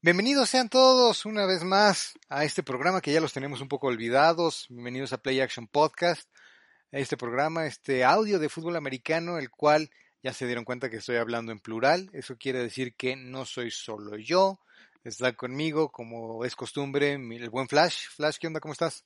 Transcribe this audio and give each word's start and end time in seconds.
Bienvenidos 0.00 0.50
sean 0.50 0.68
todos 0.68 1.26
una 1.26 1.44
vez 1.44 1.64
más 1.64 2.16
a 2.28 2.44
este 2.44 2.62
programa 2.62 3.00
que 3.00 3.12
ya 3.12 3.20
los 3.20 3.32
tenemos 3.32 3.60
un 3.60 3.66
poco 3.66 3.88
olvidados. 3.88 4.66
Bienvenidos 4.68 5.12
a 5.12 5.18
Play 5.18 5.40
Action 5.40 5.66
Podcast, 5.66 6.30
a 6.92 6.98
este 6.98 7.16
programa, 7.16 7.66
este 7.66 8.04
audio 8.04 8.38
de 8.38 8.48
fútbol 8.48 8.76
americano, 8.76 9.38
el 9.38 9.50
cual 9.50 9.90
ya 10.22 10.32
se 10.32 10.46
dieron 10.46 10.64
cuenta 10.64 10.88
que 10.88 10.98
estoy 10.98 11.16
hablando 11.16 11.50
en 11.50 11.58
plural. 11.58 12.10
Eso 12.12 12.36
quiere 12.36 12.60
decir 12.60 12.94
que 12.94 13.16
no 13.16 13.44
soy 13.44 13.72
solo 13.72 14.16
yo. 14.16 14.60
Está 15.02 15.32
conmigo, 15.32 15.90
como 15.90 16.44
es 16.44 16.54
costumbre, 16.54 17.14
el 17.14 17.50
buen 17.50 17.66
Flash. 17.66 18.06
Flash, 18.14 18.36
¿qué 18.38 18.46
onda? 18.46 18.60
¿Cómo 18.60 18.74
estás? 18.74 19.04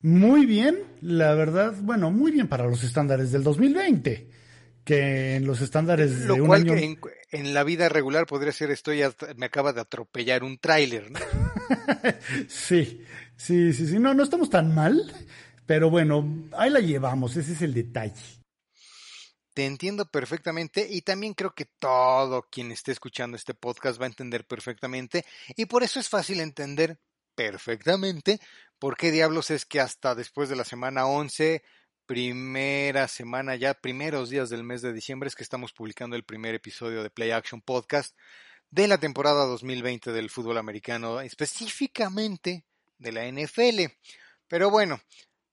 Muy 0.00 0.46
bien, 0.46 0.82
la 1.02 1.34
verdad, 1.34 1.74
bueno, 1.82 2.10
muy 2.10 2.32
bien 2.32 2.48
para 2.48 2.64
los 2.64 2.82
estándares 2.82 3.30
del 3.30 3.42
2020 3.42 4.30
que 4.90 5.36
en 5.36 5.46
los 5.46 5.60
estándares 5.60 6.10
Lo 6.22 6.34
de 6.34 6.40
un 6.40 6.48
cual 6.48 6.62
año... 6.62 6.74
que 6.74 6.84
en, 6.84 7.00
en 7.30 7.54
la 7.54 7.62
vida 7.62 7.88
regular 7.88 8.26
podría 8.26 8.50
ser 8.50 8.72
estoy 8.72 9.02
me 9.36 9.46
acaba 9.46 9.72
de 9.72 9.80
atropellar 9.80 10.42
un 10.42 10.58
tráiler, 10.58 11.12
¿no? 11.12 11.20
sí, 12.48 13.04
sí, 13.36 13.72
sí, 13.72 13.86
sí, 13.86 13.98
no, 14.00 14.14
no 14.14 14.24
estamos 14.24 14.50
tan 14.50 14.74
mal, 14.74 15.00
pero 15.64 15.90
bueno, 15.90 16.48
ahí 16.56 16.70
la 16.70 16.80
llevamos, 16.80 17.36
ese 17.36 17.52
es 17.52 17.62
el 17.62 17.72
detalle. 17.72 18.40
Te 19.54 19.64
entiendo 19.64 20.06
perfectamente 20.06 20.88
y 20.90 21.02
también 21.02 21.34
creo 21.34 21.54
que 21.54 21.66
todo 21.78 22.48
quien 22.50 22.72
esté 22.72 22.90
escuchando 22.90 23.36
este 23.36 23.54
podcast 23.54 24.00
va 24.00 24.06
a 24.06 24.08
entender 24.08 24.44
perfectamente 24.44 25.24
y 25.54 25.66
por 25.66 25.84
eso 25.84 26.00
es 26.00 26.08
fácil 26.08 26.40
entender 26.40 26.98
perfectamente 27.36 28.40
por 28.80 28.96
qué 28.96 29.12
diablos 29.12 29.52
es 29.52 29.66
que 29.66 29.78
hasta 29.78 30.16
después 30.16 30.48
de 30.48 30.56
la 30.56 30.64
semana 30.64 31.06
11, 31.06 31.62
primera 32.10 33.06
semana 33.06 33.54
ya, 33.54 33.72
primeros 33.72 34.30
días 34.30 34.50
del 34.50 34.64
mes 34.64 34.82
de 34.82 34.92
diciembre 34.92 35.28
es 35.28 35.36
que 35.36 35.44
estamos 35.44 35.72
publicando 35.72 36.16
el 36.16 36.24
primer 36.24 36.56
episodio 36.56 37.04
de 37.04 37.10
Play 37.10 37.30
Action 37.30 37.60
Podcast 37.60 38.16
de 38.68 38.88
la 38.88 38.98
temporada 38.98 39.44
2020 39.44 40.10
del 40.10 40.28
fútbol 40.28 40.58
americano, 40.58 41.20
específicamente 41.20 42.64
de 42.98 43.12
la 43.12 43.30
NFL. 43.30 43.94
Pero 44.48 44.70
bueno, 44.70 45.00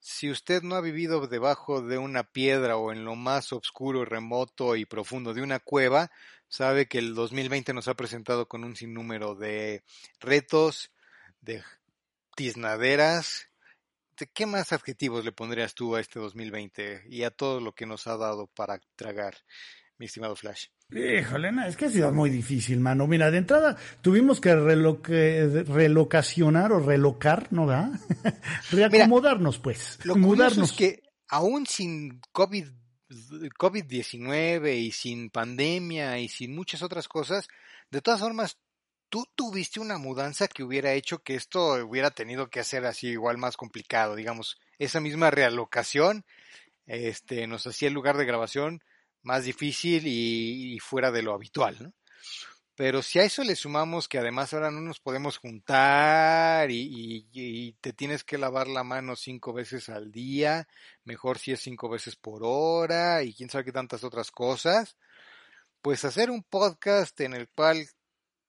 si 0.00 0.32
usted 0.32 0.62
no 0.62 0.74
ha 0.74 0.80
vivido 0.80 1.28
debajo 1.28 1.80
de 1.80 1.96
una 1.96 2.24
piedra 2.24 2.76
o 2.76 2.90
en 2.90 3.04
lo 3.04 3.14
más 3.14 3.52
oscuro, 3.52 4.04
remoto 4.04 4.74
y 4.74 4.84
profundo 4.84 5.34
de 5.34 5.42
una 5.42 5.60
cueva, 5.60 6.10
sabe 6.48 6.88
que 6.88 6.98
el 6.98 7.14
2020 7.14 7.72
nos 7.72 7.86
ha 7.86 7.94
presentado 7.94 8.48
con 8.48 8.64
un 8.64 8.74
sinnúmero 8.74 9.36
de 9.36 9.84
retos, 10.18 10.90
de 11.40 11.62
tiznaderas. 12.34 13.48
¿De 14.18 14.26
¿Qué 14.26 14.46
más 14.46 14.72
adjetivos 14.72 15.24
le 15.24 15.32
pondrías 15.32 15.74
tú 15.74 15.94
a 15.94 16.00
este 16.00 16.18
2020 16.18 17.04
y 17.08 17.22
a 17.22 17.30
todo 17.30 17.60
lo 17.60 17.72
que 17.72 17.86
nos 17.86 18.06
ha 18.06 18.16
dado 18.16 18.46
para 18.48 18.80
tragar, 18.96 19.34
mi 19.98 20.06
estimado 20.06 20.34
Flash? 20.36 20.66
Híjole, 20.90 21.52
no, 21.52 21.66
es 21.66 21.76
que 21.76 21.84
ha 21.84 21.90
sido 21.90 22.10
muy 22.12 22.30
difícil, 22.30 22.80
mano. 22.80 23.06
Mira, 23.06 23.30
de 23.30 23.38
entrada 23.38 23.76
tuvimos 24.00 24.40
que 24.40 24.54
reloque- 24.54 25.64
relocacionar 25.66 26.72
o 26.72 26.80
relocar, 26.80 27.52
¿no 27.52 27.66
da? 27.66 27.90
Reacomodarnos, 28.70 29.58
pues. 29.58 29.98
Lo 30.04 30.16
mudarnos. 30.16 30.70
es 30.70 30.76
que 30.76 31.02
aún 31.28 31.66
sin 31.66 32.20
COVID, 32.32 32.66
COVID-19 33.58 34.76
y 34.78 34.92
sin 34.92 35.30
pandemia 35.30 36.18
y 36.18 36.28
sin 36.28 36.54
muchas 36.54 36.82
otras 36.82 37.08
cosas, 37.08 37.48
de 37.90 38.00
todas 38.00 38.20
formas, 38.20 38.58
tú 39.08 39.26
tuviste 39.34 39.80
una 39.80 39.98
mudanza 39.98 40.48
que 40.48 40.62
hubiera 40.62 40.92
hecho 40.92 41.22
que 41.22 41.34
esto 41.34 41.74
hubiera 41.86 42.10
tenido 42.10 42.48
que 42.50 42.60
hacer 42.60 42.84
así 42.86 43.08
igual 43.08 43.38
más 43.38 43.56
complicado, 43.56 44.14
digamos, 44.16 44.58
esa 44.78 45.00
misma 45.00 45.30
realocación, 45.30 46.24
este, 46.86 47.46
nos 47.46 47.66
hacía 47.66 47.88
el 47.88 47.94
lugar 47.94 48.16
de 48.16 48.24
grabación 48.26 48.82
más 49.22 49.44
difícil 49.44 50.06
y, 50.06 50.74
y 50.74 50.78
fuera 50.80 51.10
de 51.10 51.22
lo 51.22 51.34
habitual, 51.34 51.76
¿no? 51.80 51.92
Pero 52.76 53.02
si 53.02 53.18
a 53.18 53.24
eso 53.24 53.42
le 53.42 53.56
sumamos 53.56 54.06
que 54.06 54.18
además 54.18 54.54
ahora 54.54 54.70
no 54.70 54.80
nos 54.80 55.00
podemos 55.00 55.36
juntar 55.38 56.70
y, 56.70 56.76
y- 56.80 57.28
y 57.32 57.72
te 57.80 57.92
tienes 57.92 58.22
que 58.22 58.38
lavar 58.38 58.68
la 58.68 58.84
mano 58.84 59.16
cinco 59.16 59.52
veces 59.52 59.88
al 59.88 60.12
día, 60.12 60.68
mejor 61.04 61.38
si 61.40 61.50
es 61.50 61.60
cinco 61.60 61.88
veces 61.88 62.14
por 62.14 62.42
hora 62.44 63.24
y 63.24 63.34
quién 63.34 63.50
sabe 63.50 63.64
qué 63.64 63.72
tantas 63.72 64.04
otras 64.04 64.30
cosas, 64.30 64.96
pues 65.82 66.04
hacer 66.04 66.30
un 66.30 66.42
podcast 66.44 67.20
en 67.20 67.34
el 67.34 67.48
cual 67.48 67.88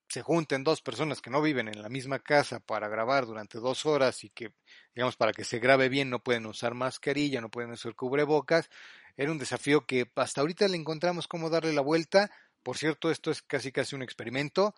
se 0.09 0.23
junten 0.23 0.63
dos 0.63 0.81
personas 0.81 1.21
que 1.21 1.29
no 1.29 1.41
viven 1.41 1.67
en 1.67 1.81
la 1.81 1.89
misma 1.89 2.19
casa 2.19 2.59
para 2.59 2.87
grabar 2.87 3.27
durante 3.27 3.59
dos 3.59 3.85
horas 3.85 4.23
y 4.23 4.29
que, 4.29 4.51
digamos, 4.95 5.15
para 5.15 5.31
que 5.31 5.43
se 5.43 5.59
grabe 5.59 5.87
bien 5.87 6.09
no 6.09 6.19
pueden 6.19 6.47
usar 6.47 6.73
mascarilla, 6.73 7.41
no 7.41 7.49
pueden 7.49 7.71
usar 7.71 7.93
cubrebocas, 7.93 8.69
era 9.15 9.31
un 9.31 9.37
desafío 9.37 9.85
que 9.85 10.09
hasta 10.15 10.41
ahorita 10.41 10.67
le 10.67 10.77
encontramos 10.77 11.27
cómo 11.27 11.49
darle 11.49 11.73
la 11.73 11.81
vuelta. 11.81 12.31
Por 12.63 12.77
cierto, 12.77 13.11
esto 13.11 13.31
es 13.31 13.41
casi 13.41 13.71
casi 13.71 13.95
un 13.95 14.01
experimento. 14.01 14.73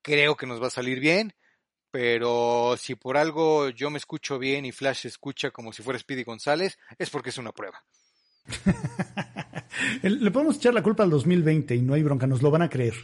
Creo 0.00 0.36
que 0.36 0.46
nos 0.46 0.62
va 0.62 0.68
a 0.68 0.70
salir 0.70 0.98
bien, 0.98 1.34
pero 1.90 2.76
si 2.78 2.94
por 2.94 3.16
algo 3.16 3.68
yo 3.70 3.90
me 3.90 3.98
escucho 3.98 4.38
bien 4.38 4.64
y 4.64 4.72
Flash 4.72 5.02
se 5.02 5.08
escucha 5.08 5.50
como 5.50 5.72
si 5.72 5.82
fuera 5.82 5.98
Speedy 5.98 6.24
González, 6.24 6.78
es 6.98 7.10
porque 7.10 7.30
es 7.30 7.38
una 7.38 7.52
prueba. 7.52 7.84
Le 10.02 10.30
podemos 10.30 10.56
echar 10.56 10.72
la 10.72 10.82
culpa 10.82 11.02
al 11.02 11.10
2020 11.10 11.74
y 11.74 11.82
no 11.82 11.94
hay 11.94 12.02
bronca, 12.02 12.26
nos 12.26 12.42
lo 12.42 12.50
van 12.50 12.62
a 12.62 12.70
creer. 12.70 12.94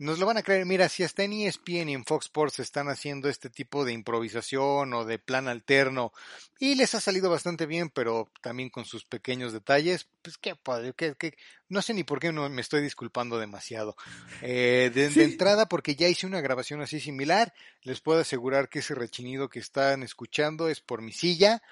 Nos 0.00 0.18
lo 0.18 0.24
van 0.24 0.38
a 0.38 0.42
creer, 0.42 0.64
mira, 0.64 0.88
si 0.88 1.02
hasta 1.04 1.24
en 1.24 1.34
ESPN 1.34 1.90
y 1.90 1.92
en 1.92 2.06
Fox 2.06 2.24
Sports 2.24 2.58
están 2.58 2.88
haciendo 2.88 3.28
este 3.28 3.50
tipo 3.50 3.84
de 3.84 3.92
improvisación 3.92 4.94
o 4.94 5.04
de 5.04 5.18
plan 5.18 5.46
alterno 5.46 6.14
y 6.58 6.74
les 6.74 6.94
ha 6.94 7.00
salido 7.00 7.28
bastante 7.28 7.66
bien, 7.66 7.90
pero 7.90 8.32
también 8.40 8.70
con 8.70 8.86
sus 8.86 9.04
pequeños 9.04 9.52
detalles, 9.52 10.08
pues 10.22 10.38
qué 10.38 10.56
padre, 10.56 10.94
qué- 10.96 11.16
qué- 11.18 11.36
no 11.68 11.82
sé 11.82 11.92
ni 11.92 12.02
por 12.02 12.18
qué 12.18 12.32
no 12.32 12.48
me 12.48 12.62
estoy 12.62 12.80
disculpando 12.80 13.38
demasiado. 13.38 13.94
Eh, 14.40 14.90
de, 14.94 15.22
entrada, 15.22 15.66
porque 15.66 15.94
ya 15.96 16.08
hice 16.08 16.26
una 16.26 16.40
grabación 16.40 16.80
así 16.80 16.98
similar, 16.98 17.52
les 17.82 18.00
puedo 18.00 18.20
asegurar 18.20 18.70
que 18.70 18.78
ese 18.78 18.94
rechinido 18.94 19.50
que 19.50 19.58
están 19.58 20.02
escuchando 20.02 20.70
es 20.70 20.80
por 20.80 21.02
mi 21.02 21.12
silla. 21.12 21.62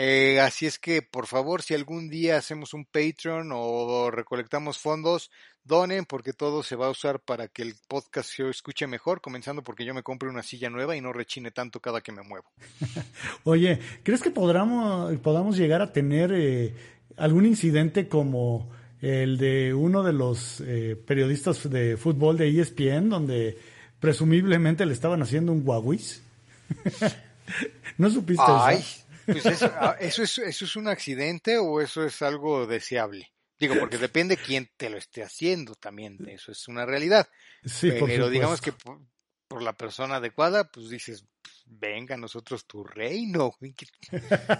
Eh, 0.00 0.38
así 0.40 0.64
es 0.64 0.78
que, 0.78 1.02
por 1.02 1.26
favor, 1.26 1.60
si 1.60 1.74
algún 1.74 2.08
día 2.08 2.36
hacemos 2.36 2.72
un 2.72 2.84
Patreon 2.84 3.50
o 3.52 4.12
recolectamos 4.12 4.78
fondos, 4.78 5.28
donen 5.64 6.04
porque 6.04 6.32
todo 6.32 6.62
se 6.62 6.76
va 6.76 6.86
a 6.86 6.90
usar 6.90 7.18
para 7.18 7.48
que 7.48 7.62
el 7.62 7.74
podcast 7.88 8.30
se 8.30 8.48
escuche 8.48 8.86
mejor, 8.86 9.20
comenzando 9.20 9.64
porque 9.64 9.84
yo 9.84 9.94
me 9.94 10.04
compre 10.04 10.28
una 10.28 10.44
silla 10.44 10.70
nueva 10.70 10.94
y 10.94 11.00
no 11.00 11.12
rechine 11.12 11.50
tanto 11.50 11.80
cada 11.80 12.00
que 12.00 12.12
me 12.12 12.22
muevo. 12.22 12.46
Oye, 13.42 13.80
¿crees 14.04 14.22
que 14.22 14.30
podamos, 14.30 15.18
podamos 15.18 15.56
llegar 15.56 15.82
a 15.82 15.92
tener 15.92 16.30
eh, 16.32 16.76
algún 17.16 17.44
incidente 17.44 18.06
como 18.06 18.70
el 19.02 19.36
de 19.36 19.74
uno 19.74 20.04
de 20.04 20.12
los 20.12 20.60
eh, 20.60 20.94
periodistas 20.94 21.68
de 21.68 21.96
fútbol 21.96 22.38
de 22.38 22.48
ESPN, 22.48 23.08
donde 23.08 23.58
presumiblemente 23.98 24.86
le 24.86 24.92
estaban 24.92 25.22
haciendo 25.22 25.50
un 25.50 25.64
guaguis? 25.64 26.22
¿No 27.98 28.08
supiste 28.10 28.44
Ay, 28.46 28.76
eso? 28.76 29.07
Pues 29.32 29.46
eso, 29.46 29.72
ah, 29.76 29.96
¿eso, 30.00 30.22
es, 30.22 30.38
¿eso 30.38 30.64
es 30.64 30.76
un 30.76 30.88
accidente 30.88 31.58
o 31.58 31.80
eso 31.80 32.04
es 32.04 32.20
algo 32.22 32.66
deseable? 32.66 33.32
Digo, 33.58 33.74
porque 33.78 33.98
depende 33.98 34.36
quién 34.36 34.70
te 34.76 34.88
lo 34.88 34.96
esté 34.98 35.22
haciendo 35.22 35.74
también, 35.74 36.16
eso 36.28 36.52
es 36.52 36.68
una 36.68 36.86
realidad. 36.86 37.28
Sí, 37.64 37.90
Pero 37.90 38.30
digamos 38.30 38.60
que 38.60 38.72
por, 38.72 39.00
por 39.48 39.62
la 39.62 39.72
persona 39.72 40.16
adecuada, 40.16 40.70
pues 40.70 40.90
dices, 40.90 41.24
venga 41.66 42.14
a 42.14 42.18
nosotros 42.18 42.66
tu 42.66 42.84
reino, 42.84 43.52
¿qué, 43.60 43.86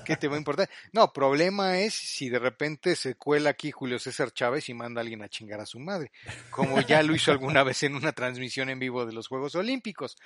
qué 0.05 0.17
te 0.17 0.27
va 0.29 0.35
a 0.35 0.39
importar? 0.39 0.69
No, 0.93 1.13
problema 1.13 1.79
es 1.79 1.95
si 1.95 2.29
de 2.29 2.41
repente 2.41 2.97
se 2.97 3.15
cuela 3.15 3.51
aquí 3.51 3.71
Julio 3.71 3.99
César 4.01 4.33
Chávez 4.33 4.69
y 4.69 4.75
manda 4.75 5.01
a 5.01 5.03
alguien 5.03 5.23
a 5.23 5.29
chingar 5.29 5.61
a 5.61 5.67
su 5.67 5.79
madre, 5.79 6.11
como 6.51 6.81
ya 6.81 7.03
lo 7.05 7.15
hizo 7.15 7.31
alguna 7.31 7.63
vez 7.63 7.85
en 7.85 7.95
una 7.95 8.13
transmisión 8.13 8.69
en 8.69 8.81
vivo 8.81 9.07
de 9.07 9.13
los 9.13 9.29
Juegos 9.29 9.55
Olímpicos. 9.55 10.17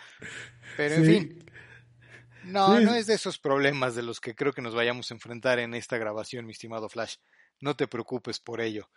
Pero 0.76 0.94
en 0.94 1.04
Sí. 1.04 1.12
fin, 1.12 1.44
no, 2.44 2.78
Sí. 2.78 2.84
no 2.84 2.94
es 2.94 3.06
de 3.06 3.14
esos 3.14 3.38
problemas 3.38 3.94
de 3.94 4.02
los 4.02 4.20
que 4.20 4.34
creo 4.34 4.52
que 4.52 4.62
nos 4.62 4.74
vayamos 4.74 5.10
a 5.10 5.14
enfrentar 5.14 5.58
en 5.58 5.74
esta 5.74 5.98
grabación, 5.98 6.46
mi 6.46 6.52
estimado 6.52 6.88
Flash. 6.88 7.16
No 7.60 7.76
te 7.76 7.86
preocupes 7.88 8.40
por 8.40 8.60
ello. 8.60 8.88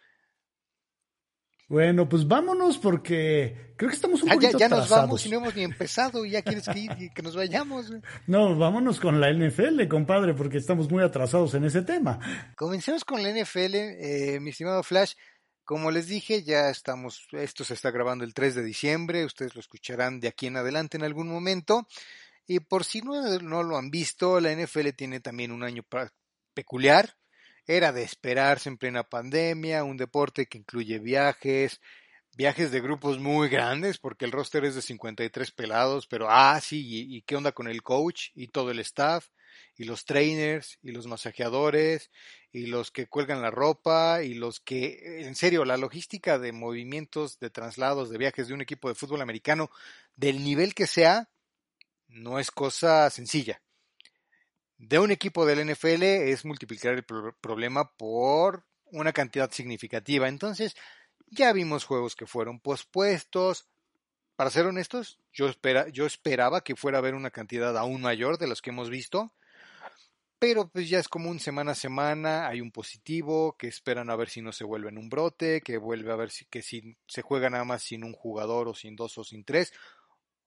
Bueno, 1.68 2.08
pues 2.08 2.28
vámonos 2.28 2.78
porque 2.78 3.74
creo 3.76 3.90
que 3.90 3.96
estamos 3.96 4.22
un 4.22 4.30
Ah, 4.30 4.34
ya, 4.36 4.40
poquito 4.50 4.60
ya 4.60 4.70
nos 4.70 4.80
atrasados. 4.82 5.04
vamos 5.08 5.26
y 5.26 5.30
no 5.30 5.38
hemos 5.38 5.56
ni 5.56 5.64
empezado 5.64 6.24
y 6.24 6.30
ya 6.32 6.44
quieres 6.44 6.68
que, 6.70 6.78
ir 6.80 6.92
que 7.16 7.24
nos 7.24 7.36
vayamos. 7.36 7.92
No, 8.28 8.56
vámonos 8.56 9.00
con 9.00 9.20
la 9.20 9.32
NFL, 9.34 9.88
compadre, 9.88 10.36
porque 10.36 10.60
estamos 10.60 10.92
muy 10.92 11.04
atrasados 11.04 11.56
en 11.56 11.64
ese 11.64 11.82
tema. 11.82 12.20
Comencemos 12.56 13.04
con 13.04 13.24
la 13.24 13.30
NFL, 13.32 13.74
eh, 13.76 14.40
mi 14.42 14.52
estimado 14.52 14.84
Flash. 14.84 15.14
Como 15.64 15.90
les 15.90 16.06
dije, 16.06 16.44
ya 16.44 16.70
estamos, 16.70 17.26
esto 17.32 17.64
se 17.64 17.74
está 17.74 17.90
grabando 17.90 18.24
el 18.24 18.36
3 18.36 18.54
de 18.54 18.64
diciembre, 18.64 19.26
ustedes 19.26 19.56
lo 19.56 19.60
escucharán 19.62 20.20
de 20.20 20.28
aquí 20.28 20.46
en 20.46 20.58
adelante 20.58 20.98
en 20.98 21.04
algún 21.04 21.28
momento. 21.28 21.88
Y 22.48 22.60
por 22.60 22.84
si 22.84 23.02
no, 23.02 23.40
no 23.40 23.64
lo 23.64 23.78
han 23.78 23.90
visto, 23.90 24.40
la 24.40 24.54
NFL 24.54 24.90
tiene 24.96 25.20
también 25.20 25.52
un 25.52 25.64
año 25.64 25.84
peculiar. 26.54 27.18
Era 27.68 27.92
de 27.92 28.04
esperarse 28.04 28.70
en 28.70 28.78
plena 28.78 29.04
pandemia, 29.04 29.84
un 29.84 29.98
deporte 29.98 30.46
que 30.46 30.60
incluye 30.60 31.00
viajes, 31.00 31.82
viajes 32.38 32.72
de 32.72 32.82
grupos 32.82 33.18
muy 33.18 33.50
grandes, 33.50 33.98
porque 33.98 34.26
el 34.26 34.32
roster 34.32 34.66
es 34.66 34.76
de 34.76 34.84
53 34.84 35.52
pelados, 35.52 36.06
pero 36.06 36.28
ah, 36.30 36.60
sí, 36.62 36.86
y, 36.86 37.18
y 37.18 37.22
qué 37.24 37.36
onda 37.36 37.52
con 37.54 37.68
el 37.68 37.82
coach 37.82 38.30
y 38.36 38.50
todo 38.50 38.70
el 38.72 38.80
staff. 38.80 39.28
y 39.78 39.86
los 39.86 40.06
trainers 40.06 40.78
y 40.84 40.92
los 40.92 41.08
masajeadores 41.08 42.12
y 42.52 42.68
los 42.68 42.92
que 42.92 43.08
cuelgan 43.08 43.42
la 43.42 43.52
ropa 43.52 44.24
y 44.24 44.34
los 44.34 44.60
que, 44.60 45.26
en 45.26 45.36
serio, 45.36 45.66
la 45.66 45.78
logística 45.78 46.40
de 46.40 46.52
movimientos, 46.52 47.40
de 47.40 47.50
traslados, 47.50 48.10
de 48.10 48.18
viajes 48.18 48.48
de 48.48 48.54
un 48.54 48.62
equipo 48.62 48.88
de 48.88 48.96
fútbol 48.96 49.22
americano, 49.22 49.70
del 50.16 50.44
nivel 50.44 50.74
que 50.74 50.88
sea, 50.88 51.30
no 52.16 52.40
es 52.40 52.50
cosa 52.50 53.10
sencilla. 53.10 53.62
De 54.78 55.00
un 55.00 55.12
equipo 55.12 55.46
del 55.46 55.70
NFL 55.70 56.04
es 56.04 56.46
multiplicar 56.46 56.94
el 56.94 57.04
problema 57.04 57.92
por 57.96 58.66
una 58.86 59.14
cantidad 59.14 59.52
significativa. 59.52 60.28
Entonces, 60.28 60.76
ya 61.28 61.54
vimos 61.54 61.86
juegos 61.86 62.16
que 62.16 62.26
fueron 62.26 62.60
pospuestos, 62.60 63.68
para 64.36 64.50
ser 64.50 64.66
honestos, 64.66 65.18
yo, 65.32 65.48
espera, 65.48 65.88
yo 65.90 66.06
esperaba 66.06 66.62
que 66.62 66.76
fuera 66.76 66.98
a 66.98 67.00
haber 67.00 67.16
una 67.16 67.32
cantidad 67.32 67.78
aún 67.78 68.02
mayor 68.02 68.38
de 68.38 68.48
los 68.48 68.62
que 68.62 68.70
hemos 68.70 68.90
visto, 68.90 69.34
pero 70.40 70.68
pues 70.68 70.90
ya 70.90 71.00
es 71.00 71.08
como 71.08 71.30
un 71.30 71.40
semana 71.40 71.72
a 71.72 71.76
semana, 71.76 72.48
hay 72.48 72.60
un 72.60 72.72
positivo, 72.72 73.56
que 73.58 73.68
esperan 73.68 74.10
a 74.10 74.16
ver 74.18 74.30
si 74.30 74.42
no 74.42 74.52
se 74.52 74.66
vuelve 74.66 74.90
en 74.90 74.98
un 74.98 75.10
brote, 75.10 75.62
que 75.62 75.78
vuelve 75.78 76.12
a 76.12 76.18
ver 76.18 76.32
si, 76.32 76.46
que 76.46 76.62
si 76.62 76.98
se 77.08 77.22
juega 77.22 77.50
nada 77.50 77.64
más 77.64 77.84
sin 77.84 78.04
un 78.04 78.14
jugador 78.14 78.68
o 78.68 78.74
sin 78.74 78.98
dos 78.98 79.18
o 79.18 79.24
sin 79.24 79.46
tres, 79.46 79.72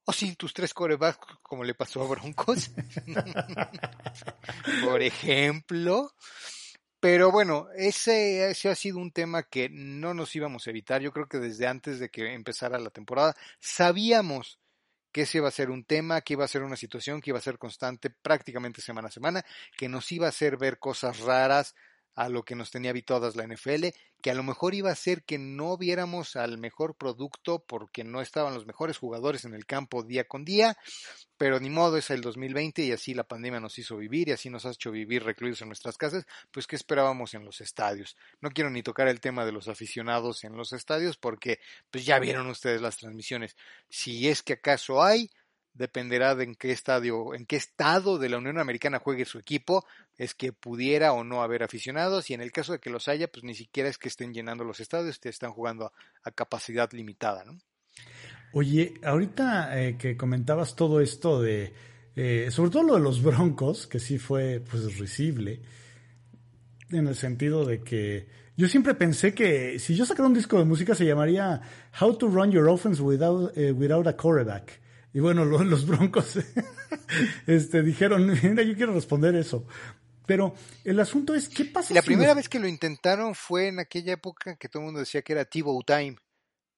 o 0.09 0.13
sin 0.13 0.37
tus 0.37 0.55
tres 0.55 0.73
corebacks, 0.73 1.19
como 1.43 1.65
le 1.65 1.75
pasó 1.75 2.01
a 2.01 2.09
Broncos, 2.09 2.71
por 4.85 5.03
ejemplo. 5.03 6.15
Pero 6.99 7.31
bueno, 7.31 7.67
ese, 7.77 8.51
ese 8.51 8.71
ha 8.71 8.75
sido 8.75 9.01
un 9.01 9.13
tema 9.13 9.43
que 9.43 9.69
no 9.69 10.15
nos 10.15 10.35
íbamos 10.35 10.67
a 10.67 10.71
evitar. 10.71 11.03
Yo 11.03 11.13
creo 11.13 11.29
que 11.29 11.37
desde 11.37 11.67
antes 11.67 11.99
de 11.99 12.09
que 12.09 12.33
empezara 12.33 12.79
la 12.79 12.89
temporada 12.89 13.37
sabíamos 13.61 14.59
que 15.13 15.23
ese 15.23 15.39
iba 15.39 15.49
a 15.49 15.51
ser 15.51 15.69
un 15.69 15.85
tema, 15.85 16.23
que 16.23 16.33
iba 16.33 16.47
a 16.47 16.49
ser 16.49 16.63
una 16.63 16.77
situación 16.77 17.21
que 17.21 17.29
iba 17.29 17.39
a 17.39 17.43
ser 17.43 17.59
constante 17.59 18.09
prácticamente 18.09 18.81
semana 18.81 19.09
a 19.09 19.13
semana, 19.13 19.45
que 19.77 19.91
nos 19.91 20.11
iba 20.11 20.25
a 20.25 20.31
hacer 20.31 20.57
ver 20.57 20.79
cosas 20.79 21.21
raras, 21.21 21.75
a 22.19 22.29
lo 22.29 22.43
que 22.43 22.57
nos 22.57 22.73
tenía 22.73 22.91
habituadas 22.91 23.37
la 23.37 23.47
NFL, 23.47 23.91
que 24.21 24.33
a 24.33 24.35
lo 24.35 24.43
mejor 24.43 24.75
iba 24.75 24.91
a 24.91 24.97
ser 24.97 25.23
que 25.23 25.39
no 25.39 25.79
viéramos 25.79 26.35
al 26.35 26.59
mejor 26.59 26.97
producto 26.97 27.65
porque 27.65 28.03
no 28.03 28.21
estaban 28.21 28.55
los 28.55 28.67
mejores 28.67 28.99
jugadores 28.99 29.45
en 29.45 29.55
el 29.55 29.67
campo 29.67 30.03
día 30.03 30.25
con 30.25 30.45
día, 30.45 30.77
pero 31.37 31.61
ni 31.61 31.71
modo 31.71 31.97
es 31.97 32.11
el 32.11 32.21
2020 32.21 32.83
y 32.83 32.91
así 32.91 33.15
la 33.15 33.23
pandemia 33.23 33.61
nos 33.61 33.79
hizo 33.79 33.97
vivir 33.97 34.29
y 34.29 34.33
así 34.33 34.51
nos 34.51 34.67
ha 34.67 34.73
hecho 34.73 34.91
vivir 34.91 35.23
recluidos 35.23 35.63
en 35.63 35.69
nuestras 35.69 35.97
casas, 35.97 36.27
pues 36.51 36.67
qué 36.67 36.75
esperábamos 36.75 37.35
en 37.35 37.45
los 37.45 37.61
estadios. 37.61 38.17
No 38.41 38.51
quiero 38.51 38.69
ni 38.69 38.83
tocar 38.83 39.07
el 39.07 39.21
tema 39.21 39.47
de 39.47 39.53
los 39.53 39.69
aficionados 39.69 40.43
en 40.43 40.57
los 40.57 40.73
estadios 40.73 41.17
porque 41.17 41.61
pues 41.93 42.05
ya 42.05 42.19
vieron 42.19 42.49
ustedes 42.49 42.83
las 42.83 42.97
transmisiones. 42.97 43.57
Si 43.89 44.29
es 44.29 44.43
que 44.43 44.55
acaso 44.55 45.05
hay, 45.05 45.31
dependerá 45.79 46.35
de 46.35 46.45
en 46.45 46.55
qué 46.57 46.73
estadio, 46.73 47.35
en 47.35 47.47
qué 47.47 47.57
estado 47.57 48.19
de 48.19 48.29
la 48.29 48.39
Unión 48.39 48.59
Americana 48.59 48.99
juegue 48.99 49.25
su 49.25 49.39
equipo, 49.39 49.87
es 50.19 50.35
que 50.35 50.53
pudiera 50.53 51.13
o 51.13 51.23
no 51.23 51.43
haber 51.43 51.63
aficionados, 51.63 52.29
y 52.31 52.35
en 52.35 52.41
el 52.41 52.51
caso 52.51 52.73
de 52.73 52.81
que 52.81 52.91
los 52.91 53.07
haya, 53.09 53.29
pues 53.29 53.45
ni 53.45 53.55
siquiera 53.55 53.89
es 53.89 53.97
que 53.97 54.09
estén 54.09 54.35
llenando 54.35 54.65
los 54.65 54.81
estadios, 54.81 55.21
te 55.21 55.29
están 55.29 55.53
jugando 55.53 55.93
a, 56.25 56.31
capacidad 56.33 56.91
limitada, 56.93 57.45
¿no? 57.45 57.59
Oye, 58.53 58.95
ahorita 59.05 59.81
eh, 59.81 59.97
que 59.97 60.17
comentabas 60.17 60.75
todo 60.75 61.01
esto 61.01 61.41
de, 61.41 61.73
eh, 62.17 62.49
sobre 62.51 62.71
todo 62.71 62.83
lo 62.83 62.95
de 62.95 63.01
los 63.01 63.23
Broncos, 63.23 63.87
que 63.87 64.01
sí 64.01 64.19
fue 64.19 64.61
pues 64.61 64.99
risible, 64.99 65.63
en 66.91 67.07
el 67.07 67.15
sentido 67.15 67.65
de 67.65 67.83
que 67.83 68.27
yo 68.57 68.67
siempre 68.67 68.95
pensé 68.95 69.35
que 69.35 69.79
si 69.79 69.95
yo 69.95 70.05
sacara 70.05 70.27
un 70.27 70.35
disco 70.35 70.59
de 70.59 70.65
música 70.65 70.95
se 70.95 71.05
llamaría 71.05 71.61
How 72.01 72.17
to 72.17 72.29
Run 72.29 72.51
Your 72.51 72.69
Offense 72.69 73.01
Without, 73.01 73.57
eh, 73.57 73.71
without 73.71 74.07
a 74.09 74.17
Quarterback 74.17 74.81
y 75.13 75.21
bueno, 75.21 75.45
los, 75.45 75.87
Broncos 75.87 76.39
este, 77.47 77.83
dijeron, 77.83 78.27
mira, 78.27 78.63
yo 78.63 78.75
quiero 78.77 78.93
responder 78.93 79.35
eso. 79.35 79.67
Pero 80.27 80.55
el 80.85 81.01
asunto 81.01 81.35
es, 81.35 81.49
¿qué 81.49 81.65
pasa? 81.65 81.95
La 81.95 82.03
primera 82.03 82.35
vez 82.35 82.49
que 82.49 82.59
lo 82.59 82.69
intentaron 82.69 83.35
fue 83.35 83.69
en 83.69 83.79
aquella 83.79 84.13
época 84.13 84.57
que 84.57 84.69
todo 84.69 84.83
el 84.83 84.87
mundo 84.87 85.01
decía 85.01 85.23
que 85.23 85.33
era 85.33 85.47
Tivo 85.47 85.83
Time. 85.83 86.17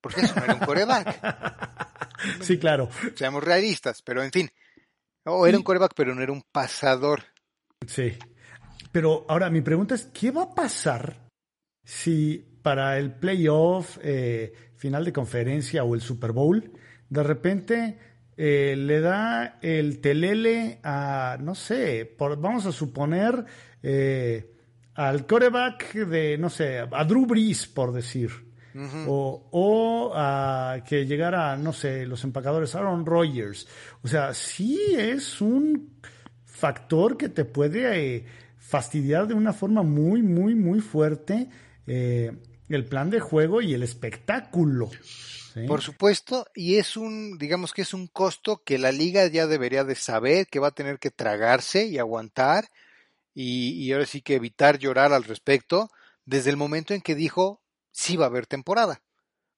Porque 0.00 0.20
eso 0.20 0.34
no 0.36 0.44
era 0.44 0.54
un 0.54 0.60
coreback. 0.60 1.20
sí, 2.40 2.58
claro. 2.58 2.88
Seamos 3.16 3.42
realistas, 3.42 4.02
pero 4.02 4.22
en 4.22 4.30
fin. 4.30 4.50
O 5.24 5.46
era 5.46 5.58
un 5.58 5.64
coreback, 5.64 5.92
pero 5.94 6.14
no 6.14 6.22
era 6.22 6.32
un 6.32 6.42
pasador. 6.52 7.24
Sí. 7.86 8.16
Pero 8.92 9.26
ahora 9.28 9.50
mi 9.50 9.60
pregunta 9.60 9.94
es, 9.94 10.06
¿qué 10.06 10.30
va 10.30 10.44
a 10.44 10.54
pasar 10.54 11.28
si 11.84 12.38
para 12.62 12.98
el 12.98 13.12
playoff, 13.12 13.98
eh, 14.02 14.52
final 14.76 15.04
de 15.04 15.12
conferencia 15.12 15.84
o 15.84 15.94
el 15.94 16.00
Super 16.00 16.32
Bowl, 16.32 16.72
de 17.08 17.22
repente 17.22 17.98
eh, 18.42 18.74
le 18.74 19.02
da 19.02 19.58
el 19.60 20.00
telele 20.00 20.78
a, 20.82 21.36
no 21.38 21.54
sé, 21.54 22.06
por, 22.06 22.40
vamos 22.40 22.64
a 22.64 22.72
suponer, 22.72 23.44
eh, 23.82 24.54
al 24.94 25.26
coreback 25.26 25.92
de, 26.06 26.38
no 26.38 26.48
sé, 26.48 26.78
a 26.78 27.04
Drew 27.04 27.26
Brees, 27.26 27.66
por 27.66 27.92
decir. 27.92 28.30
o, 29.06 29.46
o, 29.50 30.12
a 30.14 30.82
que 30.88 31.04
llegara, 31.04 31.54
no 31.58 31.74
sé, 31.74 32.06
los 32.06 32.24
empacadores 32.24 32.74
Aaron 32.74 33.04
Rodgers. 33.04 33.68
O 34.00 34.08
sea, 34.08 34.32
sí 34.32 34.80
es 34.96 35.42
un 35.42 36.00
factor 36.46 37.18
que 37.18 37.28
te 37.28 37.44
puede 37.44 38.16
eh, 38.16 38.24
fastidiar 38.56 39.26
de 39.26 39.34
una 39.34 39.52
forma 39.52 39.82
muy, 39.82 40.22
muy, 40.22 40.54
muy 40.54 40.80
fuerte 40.80 41.50
el 41.86 42.84
plan 42.86 43.10
de 43.10 43.20
juego 43.20 43.60
y 43.60 43.74
el 43.74 43.82
espectáculo. 43.82 44.88
Por 45.66 45.82
supuesto, 45.82 46.46
y 46.54 46.76
es 46.76 46.96
un, 46.96 47.38
digamos 47.38 47.72
que 47.72 47.82
es 47.82 47.94
un 47.94 48.06
costo 48.06 48.62
que 48.64 48.78
la 48.78 48.92
liga 48.92 49.26
ya 49.26 49.46
debería 49.46 49.84
de 49.84 49.94
saber 49.94 50.46
que 50.46 50.60
va 50.60 50.68
a 50.68 50.74
tener 50.74 50.98
que 50.98 51.10
tragarse 51.10 51.86
y 51.86 51.98
aguantar 51.98 52.68
y, 53.34 53.72
y 53.72 53.92
ahora 53.92 54.06
sí 54.06 54.22
que 54.22 54.34
evitar 54.34 54.78
llorar 54.78 55.12
al 55.12 55.24
respecto 55.24 55.90
desde 56.24 56.50
el 56.50 56.56
momento 56.56 56.94
en 56.94 57.00
que 57.00 57.14
dijo 57.14 57.60
sí 57.90 58.16
va 58.16 58.26
a 58.26 58.28
haber 58.28 58.46
temporada. 58.46 59.02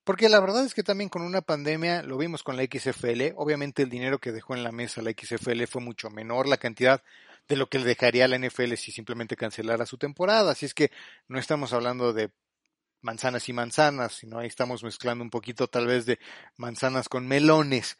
Porque 0.04 0.28
la 0.28 0.40
verdad 0.40 0.64
es 0.64 0.74
que 0.74 0.82
también 0.82 1.08
con 1.08 1.22
una 1.22 1.42
pandemia, 1.42 2.02
lo 2.02 2.18
vimos 2.18 2.42
con 2.42 2.56
la 2.56 2.64
XFL, 2.64 3.34
obviamente 3.36 3.82
el 3.82 3.88
dinero 3.88 4.18
que 4.18 4.32
dejó 4.32 4.56
en 4.56 4.64
la 4.64 4.72
mesa 4.72 5.00
la 5.00 5.12
XFL 5.12 5.64
fue 5.66 5.80
mucho 5.80 6.10
menor 6.10 6.48
la 6.48 6.56
cantidad 6.56 7.02
de 7.48 7.56
lo 7.56 7.68
que 7.68 7.78
le 7.78 7.84
dejaría 7.84 8.26
la 8.26 8.38
NFL 8.38 8.74
si 8.74 8.90
simplemente 8.90 9.36
cancelara 9.36 9.86
su 9.86 9.98
temporada. 9.98 10.52
Así 10.52 10.66
es 10.66 10.74
que 10.74 10.90
no 11.28 11.38
estamos 11.38 11.72
hablando 11.72 12.12
de 12.12 12.30
manzanas 13.02 13.48
y 13.48 13.52
manzanas, 13.52 14.14
sino 14.14 14.38
ahí 14.38 14.48
estamos 14.48 14.82
mezclando 14.82 15.22
un 15.22 15.30
poquito 15.30 15.68
tal 15.68 15.86
vez 15.86 16.06
de 16.06 16.18
manzanas 16.56 17.08
con 17.08 17.26
melones. 17.26 17.98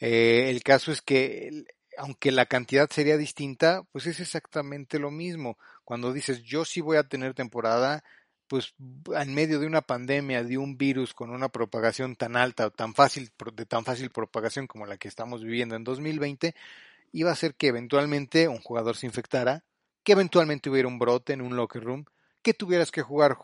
Eh, 0.00 0.50
el 0.50 0.62
caso 0.62 0.92
es 0.92 1.02
que 1.02 1.64
aunque 1.98 2.32
la 2.32 2.46
cantidad 2.46 2.88
sería 2.90 3.16
distinta, 3.16 3.82
pues 3.92 4.06
es 4.06 4.20
exactamente 4.20 4.98
lo 4.98 5.10
mismo. 5.10 5.58
Cuando 5.84 6.12
dices 6.12 6.42
yo 6.42 6.64
sí 6.64 6.80
voy 6.80 6.96
a 6.96 7.08
tener 7.08 7.34
temporada, 7.34 8.02
pues 8.46 8.74
en 9.14 9.34
medio 9.34 9.60
de 9.60 9.66
una 9.66 9.82
pandemia, 9.82 10.42
de 10.42 10.58
un 10.58 10.76
virus 10.76 11.14
con 11.14 11.30
una 11.30 11.50
propagación 11.50 12.16
tan 12.16 12.36
alta 12.36 12.66
o 12.66 12.70
tan 12.70 12.94
fácil, 12.94 13.30
de 13.54 13.66
tan 13.66 13.84
fácil 13.84 14.10
propagación 14.10 14.66
como 14.66 14.86
la 14.86 14.96
que 14.96 15.08
estamos 15.08 15.44
viviendo 15.44 15.76
en 15.76 15.84
2020, 15.84 16.54
iba 17.12 17.30
a 17.30 17.36
ser 17.36 17.54
que 17.54 17.68
eventualmente 17.68 18.48
un 18.48 18.60
jugador 18.60 18.96
se 18.96 19.06
infectara, 19.06 19.62
que 20.02 20.12
eventualmente 20.12 20.70
hubiera 20.70 20.88
un 20.88 20.98
brote 20.98 21.32
en 21.32 21.42
un 21.42 21.56
locker 21.56 21.84
room, 21.84 22.06
que 22.42 22.54
tuvieras 22.54 22.90
que 22.90 23.02
jugar 23.02 23.38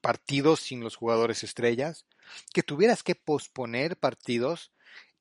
partidos 0.00 0.60
sin 0.60 0.80
los 0.80 0.96
jugadores 0.96 1.44
estrellas, 1.44 2.06
que 2.52 2.62
tuvieras 2.62 3.02
que 3.02 3.14
posponer 3.14 3.96
partidos 3.96 4.72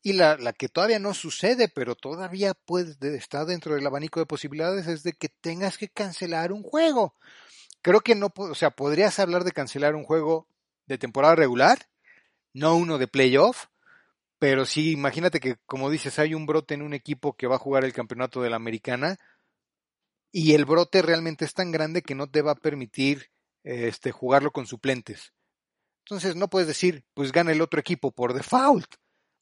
y 0.01 0.13
la, 0.13 0.37
la, 0.37 0.53
que 0.53 0.69
todavía 0.69 0.99
no 0.99 1.13
sucede, 1.13 1.67
pero 1.67 1.95
todavía 1.95 2.53
puede 2.53 3.17
estar 3.17 3.45
dentro 3.45 3.75
del 3.75 3.85
abanico 3.85 4.19
de 4.19 4.25
posibilidades 4.25 4.87
es 4.87 5.03
de 5.03 5.13
que 5.13 5.29
tengas 5.29 5.77
que 5.77 5.89
cancelar 5.89 6.51
un 6.51 6.63
juego. 6.63 7.15
Creo 7.81 8.01
que 8.01 8.15
no, 8.15 8.31
o 8.35 8.55
sea, 8.55 8.71
podrías 8.71 9.19
hablar 9.19 9.43
de 9.43 9.51
cancelar 9.51 9.95
un 9.95 10.03
juego 10.03 10.47
de 10.85 10.97
temporada 10.97 11.35
regular, 11.35 11.89
no 12.53 12.75
uno 12.75 12.97
de 12.97 13.07
playoff, 13.07 13.65
pero 14.39 14.65
sí, 14.65 14.91
imagínate 14.91 15.39
que, 15.39 15.57
como 15.65 15.89
dices, 15.89 16.19
hay 16.19 16.33
un 16.33 16.45
brote 16.45 16.75
en 16.75 16.83
un 16.83 16.93
equipo 16.93 17.35
que 17.35 17.47
va 17.47 17.55
a 17.55 17.59
jugar 17.59 17.83
el 17.83 17.93
campeonato 17.93 18.41
de 18.41 18.49
la 18.49 18.55
americana, 18.55 19.17
y 20.31 20.53
el 20.53 20.65
brote 20.65 21.01
realmente 21.01 21.45
es 21.45 21.53
tan 21.53 21.71
grande 21.71 22.01
que 22.01 22.15
no 22.15 22.29
te 22.29 22.41
va 22.41 22.51
a 22.51 22.55
permitir 22.55 23.31
este, 23.63 24.11
jugarlo 24.11 24.51
con 24.51 24.67
suplentes. 24.67 25.33
Entonces 26.05 26.35
no 26.35 26.49
puedes 26.49 26.67
decir, 26.67 27.03
pues 27.13 27.31
gana 27.31 27.51
el 27.51 27.61
otro 27.61 27.79
equipo 27.79 28.11
por 28.11 28.33
default. 28.33 28.95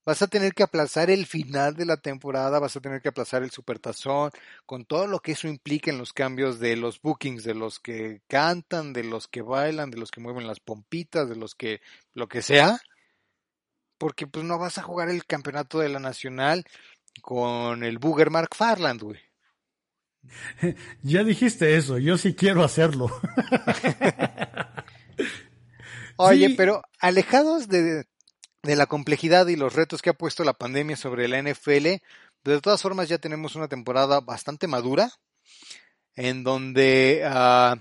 Vas 0.06 0.22
a 0.22 0.28
tener 0.28 0.54
que 0.54 0.64
aplazar 0.64 1.10
el 1.10 1.26
final 1.26 1.76
de 1.76 1.86
la 1.86 1.98
temporada, 1.98 2.60
vas 2.60 2.76
a 2.76 2.80
tener 2.80 3.02
que 3.02 3.10
aplazar 3.10 3.42
el 3.42 3.50
supertazón, 3.50 4.30
con 4.66 4.86
todo 4.86 5.08
lo 5.08 5.20
que 5.20 5.32
eso 5.32 5.48
implica 5.48 5.90
en 5.90 5.98
los 5.98 6.14
cambios 6.14 6.60
de 6.60 6.76
los 6.76 7.02
bookings, 7.02 7.44
de 7.44 7.56
los 7.56 7.80
que 7.80 8.22
cantan, 8.28 8.94
de 8.94 9.04
los 9.04 9.28
que 9.28 9.42
bailan, 9.42 9.90
de 9.90 9.98
los 9.98 10.12
que 10.12 10.22
mueven 10.22 10.46
las 10.46 10.60
pompitas, 10.60 11.28
de 11.28 11.36
los 11.36 11.56
que 11.56 11.82
lo 12.14 12.28
que 12.28 12.44
sea, 12.44 12.80
porque 13.98 14.28
pues 14.28 14.46
no 14.46 14.60
vas 14.60 14.78
a 14.78 14.84
jugar 14.84 15.10
el 15.10 15.26
campeonato 15.26 15.80
de 15.80 15.90
la 15.90 16.00
nacional 16.00 16.66
con 17.22 17.84
el 17.84 17.98
Booger 17.98 18.30
Mark 18.30 18.56
Farland, 18.56 19.02
güey. 19.02 19.20
Ya 21.04 21.24
dijiste 21.24 21.76
eso, 21.76 21.98
yo 21.98 22.18
sí 22.18 22.34
quiero 22.36 22.64
hacerlo. 22.64 23.10
Oye, 26.18 26.56
pero 26.56 26.82
alejados 27.00 27.68
de, 27.68 28.06
de, 28.64 28.76
la 28.76 28.86
complejidad 28.86 29.48
y 29.48 29.56
los 29.56 29.74
retos 29.74 30.02
que 30.02 30.10
ha 30.10 30.14
puesto 30.14 30.44
la 30.44 30.54
pandemia 30.54 30.96
sobre 30.96 31.28
la 31.28 31.42
NFL, 31.42 32.02
de 32.44 32.62
todas 32.62 32.82
formas 32.82 33.10
ya 33.10 33.18
tenemos 33.18 33.56
una 33.56 33.68
temporada 33.68 34.22
bastante 34.22 34.68
madura, 34.68 35.12
en 36.16 36.44
donde, 36.44 37.24
uh, 37.26 37.78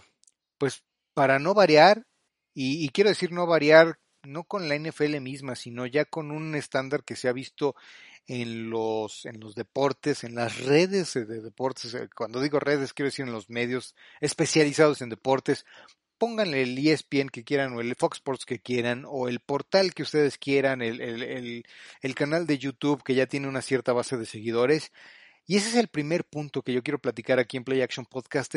pues, 0.59 0.83
para 1.15 1.39
no 1.39 1.55
variar, 1.55 2.07
y, 2.55 2.85
y, 2.85 2.89
quiero 2.89 3.11
decir 3.11 3.31
no 3.31 3.47
variar 3.47 3.99
no 4.25 4.45
con 4.45 4.69
la 4.69 4.77
NFL 4.77 5.21
misma, 5.21 5.55
sino 5.55 5.87
ya 5.87 6.05
con 6.05 6.31
un 6.31 6.55
estándar 6.55 7.05
que 7.05 7.17
se 7.17 7.29
ha 7.29 7.33
visto 7.33 7.75
en 8.27 8.71
los, 8.71 9.27
en 9.27 9.41
los 9.41 9.55
deportes, 9.55 10.25
en 10.25 10.35
las 10.35 10.59
redes 10.59 11.15
de 11.15 11.25
deportes, 11.25 11.95
eh, 11.95 12.09
cuando 12.15 12.41
digo 12.41 12.59
redes 12.59 12.93
quiero 12.93 13.09
decir 13.09 13.27
en 13.27 13.33
los 13.33 13.51
medios 13.51 13.95
especializados 14.21 15.03
en 15.03 15.11
deportes, 15.11 15.67
pónganle 16.19 16.63
el 16.63 16.79
ESPN 16.79 17.29
que 17.29 17.45
quieran 17.45 17.75
o 17.75 17.81
el 17.81 17.95
Fox 17.97 18.19
Sports 18.19 18.47
que 18.47 18.61
quieran 18.61 19.05
o 19.07 19.29
el 19.29 19.41
portal 19.41 19.93
que 19.95 20.03
ustedes 20.03 20.39
quieran, 20.39 20.81
el, 20.81 21.01
el, 21.01 21.65
el, 22.01 22.15
canal 22.15 22.47
de 22.47 22.59
YouTube 22.59 23.03
que 23.03 23.15
ya 23.15 23.27
tiene 23.27 23.49
una 23.49 23.63
cierta 23.63 23.93
base 23.93 24.17
de 24.17 24.27
seguidores. 24.27 24.93
Y 25.47 25.57
ese 25.57 25.69
es 25.69 25.75
el 25.75 25.89
primer 25.89 26.25
punto 26.25 26.63
que 26.63 26.73
yo 26.73 26.83
quiero 26.83 26.99
platicar 26.99 27.39
aquí 27.39 27.59
en 27.59 27.65
Play 27.65 27.83
Action 27.83 28.07
Podcast 28.07 28.55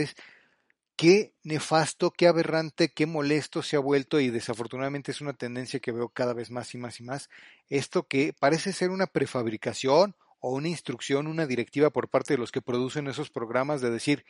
qué 0.98 1.36
nefasto, 1.44 2.12
qué 2.12 2.28
aberrante, 2.28 2.90
qué 2.90 3.06
molesto 3.06 3.62
se 3.62 3.78
ha 3.78 3.80
vuelto 3.80 4.20
y 4.20 4.30
desafortunadamente 4.30 5.12
es 5.12 5.22
una 5.22 5.34
tendencia 5.34 5.80
que 5.80 5.92
veo 5.92 6.10
cada 6.10 6.34
vez 6.34 6.52
más 6.52 6.74
y 6.74 6.78
más 6.80 7.00
y 7.00 7.04
más. 7.04 7.30
Esto 7.70 8.08
que 8.08 8.34
parece 8.34 8.74
ser 8.74 8.90
una 8.90 9.06
prefabricación 9.08 10.16
o 10.40 10.54
una 10.54 10.70
instrucción, 10.70 11.28
una 11.28 11.46
directiva 11.46 11.92
por 11.92 12.10
parte 12.10 12.34
de 12.34 12.40
los 12.40 12.52
que 12.52 12.62
producen 12.64 13.08
esos 13.08 13.30
programas 13.30 13.80
de 13.80 13.92
decir, 13.92 14.26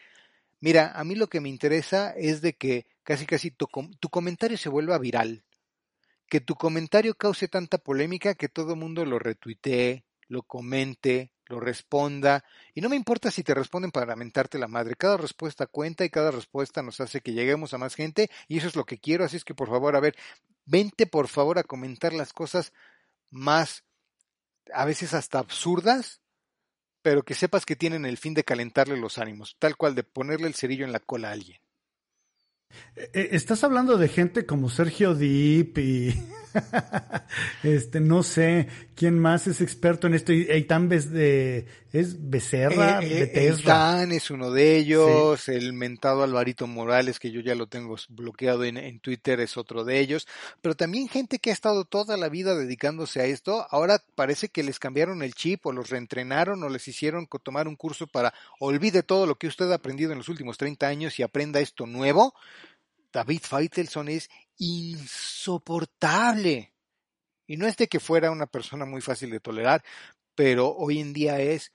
mira, 0.60 0.92
a 0.94 1.04
mí 1.06 1.16
lo 1.16 1.28
que 1.28 1.42
me 1.42 1.50
interesa 1.50 2.12
es 2.12 2.42
de 2.42 2.54
que 2.54 2.86
casi 3.04 3.26
casi 3.26 3.50
tu, 3.50 3.68
tu 4.00 4.10
comentario 4.10 4.58
se 4.58 4.70
vuelva 4.70 5.00
viral, 5.00 5.46
que 6.30 6.42
tu 6.42 6.56
comentario 6.56 7.16
cause 7.16 7.48
tanta 7.48 7.78
polémica 7.78 8.36
que 8.36 8.50
todo 8.50 8.74
el 8.74 8.80
mundo 8.80 9.06
lo 9.06 9.20
retuitee, 9.20 10.04
lo 10.28 10.44
comente, 10.44 11.32
lo 11.48 11.60
responda. 11.60 12.44
Y 12.74 12.82
no 12.82 12.90
me 12.90 12.96
importa 12.96 13.32
si 13.32 13.44
te 13.44 13.54
responden 13.54 13.92
para 13.92 14.06
lamentarte 14.06 14.58
la 14.58 14.68
madre. 14.68 14.96
Cada 14.96 15.18
respuesta 15.18 15.68
cuenta 15.68 16.06
y 16.06 16.10
cada 16.10 16.32
respuesta 16.32 16.82
nos 16.82 17.00
hace 17.02 17.22
que 17.22 17.34
lleguemos 17.34 17.74
a 17.74 17.78
más 17.78 17.96
gente 17.96 18.30
y 18.48 18.58
eso 18.58 18.68
es 18.68 18.76
lo 18.76 18.86
que 18.86 18.98
quiero. 18.98 19.24
Así 19.24 19.38
es 19.38 19.44
que 19.44 19.56
por 19.56 19.70
favor, 19.70 19.96
a 19.96 20.00
ver, 20.00 20.16
vente 20.66 21.08
por 21.08 21.28
favor 21.28 21.58
a 21.58 21.64
comentar 21.64 22.14
las 22.14 22.34
cosas 22.34 22.74
más, 23.30 23.84
a 24.74 24.86
veces 24.86 25.14
hasta 25.14 25.40
absurdas, 25.40 26.22
pero 27.02 27.24
que 27.24 27.36
sepas 27.36 27.66
que 27.66 27.76
tienen 27.76 28.06
el 28.06 28.18
fin 28.18 28.34
de 28.34 28.44
calentarle 28.44 28.98
los 28.98 29.18
ánimos, 29.18 29.56
tal 29.60 29.78
cual 29.78 29.96
de 29.96 30.04
ponerle 30.04 30.48
el 30.48 30.56
cerillo 30.56 30.86
en 30.86 30.92
la 30.92 31.00
cola 31.00 31.30
a 31.30 31.34
alguien. 31.34 31.60
Eh, 32.96 33.10
eh, 33.14 33.30
estás 33.32 33.64
hablando 33.64 33.98
de 33.98 34.10
gente 34.10 34.46
como 34.46 34.70
Sergio 34.70 35.16
Deep 35.16 35.78
y 35.78 36.14
este 37.64 38.00
no 38.00 38.24
sé 38.24 38.68
quién 38.96 39.20
más 39.20 39.48
es 39.48 39.62
experto 39.62 40.08
en 40.08 40.14
esto. 40.14 40.32
Eitan 40.32 40.90
de 40.90 41.68
es 41.92 42.30
Becerra, 42.30 43.00
eh, 43.02 43.32
Eitan 43.34 44.12
es 44.12 44.30
uno 44.30 44.52
de 44.52 44.78
ellos. 44.78 45.48
El 45.50 45.74
mentado 45.74 46.24
Alvarito 46.24 46.68
Morales 46.68 47.20
que 47.20 47.32
yo 47.32 47.42
ya 47.42 47.56
lo 47.56 47.68
tengo 47.68 47.96
bloqueado 48.10 48.64
en, 48.64 48.78
en, 48.78 49.00
Twitter 49.00 49.40
es 49.40 49.58
otro 49.58 49.84
de 49.84 50.00
ellos. 50.00 50.28
Pero 50.62 50.76
también 50.76 51.08
gente 51.08 51.40
que 51.40 51.50
ha 51.50 51.54
estado 51.54 51.86
toda 51.86 52.18
la 52.18 52.30
vida 52.30 52.56
dedicándose 52.56 53.22
a 53.22 53.26
esto. 53.26 53.66
Ahora 53.70 54.02
parece 54.16 54.50
que 54.50 54.64
les 54.64 54.80
cambiaron 54.80 55.24
el 55.24 55.34
chip 55.34 55.66
o 55.66 55.72
los 55.72 55.90
reentrenaron 55.90 56.64
o 56.64 56.70
les 56.70 56.88
hicieron 56.88 57.28
tomar 57.44 57.68
un 57.68 57.76
curso 57.76 58.08
para 58.08 58.34
olvide 58.60 59.04
todo 59.04 59.26
lo 59.26 59.36
que 59.36 59.48
usted 59.48 59.72
ha 59.72 59.76
aprendido 59.76 60.12
en 60.12 60.18
los 60.18 60.30
últimos 60.30 60.58
30 60.58 60.88
años 60.88 61.20
y 61.20 61.24
aprenda 61.24 61.60
esto 61.60 61.86
nuevo 61.86 62.34
David 63.12 63.42
Feitelson 63.42 64.10
es 64.10 64.30
insoportable. 64.58 66.74
Y 67.46 67.58
no 67.58 67.68
es 67.68 67.78
de 67.78 67.88
que 67.88 68.00
fuera 68.00 68.32
una 68.32 68.48
persona 68.48 68.86
muy 68.86 69.02
fácil 69.02 69.30
de 69.30 69.40
tolerar, 69.40 69.84
pero 70.36 70.76
hoy 70.76 71.00
en 71.00 71.14
día 71.14 71.40
es 71.40 71.72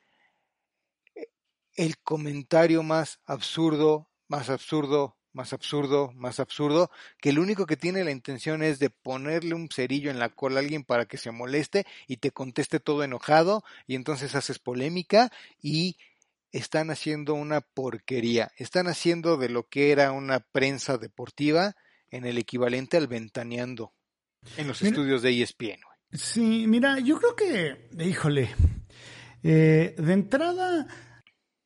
eh, 1.14 1.28
el 1.76 1.98
comentario 1.98 2.82
más 2.82 3.20
absurdo, 3.24 4.10
más 4.28 4.50
absurdo, 4.50 5.16
más 5.32 5.52
absurdo, 5.52 6.12
más 6.14 6.40
absurdo, 6.40 6.90
que 7.18 7.30
el 7.30 7.38
único 7.38 7.66
que 7.66 7.76
tiene 7.76 8.04
la 8.04 8.10
intención 8.10 8.62
es 8.62 8.78
de 8.78 8.90
ponerle 8.90 9.54
un 9.54 9.68
cerillo 9.70 10.10
en 10.10 10.18
la 10.18 10.28
cola 10.28 10.56
a 10.56 10.62
alguien 10.62 10.84
para 10.84 11.06
que 11.06 11.16
se 11.16 11.30
moleste 11.30 11.86
y 12.06 12.18
te 12.18 12.32
conteste 12.32 12.80
todo 12.80 13.02
enojado 13.02 13.64
y 13.86 13.94
entonces 13.94 14.34
haces 14.34 14.58
polémica 14.58 15.30
y 15.60 15.96
están 16.50 16.90
haciendo 16.90 17.34
una 17.34 17.62
porquería. 17.62 18.52
Están 18.56 18.88
haciendo 18.88 19.38
de 19.38 19.48
lo 19.48 19.68
que 19.68 19.90
era 19.90 20.12
una 20.12 20.40
prensa 20.40 20.98
deportiva 20.98 21.74
en 22.12 22.24
el 22.24 22.38
equivalente 22.38 22.96
al 22.96 23.08
ventaneando 23.08 23.92
en 24.56 24.68
los 24.68 24.82
estudios 24.82 25.22
de 25.22 25.42
ESPN. 25.42 25.80
Sí, 26.12 26.66
mira, 26.68 27.00
yo 27.00 27.18
creo 27.18 27.34
que, 27.34 28.04
híjole, 28.04 28.50
eh, 29.42 29.94
de 29.96 30.12
entrada, 30.12 30.86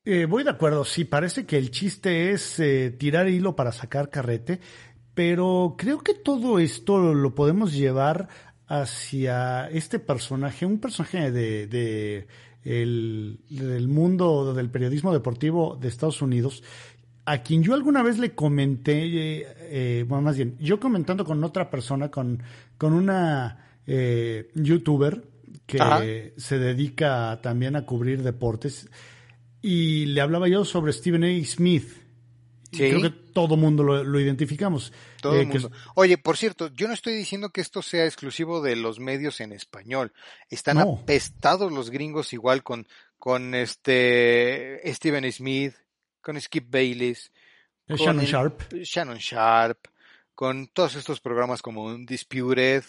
eh, 0.05 0.27
voy 0.27 0.45
de 0.45 0.51
acuerdo, 0.51 0.85
sí, 0.85 1.05
parece 1.05 1.45
que 1.45 1.59
el 1.59 1.71
chiste 1.71 2.31
es 2.31 2.61
eh, 2.61 2.95
tirar 2.97 3.29
hilo 3.29 3.57
para 3.57 3.73
sacar 3.73 4.09
carrete, 4.09 4.61
pero 5.15 5.75
creo 5.77 5.99
que 5.99 6.15
todo 6.15 6.59
esto 6.59 7.13
lo 7.13 7.35
podemos 7.35 7.73
llevar 7.73 8.29
hacia 8.67 9.69
este 9.69 9.99
personaje, 9.99 10.65
un 10.65 10.79
personaje 10.79 11.31
de 11.33 12.27
el, 12.67 13.41
del 13.49 13.87
mundo 13.87 14.53
del 14.53 14.71
periodismo 14.71 15.13
deportivo 15.13 15.79
de 15.81 15.89
Estados 15.89 16.21
Unidos, 16.21 16.65
a 17.27 17.43
quien 17.43 17.63
yo 17.63 17.75
alguna 17.75 18.03
vez 18.03 18.19
le 18.19 18.35
comenté, 18.35 19.05
eh, 19.05 19.47
eh, 19.61 20.05
bueno, 20.09 20.23
más 20.23 20.37
bien, 20.37 20.57
yo 20.61 20.81
comentando 20.81 21.25
con 21.25 21.43
otra 21.43 21.69
persona, 21.69 22.11
con, 22.11 22.43
con 22.79 22.93
una 22.93 23.81
eh, 23.87 24.51
youtuber 24.55 25.23
que 25.67 26.33
se 26.37 26.59
dedica 26.59 27.41
también 27.43 27.75
a 27.75 27.85
cubrir 27.85 28.23
deportes, 28.23 28.89
y 29.61 30.07
le 30.07 30.21
hablaba 30.21 30.47
yo 30.47 30.65
sobre 30.65 30.93
Stephen 30.93 31.25
A. 31.25 31.45
Smith. 31.45 32.07
Creo 32.71 33.03
que 33.03 33.11
todo 33.11 33.57
mundo 33.57 33.83
lo, 33.83 34.21
identificamos. 34.21 34.93
Todo 35.21 35.41
eh, 35.41 35.47
mundo. 35.47 35.71
Oye, 35.95 36.19
por 36.19 36.37
cierto, 36.37 36.69
yo 36.69 36.87
no 36.87 36.95
estoy 36.95 37.15
diciendo 37.15 37.51
que 37.51 37.61
esto 37.61 37.83
sea 37.83 38.05
exclusivo 38.05 38.61
de 38.61 38.77
los 38.77 39.01
medios 39.01 39.41
en 39.41 39.53
español. 39.53 40.13
Están 40.51 40.79
apestados 40.79 41.73
los 41.73 41.91
gringos 41.91 42.33
igual 42.33 42.63
con, 42.63 42.87
con 43.19 43.55
este 43.55 44.81
Steven 44.93 45.31
Smith, 45.33 45.75
con 46.27 46.41
Skip 46.41 46.69
Bayless, 46.69 47.31
con 47.87 47.97
Shannon 47.99 48.25
Sharp. 48.25 48.73
Shannon 48.73 49.19
Sharp, 49.19 49.87
con 50.35 50.67
todos 50.67 50.97
estos 50.97 51.21
programas 51.21 51.63
como 51.63 51.97
Disputed, 51.99 52.83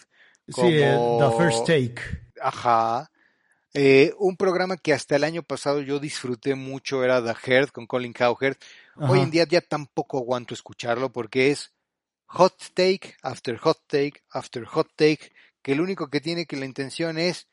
como 0.52 0.68
sí, 0.68 0.78
The 0.78 1.38
First 1.38 1.68
Take. 1.68 2.02
Ajá. 2.42 3.12
Eh, 3.76 4.12
un 4.18 4.38
programa 4.38 4.76
que 4.76 4.92
hasta 4.92 5.18
el 5.18 5.24
año 5.24 5.44
pasado 5.44 5.82
yo 5.82 6.00
disfruté 6.00 6.56
mucho 6.56 7.04
era 7.04 7.24
The 7.24 7.36
Herd 7.46 7.70
con 7.70 7.86
Colin 7.86 8.12
Cowherd. 8.12 8.58
Hoy 8.96 9.20
en 9.20 9.30
día 9.30 9.46
ya 9.48 9.62
tampoco 9.62 10.18
aguanto 10.18 10.56
escucharlo 10.56 11.12
porque 11.12 11.52
es 11.52 11.76
hot 12.26 12.56
take 12.74 13.18
after 13.22 13.56
hot 13.58 13.78
take 13.86 14.24
after 14.32 14.66
hot 14.66 14.88
take, 14.96 15.32
que 15.62 15.76
lo 15.76 15.84
único 15.84 16.10
que 16.10 16.22
tiene 16.22 16.48
que 16.48 16.58
la 16.58 16.66
intención 16.66 17.20
es 17.20 17.48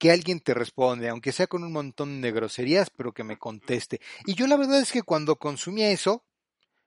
que 0.00 0.10
alguien 0.10 0.40
te 0.40 0.54
responde, 0.54 1.10
aunque 1.10 1.30
sea 1.30 1.46
con 1.46 1.62
un 1.62 1.72
montón 1.72 2.22
de 2.22 2.32
groserías, 2.32 2.88
pero 2.88 3.12
que 3.12 3.22
me 3.22 3.36
conteste. 3.36 4.00
Y 4.24 4.34
yo 4.34 4.46
la 4.46 4.56
verdad 4.56 4.80
es 4.80 4.92
que 4.92 5.02
cuando 5.02 5.36
consumía 5.36 5.90
eso, 5.90 6.24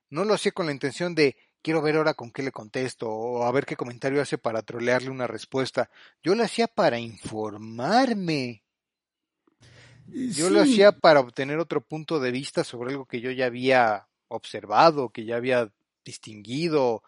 no 0.09 0.25
lo 0.25 0.33
hacía 0.33 0.51
con 0.51 0.65
la 0.65 0.71
intención 0.71 1.13
de 1.13 1.37
quiero 1.61 1.83
ver 1.83 1.95
ahora 1.95 2.15
con 2.15 2.31
qué 2.31 2.41
le 2.41 2.51
contesto 2.51 3.07
o 3.07 3.43
a 3.43 3.51
ver 3.51 3.67
qué 3.67 3.75
comentario 3.75 4.19
hace 4.19 4.39
para 4.39 4.63
trolearle 4.63 5.11
una 5.11 5.27
respuesta. 5.27 5.91
Yo 6.23 6.33
lo 6.33 6.43
hacía 6.43 6.67
para 6.67 6.97
informarme. 6.97 8.63
Yo 10.07 10.49
lo 10.49 10.61
hacía 10.61 10.91
para 10.91 11.19
obtener 11.19 11.59
otro 11.59 11.81
punto 11.81 12.19
de 12.19 12.31
vista 12.31 12.63
sobre 12.63 12.93
algo 12.93 13.05
que 13.05 13.21
yo 13.21 13.29
ya 13.29 13.45
había 13.45 14.07
observado, 14.27 15.09
que 15.09 15.23
ya 15.23 15.35
había 15.35 15.71
distinguido, 16.03 17.03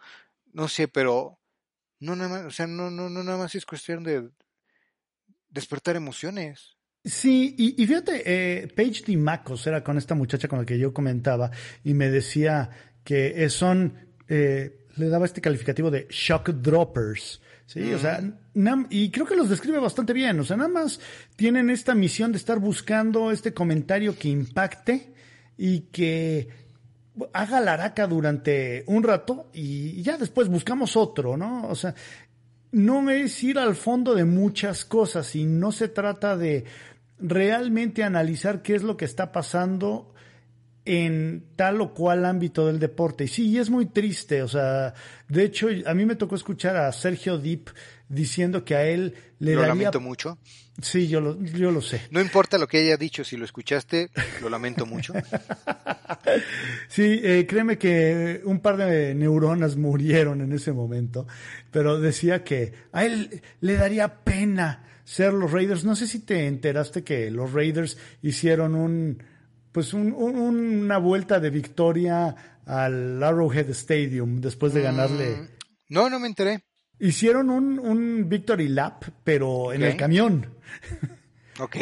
no 0.54 0.68
sé, 0.68 0.88
pero 0.88 1.40
no 2.00 2.16
nada 2.16 2.30
más, 2.30 2.46
o 2.46 2.52
sea, 2.52 2.68
no, 2.68 2.92
no, 2.92 3.10
no 3.10 3.24
nada 3.24 3.40
más 3.40 3.56
es 3.56 3.66
cuestión 3.66 4.04
de 4.04 4.30
despertar 5.56 5.96
emociones. 5.96 6.78
Sí, 7.04 7.56
y, 7.58 7.82
y 7.82 7.88
fíjate, 7.88 8.24
eh, 8.26 8.68
Paige 8.68 9.04
Dimacos 9.06 9.66
era 9.68 9.84
con 9.84 9.98
esta 9.98 10.16
muchacha 10.16 10.48
con 10.48 10.60
la 10.60 10.66
que 10.66 10.78
yo 10.78 10.94
comentaba 10.94 11.50
y 11.84 11.94
me 11.94 12.10
decía 12.10 12.70
que 13.04 13.50
son, 13.50 13.94
eh, 14.28 14.86
le 14.98 15.10
daba 15.10 15.26
este 15.26 15.42
calificativo 15.42 15.90
de 15.90 16.08
shock 16.10 16.50
droppers. 16.50 17.42
Sí, 17.68 17.94
o 17.94 18.00
sea, 18.00 18.22
y 18.92 19.10
creo 19.10 19.26
que 19.26 19.36
los 19.36 19.50
describe 19.50 19.80
bastante 19.80 20.14
bien. 20.14 20.40
O 20.40 20.44
sea, 20.44 20.56
nada 20.58 20.70
más 20.70 21.00
tienen 21.36 21.72
esta 21.72 21.96
misión 21.96 22.32
de 22.32 22.38
estar 22.38 22.60
buscando 22.60 23.32
este 23.32 23.54
comentario 23.54 24.18
que 24.18 24.30
impacte 24.30 25.14
y 25.58 25.82
que 25.92 26.48
haga 27.34 27.62
la 27.62 27.74
araca 27.74 28.08
durante 28.08 28.84
un 28.88 29.04
rato 29.04 29.50
y 29.54 30.02
ya 30.04 30.18
después 30.18 30.48
buscamos 30.48 30.96
otro, 30.96 31.38
¿no? 31.38 31.68
O 31.68 31.76
sea, 31.76 31.96
no 32.75 33.10
es 33.10 33.41
ir 33.41 33.58
al 33.58 33.74
fondo 33.74 34.13
de 34.15 34.25
muchas 34.25 34.84
cosas 34.84 35.34
y 35.38 35.46
no 35.46 35.72
se 35.72 35.88
trata 35.88 36.36
de 36.36 36.65
realmente 37.17 38.03
analizar 38.03 38.62
qué 38.62 38.75
es 38.75 38.84
lo 38.84 38.98
que 38.98 39.05
está 39.05 39.32
pasando 39.32 40.13
en 40.84 41.46
tal 41.55 41.79
o 41.79 41.94
cual 41.94 42.25
ámbito 42.25 42.67
del 42.67 42.79
deporte. 42.79 43.24
Y 43.24 43.27
sí, 43.29 43.58
es 43.58 43.70
muy 43.70 43.86
triste, 43.86 44.44
o 44.44 44.50
sea, 44.50 44.94
de 45.29 45.46
hecho, 45.46 45.70
a 45.86 45.94
mí 45.94 46.05
me 46.05 46.17
tocó 46.17 46.36
escuchar 46.36 46.75
a 46.75 46.91
Sergio 46.91 47.38
Deep 47.38 47.70
diciendo 48.10 48.64
que 48.64 48.76
a 48.76 48.86
él 48.86 49.16
le 49.40 49.54
lo 49.54 49.62
daría... 49.62 49.76
lamento 49.76 50.00
mucho. 50.00 50.38
Sí, 50.82 51.08
yo 51.08 51.22
lo, 51.22 51.42
yo 51.42 51.72
lo 51.72 51.82
sé. 51.82 52.02
No 52.12 52.20
importa 52.20 52.58
lo 52.58 52.68
que 52.68 52.80
haya 52.80 52.98
dicho, 52.98 53.24
si 53.24 53.38
lo 53.38 53.46
escuchaste, 53.46 54.10
lo 54.42 54.50
lamento 54.50 54.86
mucho. 54.86 55.14
sí, 56.90 57.22
eh, 57.24 57.46
créeme 57.48 57.78
que 57.78 58.42
un 58.44 58.60
par 58.60 58.76
de 58.78 59.16
neuronas 59.16 59.78
murieron 59.78 60.42
en 60.42 60.52
ese 60.52 60.74
momento, 60.74 61.28
pero 61.72 62.00
decía 62.00 62.44
que 62.44 62.74
a 62.92 63.06
él 63.06 63.42
le 63.62 63.76
daría 63.76 64.24
pena 64.24 64.84
ser 65.06 65.34
los 65.34 65.52
Raiders. 65.52 65.86
No 65.86 65.96
sé 65.96 66.08
si 66.08 66.20
te 66.20 66.46
enteraste 66.46 67.04
que 67.04 67.32
los 67.32 67.54
Raiders 67.54 67.98
hicieron 68.22 68.76
un 68.76 69.24
pues 69.72 69.94
un, 69.94 70.14
una 70.14 70.98
vuelta 70.98 71.40
de 71.40 71.50
victoria 71.50 72.62
al 72.66 73.22
Arrowhead 73.22 73.70
Stadium 73.72 74.40
después 74.40 74.74
de 74.74 74.82
ganarle. 74.82 75.36
Mm, 75.36 75.48
no, 75.90 76.10
no 76.10 76.20
me 76.20 76.28
enteré. 76.28 76.64
Hicieron 77.00 77.50
un, 77.50 77.80
un 77.80 78.30
victory 78.30 78.68
lap, 78.68 79.04
pero 79.24 79.74
en 79.74 79.84
el 79.84 79.98
camión. 79.98 80.48
Ok. 81.58 81.78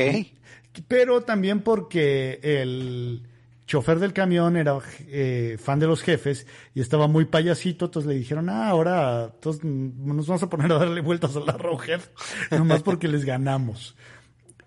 pero 0.87 1.21
también 1.21 1.61
porque 1.61 2.39
el 2.43 3.23
chofer 3.65 3.97
del 3.97 4.13
camión 4.13 4.55
era 4.55 4.77
eh, 5.07 5.57
fan 5.59 5.79
de 5.79 5.87
los 5.87 6.03
jefes 6.03 6.45
y 6.75 6.81
estaba 6.81 7.07
muy 7.07 7.25
payasito, 7.25 7.85
entonces 7.85 8.07
le 8.07 8.15
dijeron, 8.15 8.49
ah, 8.51 8.67
ahora 8.67 9.33
todos 9.39 9.63
nos 9.63 10.27
vamos 10.27 10.43
a 10.43 10.49
poner 10.49 10.71
a 10.71 10.77
darle 10.77 11.01
vueltas 11.01 11.35
al 11.35 11.49
Arrowhead, 11.49 12.01
nomás 12.51 12.83
porque 12.83 13.07
les 13.07 13.25
ganamos. 13.25 13.95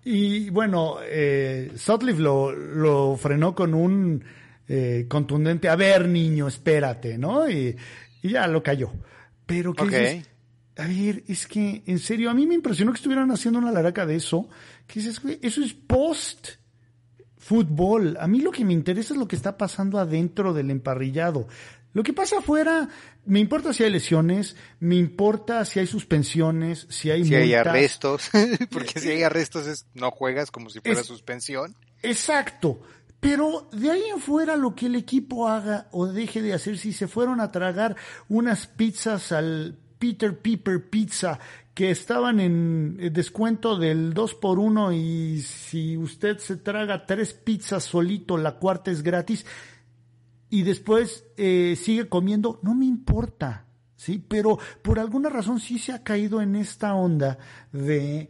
Y 0.03 0.49
bueno, 0.49 0.97
eh, 1.03 1.71
Sutcliffe 1.75 2.21
lo, 2.21 2.51
lo 2.51 3.15
frenó 3.17 3.55
con 3.55 3.73
un 3.73 4.23
eh, 4.69 5.05
contundente, 5.07 5.69
a 5.69 5.75
ver 5.75 6.07
niño, 6.07 6.47
espérate, 6.47 7.17
¿no? 7.17 7.49
Y, 7.49 7.75
ya 8.23 8.47
lo 8.47 8.61
cayó. 8.61 8.91
Pero 9.45 9.73
que 9.73 10.23
a 10.77 10.85
ver, 10.85 11.23
es 11.27 11.47
que 11.47 11.83
en 11.85 11.99
serio, 11.99 12.29
a 12.29 12.33
mí 12.33 12.45
me 12.45 12.55
impresionó 12.55 12.91
que 12.91 12.97
estuvieran 12.97 13.31
haciendo 13.31 13.59
una 13.59 13.71
laraca 13.71 14.05
de 14.05 14.15
eso. 14.15 14.47
Que 14.85 14.99
dices, 14.99 15.19
eso 15.41 15.63
es 15.63 15.73
post 15.73 16.49
fútbol. 17.37 18.17
A 18.19 18.27
mí 18.27 18.41
lo 18.41 18.51
que 18.51 18.63
me 18.63 18.73
interesa 18.73 19.13
es 19.13 19.19
lo 19.19 19.27
que 19.27 19.35
está 19.35 19.57
pasando 19.57 19.99
adentro 19.99 20.53
del 20.53 20.69
emparrillado. 20.69 21.47
Lo 21.93 22.03
que 22.03 22.13
pasa 22.13 22.39
afuera, 22.39 22.87
me 23.25 23.39
importa 23.39 23.73
si 23.73 23.83
hay 23.83 23.89
lesiones, 23.89 24.55
me 24.79 24.95
importa 24.95 25.65
si 25.65 25.79
hay 25.79 25.87
suspensiones, 25.87 26.85
si 26.89 27.09
hay 27.09 27.25
Si 27.25 27.33
hay 27.33 27.55
arrestos, 27.55 28.29
porque 28.71 28.99
si 28.99 29.09
hay 29.09 29.23
arrestos 29.23 29.65
es, 29.65 29.87
no 29.95 30.11
juegas 30.11 30.51
como 30.51 30.69
si 30.69 30.79
fuera 30.79 31.03
suspensión. 31.03 31.75
Exacto. 32.03 32.81
Pero 33.19 33.67
de 33.71 33.89
ahí 33.89 34.03
en 34.13 34.19
fuera 34.19 34.55
lo 34.55 34.75
que 34.75 34.85
el 34.85 34.95
equipo 34.95 35.47
haga 35.47 35.87
o 35.91 36.05
deje 36.05 36.43
de 36.43 36.53
hacer, 36.53 36.77
si 36.77 36.93
se 36.93 37.07
fueron 37.07 37.41
a 37.41 37.51
tragar 37.51 37.95
unas 38.29 38.67
pizzas 38.67 39.31
al 39.31 39.79
Peter 39.97 40.37
Piper 40.39 40.89
Pizza 40.89 41.39
que 41.73 41.91
estaban 41.91 42.39
en 42.39 42.97
descuento 43.13 43.77
del 43.77 44.13
2 44.13 44.35
por 44.35 44.57
1 44.57 44.93
y 44.93 45.41
si 45.41 45.95
usted 45.95 46.39
se 46.39 46.57
traga 46.57 47.05
tres 47.05 47.33
pizzas 47.33 47.83
solito, 47.83 48.35
la 48.35 48.55
cuarta 48.55 48.89
es 48.89 49.03
gratis, 49.03 49.45
y 50.49 50.63
después 50.63 51.25
eh, 51.37 51.77
sigue 51.79 52.07
comiendo, 52.09 52.59
no 52.63 52.73
me 52.73 52.85
importa, 52.85 53.67
¿sí? 53.95 54.23
Pero 54.27 54.57
por 54.81 54.97
alguna 54.97 55.29
razón 55.29 55.59
sí 55.59 55.77
se 55.77 55.91
ha 55.91 56.03
caído 56.03 56.41
en 56.41 56.55
esta 56.55 56.95
onda 56.95 57.37
de 57.71 58.29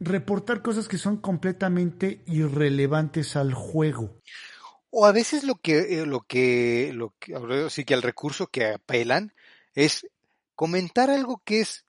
reportar 0.00 0.62
cosas 0.62 0.88
que 0.88 0.98
son 0.98 1.16
completamente 1.18 2.22
irrelevantes 2.26 3.36
al 3.36 3.52
juego. 3.54 4.16
O 4.90 5.04
a 5.04 5.12
veces 5.12 5.44
lo 5.44 5.56
que, 5.56 6.00
eh, 6.00 6.06
lo 6.06 6.20
que, 6.20 6.92
lo 6.94 7.14
que, 7.18 7.68
sí 7.68 7.84
que 7.84 7.94
el 7.94 8.02
recurso 8.02 8.46
que 8.46 8.66
apelan 8.66 9.34
es 9.74 10.06
comentar 10.58 11.08
algo 11.08 11.40
que 11.44 11.60
es 11.60 11.84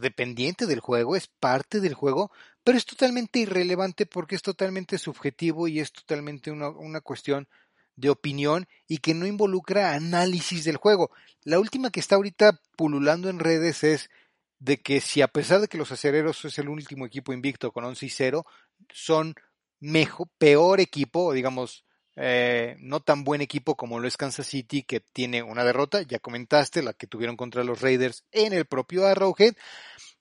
dependiente 0.00 0.64
del 0.64 0.80
juego, 0.80 1.14
es 1.14 1.26
parte 1.26 1.80
del 1.80 1.92
juego, 1.92 2.32
pero 2.64 2.78
es 2.78 2.86
totalmente 2.86 3.38
irrelevante 3.38 4.06
porque 4.06 4.34
es 4.34 4.40
totalmente 4.40 4.96
subjetivo 4.96 5.68
y 5.68 5.78
es 5.78 5.92
totalmente 5.92 6.50
una, 6.50 6.70
una 6.70 7.02
cuestión 7.02 7.48
de 7.96 8.08
opinión 8.08 8.66
y 8.88 8.96
que 8.96 9.12
no 9.12 9.26
involucra 9.26 9.92
análisis 9.92 10.64
del 10.64 10.78
juego. 10.78 11.10
La 11.42 11.58
última 11.58 11.90
que 11.90 12.00
está 12.00 12.14
ahorita 12.14 12.58
pululando 12.76 13.28
en 13.28 13.38
redes 13.38 13.84
es 13.84 14.08
de 14.58 14.80
que 14.80 15.02
si 15.02 15.20
a 15.20 15.28
pesar 15.28 15.60
de 15.60 15.68
que 15.68 15.76
los 15.76 15.92
acereros 15.92 16.42
es 16.46 16.58
el 16.58 16.70
último 16.70 17.04
equipo 17.04 17.34
invicto 17.34 17.72
con 17.72 17.84
11 17.84 18.06
y 18.06 18.08
0, 18.08 18.46
son 18.88 19.34
mejor, 19.80 20.28
peor 20.38 20.80
equipo, 20.80 21.34
digamos, 21.34 21.84
eh, 22.22 22.76
no 22.80 23.00
tan 23.00 23.24
buen 23.24 23.40
equipo 23.40 23.76
como 23.76 23.98
lo 23.98 24.06
es 24.06 24.18
Kansas 24.18 24.46
City, 24.46 24.82
que 24.82 25.00
tiene 25.00 25.42
una 25.42 25.64
derrota, 25.64 26.02
ya 26.02 26.18
comentaste, 26.18 26.82
la 26.82 26.92
que 26.92 27.06
tuvieron 27.06 27.36
contra 27.36 27.64
los 27.64 27.80
Raiders 27.80 28.24
en 28.30 28.52
el 28.52 28.66
propio 28.66 29.06
Arrowhead, 29.06 29.54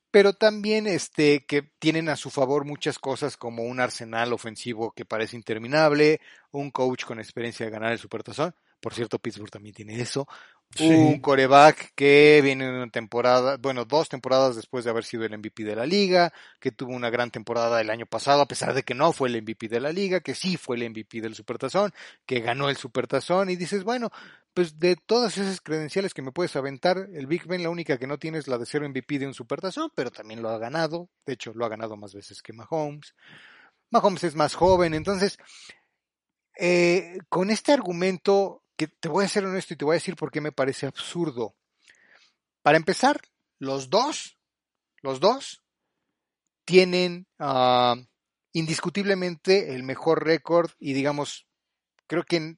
pero 0.10 0.32
también 0.32 0.88
este 0.88 1.46
que 1.46 1.62
tienen 1.78 2.08
a 2.08 2.16
su 2.16 2.30
favor 2.30 2.64
muchas 2.64 3.00
cosas 3.00 3.36
como 3.36 3.64
un 3.64 3.82
arsenal 3.82 4.32
ofensivo 4.32 4.92
que 4.92 5.04
parece 5.04 5.36
interminable, 5.36 6.22
un 6.52 6.72
coach 6.72 7.04
con 7.04 7.20
experiencia 7.20 7.66
de 7.66 7.72
ganar 7.72 7.92
el 7.92 8.00
Supertazón, 8.00 8.56
por 8.80 8.94
cierto 8.94 9.20
Pittsburgh 9.20 9.52
también 9.52 9.76
tiene 9.76 10.00
eso, 10.00 10.26
un 10.78 11.20
coreback 11.20 11.94
que 11.96 12.42
viene 12.44 12.66
en 12.66 12.76
una 12.76 12.90
temporada, 12.90 13.58
bueno, 13.58 13.86
dos 13.86 14.08
temporadas 14.08 14.56
después 14.56 14.86
de 14.86 14.92
haber 14.92 15.04
sido 15.04 15.26
el 15.26 15.38
MVP 15.38 15.64
de 15.64 15.76
la 15.76 15.86
liga, 15.86 16.32
que 16.60 16.72
tuvo 16.72 16.94
una 16.94 17.10
gran 17.10 17.32
temporada 17.32 17.82
el 17.82 17.90
año 17.90 18.06
pasado, 18.06 18.42
a 18.42 18.48
pesar 18.48 18.74
de 18.74 18.84
que 18.84 18.94
no 18.94 19.12
fue 19.12 19.30
el 19.30 19.42
MVP 19.42 19.68
de 19.68 19.80
la 19.80 19.92
liga, 19.92 20.20
que 20.20 20.36
sí 20.36 20.58
fue 20.58 20.78
el 20.78 20.90
MVP 20.90 21.22
del 21.22 21.36
Supertazón, 21.36 21.92
que 22.26 22.40
ganó 22.40 22.70
el 22.70 22.78
Supertazón, 22.78 23.50
y 23.50 23.56
dices, 23.56 23.84
bueno, 23.84 24.10
pues 24.54 24.80
de 24.80 24.96
todas 24.96 25.38
esas 25.38 25.60
credenciales 25.60 26.14
que 26.14 26.22
me 26.22 26.32
puedes 26.32 26.56
aventar, 26.56 27.10
el 27.14 27.28
Big 27.28 27.46
Ben 27.48 27.64
la 27.64 27.70
única 27.70 27.98
que 27.98 28.08
no 28.08 28.20
tiene 28.20 28.38
es 28.38 28.48
la 28.48 28.58
de 28.58 28.66
ser 28.66 28.88
MVP 28.88 29.20
de 29.20 29.28
un 29.28 29.34
Supertazón, 29.34 29.92
pero 29.96 30.12
también 30.12 30.42
lo 30.42 30.50
ha 30.50 30.60
ganado, 30.60 31.10
de 31.26 31.34
hecho 31.34 31.52
lo 31.54 31.66
ha 31.66 31.70
ganado 31.70 31.98
más 31.98 32.14
veces 32.14 32.42
que 32.42 32.54
Mahomes. 32.54 33.16
Mahomes 33.90 34.24
es 34.24 34.36
más 34.36 34.54
joven, 34.54 34.94
entonces, 34.94 35.40
eh, 36.58 37.18
con 37.28 37.50
este 37.50 37.74
argumento 37.74 38.62
que 38.80 38.88
te 38.88 39.10
voy 39.10 39.26
a 39.26 39.28
ser 39.28 39.44
honesto 39.44 39.74
y 39.74 39.78
te 39.78 39.84
voy 39.84 39.96
a 39.96 40.00
decir 40.00 40.15
por 40.15 40.32
qué 40.32 40.39
me 40.39 40.54
parece 40.54 40.86
absurdo. 40.88 41.54
Para 42.62 42.78
empezar, 42.78 43.20
los 43.58 43.89
dos, 43.89 44.38
los 45.02 45.20
dos, 45.20 45.62
tienen 46.63 47.28
ah, 47.39 47.98
indiscutiblemente 48.54 49.76
el 49.76 49.84
mejor 49.84 50.24
récord 50.24 50.72
y 50.80 50.94
digamos, 50.94 51.46
creo 52.08 52.24
que 52.24 52.56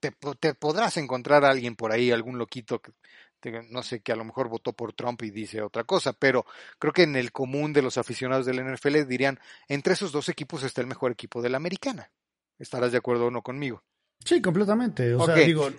te, 0.00 0.52
podrás 0.54 0.96
encontrar 0.96 1.44
a 1.44 1.50
alguien 1.50 1.76
por 1.76 1.92
ahí, 1.92 2.10
algún 2.10 2.36
loquito 2.36 2.82
que 2.82 2.92
no 3.70 3.84
sé, 3.84 4.00
que 4.00 4.10
a 4.10 4.16
lo 4.16 4.24
mejor 4.24 4.48
votó 4.48 4.72
por 4.72 4.94
Trump 4.94 5.22
y 5.22 5.30
dice 5.30 5.62
otra 5.62 5.84
cosa, 5.84 6.12
pero 6.12 6.44
creo 6.80 6.92
que 6.92 7.04
en 7.04 7.14
el 7.14 7.30
común 7.30 7.72
de 7.72 7.82
los 7.82 7.98
aficionados 7.98 8.46
del 8.46 8.64
NFL 8.64 9.06
dirían, 9.06 9.38
entre 9.68 9.92
esos 9.92 10.10
dos 10.10 10.28
equipos 10.28 10.64
está 10.64 10.80
el 10.80 10.88
mejor 10.88 11.12
equipo 11.12 11.40
de 11.40 11.50
la 11.50 11.56
americana. 11.56 12.10
¿Estarás 12.58 12.90
de 12.90 12.98
acuerdo 12.98 13.26
o 13.26 13.30
no 13.30 13.42
conmigo? 13.42 13.84
Sí, 14.24 14.40
completamente. 14.42 15.14
O 15.14 15.24
sea, 15.24 15.34
digo, 15.34 15.70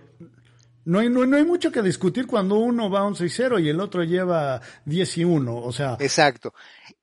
no 0.86 1.00
hay, 1.00 1.10
no, 1.10 1.22
hay 1.36 1.46
mucho 1.46 1.72
que 1.72 1.82
discutir 1.82 2.28
cuando 2.28 2.56
uno 2.56 2.90
va 2.90 3.04
11 3.04 3.26
y 3.26 3.30
0 3.30 3.60
y 3.60 3.70
el 3.70 3.80
otro 3.80 4.04
lleva 4.04 4.62
10 4.86 5.18
y 5.20 5.24
1. 5.24 5.56
O 5.56 5.72
sea. 5.72 5.98
Exacto. 6.00 6.54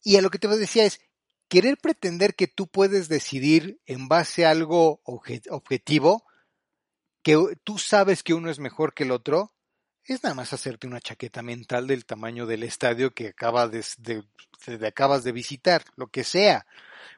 Y 0.03 0.17
a 0.17 0.23
lo 0.23 0.31
que 0.31 0.39
te 0.39 0.49
decía 0.49 0.85
es, 0.85 1.01
querer 1.49 1.79
pretender 1.79 2.35
que 2.35 2.47
tú 2.47 2.67
puedes 2.67 3.09
decidir 3.09 3.81
en 3.87 4.09
base 4.09 4.47
a 4.47 4.51
algo 4.51 5.01
objetivo, 5.05 6.25
que 7.23 7.37
tú 7.65 7.79
sabes 7.79 8.23
que 8.23 8.35
uno 8.35 8.51
es 8.51 8.59
mejor 8.59 8.95
que 8.95 9.05
el 9.05 9.13
otro, 9.13 9.53
es 10.05 10.23
nada 10.23 10.35
más 10.35 10.53
hacerte 10.53 10.87
una 10.87 11.01
chaqueta 11.01 11.43
mental 11.43 11.87
del 11.87 12.07
tamaño 12.07 12.47
del 12.47 12.63
estadio 12.63 13.13
que 13.13 13.29
acaba 13.29 13.69
de, 13.69 13.85
de, 13.99 14.87
acabas 14.87 15.23
de 15.23 15.33
visitar, 15.33 15.85
lo 15.97 16.09
que 16.09 16.25
sea. 16.25 16.67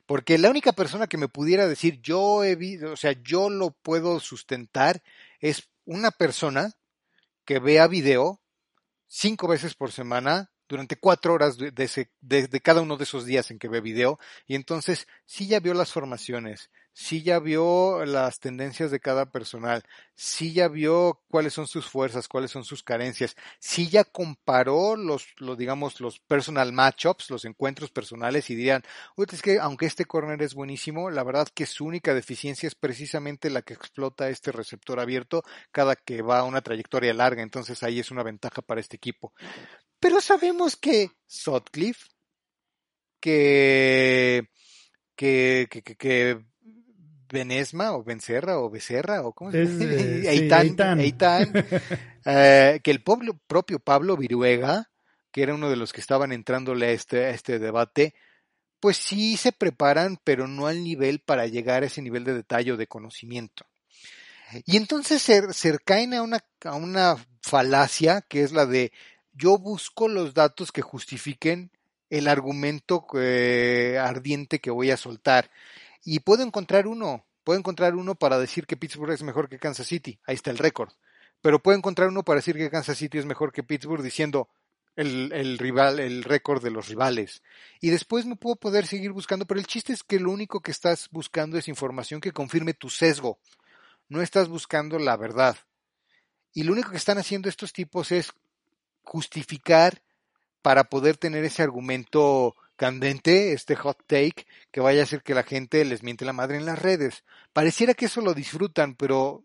Porque 0.06 0.38
la 0.38 0.50
única 0.50 0.72
persona 0.72 1.06
que 1.06 1.16
me 1.16 1.28
pudiera 1.28 1.66
decir 1.66 2.00
yo 2.00 2.44
he 2.44 2.56
visto, 2.56 2.92
o 2.92 2.96
sea, 2.96 3.12
yo 3.22 3.50
lo 3.50 3.70
puedo 3.70 4.20
sustentar 4.20 5.02
es 5.40 5.68
una 5.84 6.10
persona 6.10 6.72
que 7.44 7.58
vea 7.58 7.86
video 7.86 8.40
cinco 9.06 9.48
veces 9.48 9.74
por 9.74 9.92
semana 9.92 10.50
durante 10.70 10.96
cuatro 10.96 11.34
horas 11.34 11.58
de, 11.58 11.72
de, 12.20 12.60
cada 12.60 12.80
uno 12.80 12.96
de 12.96 13.02
esos 13.02 13.26
días 13.26 13.50
en 13.50 13.58
que 13.58 13.68
ve 13.68 13.80
video 13.80 14.20
y 14.46 14.54
entonces 14.54 15.08
sí 15.26 15.48
ya 15.48 15.58
vio 15.58 15.74
las 15.74 15.90
formaciones, 15.90 16.70
sí 16.92 17.24
ya 17.24 17.40
vio 17.40 18.04
las 18.04 18.38
tendencias 18.38 18.92
de 18.92 19.00
cada 19.00 19.32
personal, 19.32 19.82
sí 20.14 20.52
ya 20.52 20.68
vio 20.68 21.22
cuáles 21.28 21.54
son 21.54 21.66
sus 21.66 21.86
fuerzas, 21.86 22.28
cuáles 22.28 22.52
son 22.52 22.62
sus 22.62 22.84
carencias, 22.84 23.34
sí 23.58 23.88
ya 23.88 24.04
comparó 24.04 24.94
los, 24.94 25.26
digamos, 25.58 26.00
los 26.00 26.20
personal 26.20 26.72
matchups, 26.72 27.30
los 27.30 27.44
encuentros 27.44 27.90
personales 27.90 28.48
y 28.48 28.54
dirían, 28.54 28.84
es 29.16 29.42
que 29.42 29.58
aunque 29.58 29.86
este 29.86 30.04
corner 30.04 30.40
es 30.40 30.54
buenísimo, 30.54 31.10
la 31.10 31.24
verdad 31.24 31.48
que 31.52 31.66
su 31.66 31.84
única 31.84 32.14
deficiencia 32.14 32.68
es 32.68 32.76
precisamente 32.76 33.50
la 33.50 33.62
que 33.62 33.74
explota 33.74 34.28
este 34.28 34.52
receptor 34.52 35.00
abierto 35.00 35.42
cada 35.72 35.96
que 35.96 36.22
va 36.22 36.38
a 36.38 36.44
una 36.44 36.60
trayectoria 36.60 37.12
larga, 37.12 37.42
entonces 37.42 37.82
ahí 37.82 37.98
es 37.98 38.12
una 38.12 38.22
ventaja 38.22 38.62
para 38.62 38.80
este 38.80 38.94
equipo. 38.96 39.32
Pero 40.00 40.20
sabemos 40.20 40.76
que 40.76 41.10
Sutcliffe, 41.26 42.08
que, 43.20 44.48
que, 45.14 45.68
que, 45.70 45.82
que 45.82 46.40
Benesma 47.30 47.92
o 47.92 48.02
Bencerra 48.02 48.58
o 48.58 48.70
Becerra 48.70 49.22
o 49.22 49.32
cómo 49.32 49.52
se 49.52 49.64
llama, 49.64 49.84
Eitan, 51.00 51.52
eh, 52.24 52.80
que 52.82 52.90
el 52.90 53.02
propio 53.02 53.78
Pablo 53.78 54.16
Viruega 54.16 54.90
que 55.30 55.42
era 55.42 55.54
uno 55.54 55.70
de 55.70 55.76
los 55.76 55.92
que 55.92 56.00
estaban 56.00 56.32
entrándole 56.32 56.86
a 56.86 56.90
este, 56.90 57.26
a 57.26 57.30
este 57.30 57.58
debate, 57.58 58.14
pues 58.80 58.96
sí 58.96 59.36
se 59.36 59.52
preparan, 59.52 60.18
pero 60.24 60.48
no 60.48 60.66
al 60.66 60.82
nivel 60.82 61.20
para 61.20 61.46
llegar 61.46 61.82
a 61.82 61.86
ese 61.86 62.02
nivel 62.02 62.24
de 62.24 62.34
detalle 62.34 62.72
o 62.72 62.76
de 62.76 62.86
conocimiento. 62.86 63.66
Y 64.64 64.76
entonces 64.76 65.22
se, 65.22 65.52
se 65.52 65.78
caen 65.78 66.14
a 66.14 66.22
una, 66.22 66.44
a 66.64 66.74
una 66.74 67.16
falacia 67.42 68.22
que 68.22 68.42
es 68.42 68.52
la 68.52 68.66
de 68.66 68.92
yo 69.32 69.58
busco 69.58 70.08
los 70.08 70.34
datos 70.34 70.72
que 70.72 70.82
justifiquen 70.82 71.70
el 72.10 72.26
argumento 72.26 73.06
eh, 73.14 73.98
ardiente 74.00 74.60
que 74.60 74.70
voy 74.70 74.90
a 74.90 74.96
soltar. 74.96 75.50
Y 76.04 76.20
puedo 76.20 76.42
encontrar 76.42 76.86
uno, 76.86 77.24
puedo 77.44 77.58
encontrar 77.58 77.94
uno 77.94 78.16
para 78.16 78.38
decir 78.38 78.66
que 78.66 78.76
Pittsburgh 78.76 79.12
es 79.12 79.22
mejor 79.22 79.48
que 79.48 79.58
Kansas 79.58 79.86
City, 79.86 80.18
ahí 80.26 80.34
está 80.34 80.50
el 80.50 80.58
récord. 80.58 80.90
Pero 81.40 81.62
puedo 81.62 81.78
encontrar 81.78 82.08
uno 82.08 82.24
para 82.24 82.40
decir 82.40 82.56
que 82.56 82.70
Kansas 82.70 82.98
City 82.98 83.18
es 83.18 83.26
mejor 83.26 83.52
que 83.52 83.62
Pittsburgh 83.62 84.02
diciendo 84.02 84.48
el, 84.96 85.32
el 85.32 85.56
rival, 85.56 86.00
el 86.00 86.24
récord 86.24 86.62
de 86.62 86.70
los 86.70 86.88
rivales. 86.88 87.42
Y 87.80 87.90
después 87.90 88.26
no 88.26 88.36
puedo 88.36 88.56
poder 88.56 88.86
seguir 88.86 89.12
buscando, 89.12 89.46
pero 89.46 89.60
el 89.60 89.66
chiste 89.66 89.92
es 89.92 90.02
que 90.02 90.20
lo 90.20 90.32
único 90.32 90.60
que 90.60 90.72
estás 90.72 91.08
buscando 91.10 91.56
es 91.56 91.68
información 91.68 92.20
que 92.20 92.32
confirme 92.32 92.74
tu 92.74 92.90
sesgo. 92.90 93.38
No 94.08 94.20
estás 94.20 94.48
buscando 94.48 94.98
la 94.98 95.16
verdad. 95.16 95.56
Y 96.52 96.64
lo 96.64 96.72
único 96.72 96.90
que 96.90 96.96
están 96.96 97.18
haciendo 97.18 97.48
estos 97.48 97.72
tipos 97.72 98.10
es 98.10 98.32
justificar 99.02 100.02
para 100.62 100.84
poder 100.84 101.16
tener 101.16 101.44
ese 101.44 101.62
argumento 101.62 102.56
candente, 102.76 103.52
este 103.52 103.76
hot 103.76 104.02
take, 104.06 104.46
que 104.70 104.80
vaya 104.80 105.00
a 105.00 105.04
hacer 105.04 105.22
que 105.22 105.34
la 105.34 105.42
gente 105.42 105.84
les 105.84 106.02
miente 106.02 106.24
la 106.24 106.32
madre 106.32 106.56
en 106.56 106.66
las 106.66 106.78
redes. 106.78 107.24
Pareciera 107.52 107.94
que 107.94 108.06
eso 108.06 108.20
lo 108.20 108.34
disfrutan, 108.34 108.94
pero 108.94 109.44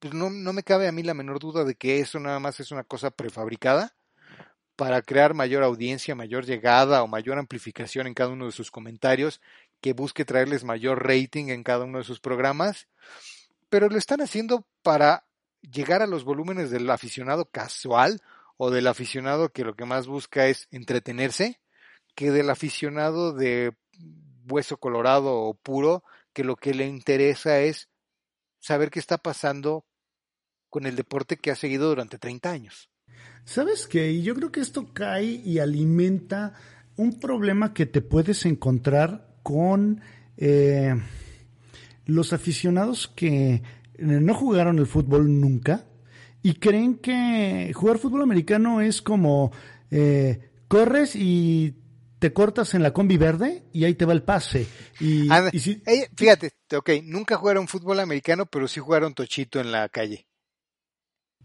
pues 0.00 0.12
no, 0.12 0.28
no 0.28 0.52
me 0.52 0.64
cabe 0.64 0.88
a 0.88 0.92
mí 0.92 1.02
la 1.02 1.14
menor 1.14 1.38
duda 1.38 1.64
de 1.64 1.76
que 1.76 2.00
eso 2.00 2.18
nada 2.18 2.40
más 2.40 2.60
es 2.60 2.70
una 2.72 2.84
cosa 2.84 3.10
prefabricada 3.10 3.94
para 4.76 5.02
crear 5.02 5.34
mayor 5.34 5.62
audiencia, 5.62 6.14
mayor 6.14 6.44
llegada 6.44 7.02
o 7.02 7.06
mayor 7.06 7.38
amplificación 7.38 8.06
en 8.06 8.14
cada 8.14 8.30
uno 8.30 8.46
de 8.46 8.52
sus 8.52 8.70
comentarios, 8.70 9.40
que 9.80 9.92
busque 9.92 10.24
traerles 10.24 10.64
mayor 10.64 11.06
rating 11.06 11.48
en 11.48 11.62
cada 11.62 11.84
uno 11.84 11.98
de 11.98 12.04
sus 12.04 12.20
programas, 12.20 12.88
pero 13.68 13.88
lo 13.88 13.98
están 13.98 14.20
haciendo 14.20 14.66
para 14.82 15.24
llegar 15.60 16.02
a 16.02 16.06
los 16.06 16.24
volúmenes 16.24 16.70
del 16.70 16.90
aficionado 16.90 17.46
casual 17.46 18.20
o 18.56 18.70
del 18.70 18.86
aficionado 18.86 19.50
que 19.50 19.64
lo 19.64 19.74
que 19.74 19.84
más 19.84 20.06
busca 20.06 20.46
es 20.46 20.68
entretenerse, 20.70 21.60
que 22.14 22.30
del 22.30 22.50
aficionado 22.50 23.32
de 23.32 23.74
hueso 24.48 24.76
colorado 24.76 25.34
o 25.34 25.54
puro, 25.54 26.04
que 26.32 26.44
lo 26.44 26.56
que 26.56 26.74
le 26.74 26.86
interesa 26.86 27.60
es 27.60 27.88
saber 28.60 28.90
qué 28.90 28.98
está 28.98 29.18
pasando 29.18 29.84
con 30.70 30.86
el 30.86 30.96
deporte 30.96 31.36
que 31.36 31.50
ha 31.50 31.56
seguido 31.56 31.88
durante 31.88 32.18
30 32.18 32.50
años. 32.50 32.90
¿Sabes 33.44 33.86
qué? 33.86 34.22
Yo 34.22 34.34
creo 34.34 34.50
que 34.50 34.60
esto 34.60 34.92
cae 34.92 35.24
y 35.24 35.58
alimenta 35.58 36.54
un 36.96 37.18
problema 37.20 37.74
que 37.74 37.86
te 37.86 38.00
puedes 38.00 38.46
encontrar 38.46 39.36
con 39.42 40.00
eh, 40.36 40.94
los 42.06 42.32
aficionados 42.32 43.08
que 43.08 43.62
no 43.98 44.34
jugaron 44.34 44.78
el 44.78 44.86
fútbol 44.86 45.40
nunca 45.40 45.84
y 46.44 46.56
creen 46.56 46.96
que 46.96 47.72
jugar 47.74 47.98
fútbol 47.98 48.20
americano 48.20 48.82
es 48.82 49.00
como 49.00 49.50
eh, 49.90 50.50
corres 50.68 51.16
y 51.16 51.74
te 52.18 52.34
cortas 52.34 52.74
en 52.74 52.82
la 52.82 52.92
combi 52.92 53.16
verde 53.16 53.62
y 53.72 53.84
ahí 53.84 53.94
te 53.94 54.04
va 54.04 54.12
el 54.12 54.22
pase. 54.22 54.66
Y, 55.00 55.26
fíjate, 56.14 56.52
ok, 56.76 56.90
nunca 57.02 57.38
jugaron 57.38 57.66
fútbol 57.66 57.98
americano, 57.98 58.44
pero 58.44 58.68
sí 58.68 58.78
jugaron 58.78 59.14
tochito 59.14 59.58
en 59.58 59.72
la 59.72 59.88
calle. 59.88 60.26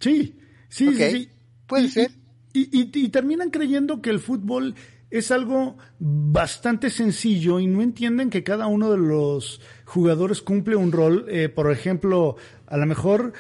Sí, 0.02 0.38
sí, 0.68 0.94
sí, 0.94 1.30
Puede 1.66 1.88
ser. 1.88 2.12
Y, 2.52 3.08
terminan 3.08 3.52
creyendo 3.52 4.02
que 4.02 4.10
el 4.10 4.20
fútbol 4.20 4.76
es 5.12 5.32
algo 5.32 5.78
bastante 5.98 6.90
sencillo 6.90 7.62
y 7.62 7.68
no 7.68 7.82
entienden 7.82 8.30
que 8.30 8.44
cada 8.44 8.68
uno 8.68 8.92
de 8.92 8.98
los 8.98 9.62
jugadores 9.86 10.42
cumple 10.42 10.76
un 10.76 10.92
rol. 10.92 11.26
Eh, 11.30 11.48
por 11.48 11.72
ejemplo, 11.72 12.36
a 12.68 12.76
lo 12.76 12.86
mejor 12.86 13.32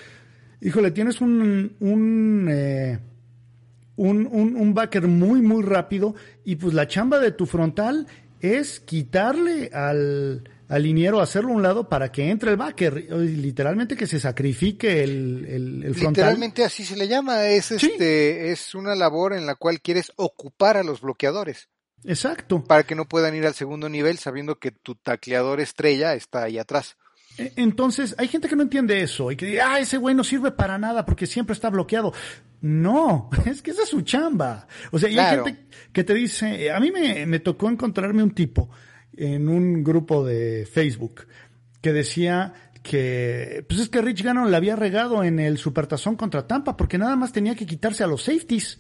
híjole, 0.62 0.92
tienes 0.92 1.22
un, 1.22 1.76
un, 1.80 2.48
eh, 2.50 3.00
un, 3.96 4.28
un, 4.28 4.74
backer 4.74 5.08
muy, 5.08 5.42
muy 5.42 5.64
rápido 5.64 6.16
y 6.44 6.56
pues 6.56 6.74
la 6.74 6.88
chamba 6.88 7.20
de 7.20 7.32
tu 7.32 7.46
frontal 7.46 8.08
es 8.40 8.80
quitarle 8.80 9.70
al, 9.74 10.50
al 10.70 10.84
liniero, 10.84 11.20
hacerlo 11.20 11.52
a 11.52 11.56
un 11.56 11.64
lado 11.64 11.90
para 11.90 12.12
que 12.12 12.30
entre 12.30 12.52
el 12.52 12.58
backer, 12.58 12.94
literalmente 13.12 13.98
que 13.98 14.08
se 14.08 14.20
sacrifique 14.20 15.04
el, 15.04 15.46
el, 15.84 15.96
frontal. 15.96 16.26
Literalmente 16.26 16.64
así 16.64 16.86
se 16.86 16.96
le 16.96 17.08
llama, 17.08 17.48
es, 17.48 17.72
este, 17.72 18.52
es 18.52 18.76
una 18.76 18.96
labor 18.96 19.34
en 19.34 19.46
la 19.46 19.56
cual 19.56 19.82
quieres 19.82 20.12
ocupar 20.16 20.78
a 20.78 20.84
los 20.84 21.02
bloqueadores. 21.02 21.70
Exacto. 22.06 22.64
Para 22.64 22.84
que 22.84 22.96
no 22.96 23.06
puedan 23.06 23.36
ir 23.36 23.46
al 23.46 23.54
segundo 23.54 23.90
nivel 23.90 24.18
sabiendo 24.18 24.60
que 24.60 24.72
tu 24.72 24.96
tacleador 24.96 25.60
estrella 25.60 26.14
está 26.14 26.44
ahí 26.44 26.58
atrás. 26.58 26.98
Entonces, 27.56 28.16
hay 28.18 28.28
gente 28.28 28.48
que 28.48 28.56
no 28.56 28.64
entiende 28.64 29.02
eso 29.02 29.32
y 29.32 29.36
que 29.36 29.46
dice, 29.46 29.62
ah, 29.62 29.80
ese 29.80 29.98
güey 29.98 30.16
no 30.16 30.24
sirve 30.24 30.52
para 30.52 30.78
nada 30.78 31.06
porque 31.06 31.26
siempre 31.26 31.54
está 31.54 31.70
bloqueado. 31.70 32.14
No, 32.62 33.30
es 33.46 33.62
que 33.62 33.72
esa 33.72 33.84
es 33.84 33.90
su 33.90 34.02
chamba. 34.02 34.68
O 34.92 35.00
sea, 35.00 35.10
y 35.10 35.18
hay 35.18 35.36
gente 35.36 35.66
que 35.94 36.04
te 36.04 36.14
dice, 36.14 36.72
a 36.72 36.80
mí 36.80 36.92
me, 36.92 37.26
me 37.26 37.40
tocó 37.40 37.70
encontrarme 37.70 38.24
un 38.24 38.32
tipo 38.32 38.70
en 39.16 39.50
un 39.50 39.84
grupo 39.84 40.26
de 40.26 40.68
Facebook 40.72 41.28
que 41.82 41.94
decía 41.94 42.54
que, 42.84 43.66
pues 43.68 43.82
es 43.82 43.90
que 43.90 44.02
Rich 44.02 44.24
Gannon 44.24 44.52
le 44.52 44.58
había 44.58 44.76
regado 44.76 45.24
en 45.24 45.40
el 45.40 45.58
supertazón 45.58 46.16
contra 46.16 46.48
Tampa 46.48 46.78
porque 46.78 46.98
nada 46.98 47.16
más 47.16 47.32
tenía 47.32 47.56
que 47.56 47.66
quitarse 47.66 48.04
a 48.04 48.08
los 48.08 48.24
safeties. 48.24 48.80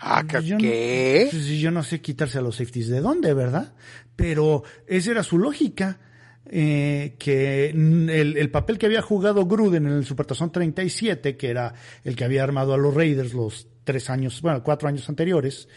Ah, 0.00 0.24
¿qué? 0.26 1.30
Yo 1.58 1.70
no 1.70 1.82
sé 1.82 2.00
quitarse 2.00 2.38
a 2.38 2.42
los 2.42 2.56
safeties 2.56 2.88
de 2.88 3.00
dónde, 3.00 3.34
¿verdad? 3.34 3.74
Pero 4.16 4.62
esa 4.86 5.10
era 5.10 5.22
su 5.22 5.38
lógica 5.38 5.98
eh, 6.46 7.16
que 7.18 7.70
el, 7.70 8.50
papel 8.50 8.78
que 8.78 8.86
había 8.86 9.02
jugado 9.02 9.46
Gruden 9.46 9.86
en 9.86 9.92
el 9.92 10.04
Supertazón 10.04 10.52
37, 10.52 11.36
que 11.36 11.50
era 11.50 11.74
el 12.04 12.16
que 12.16 12.24
había 12.24 12.42
armado 12.42 12.74
a 12.74 12.78
los 12.78 12.94
Raiders 12.94 13.34
los 13.34 13.68
tres 13.84 14.10
años, 14.10 14.42
bueno, 14.42 14.62
cuatro 14.62 14.88
años 14.88 15.08
anteriores, 15.08 15.68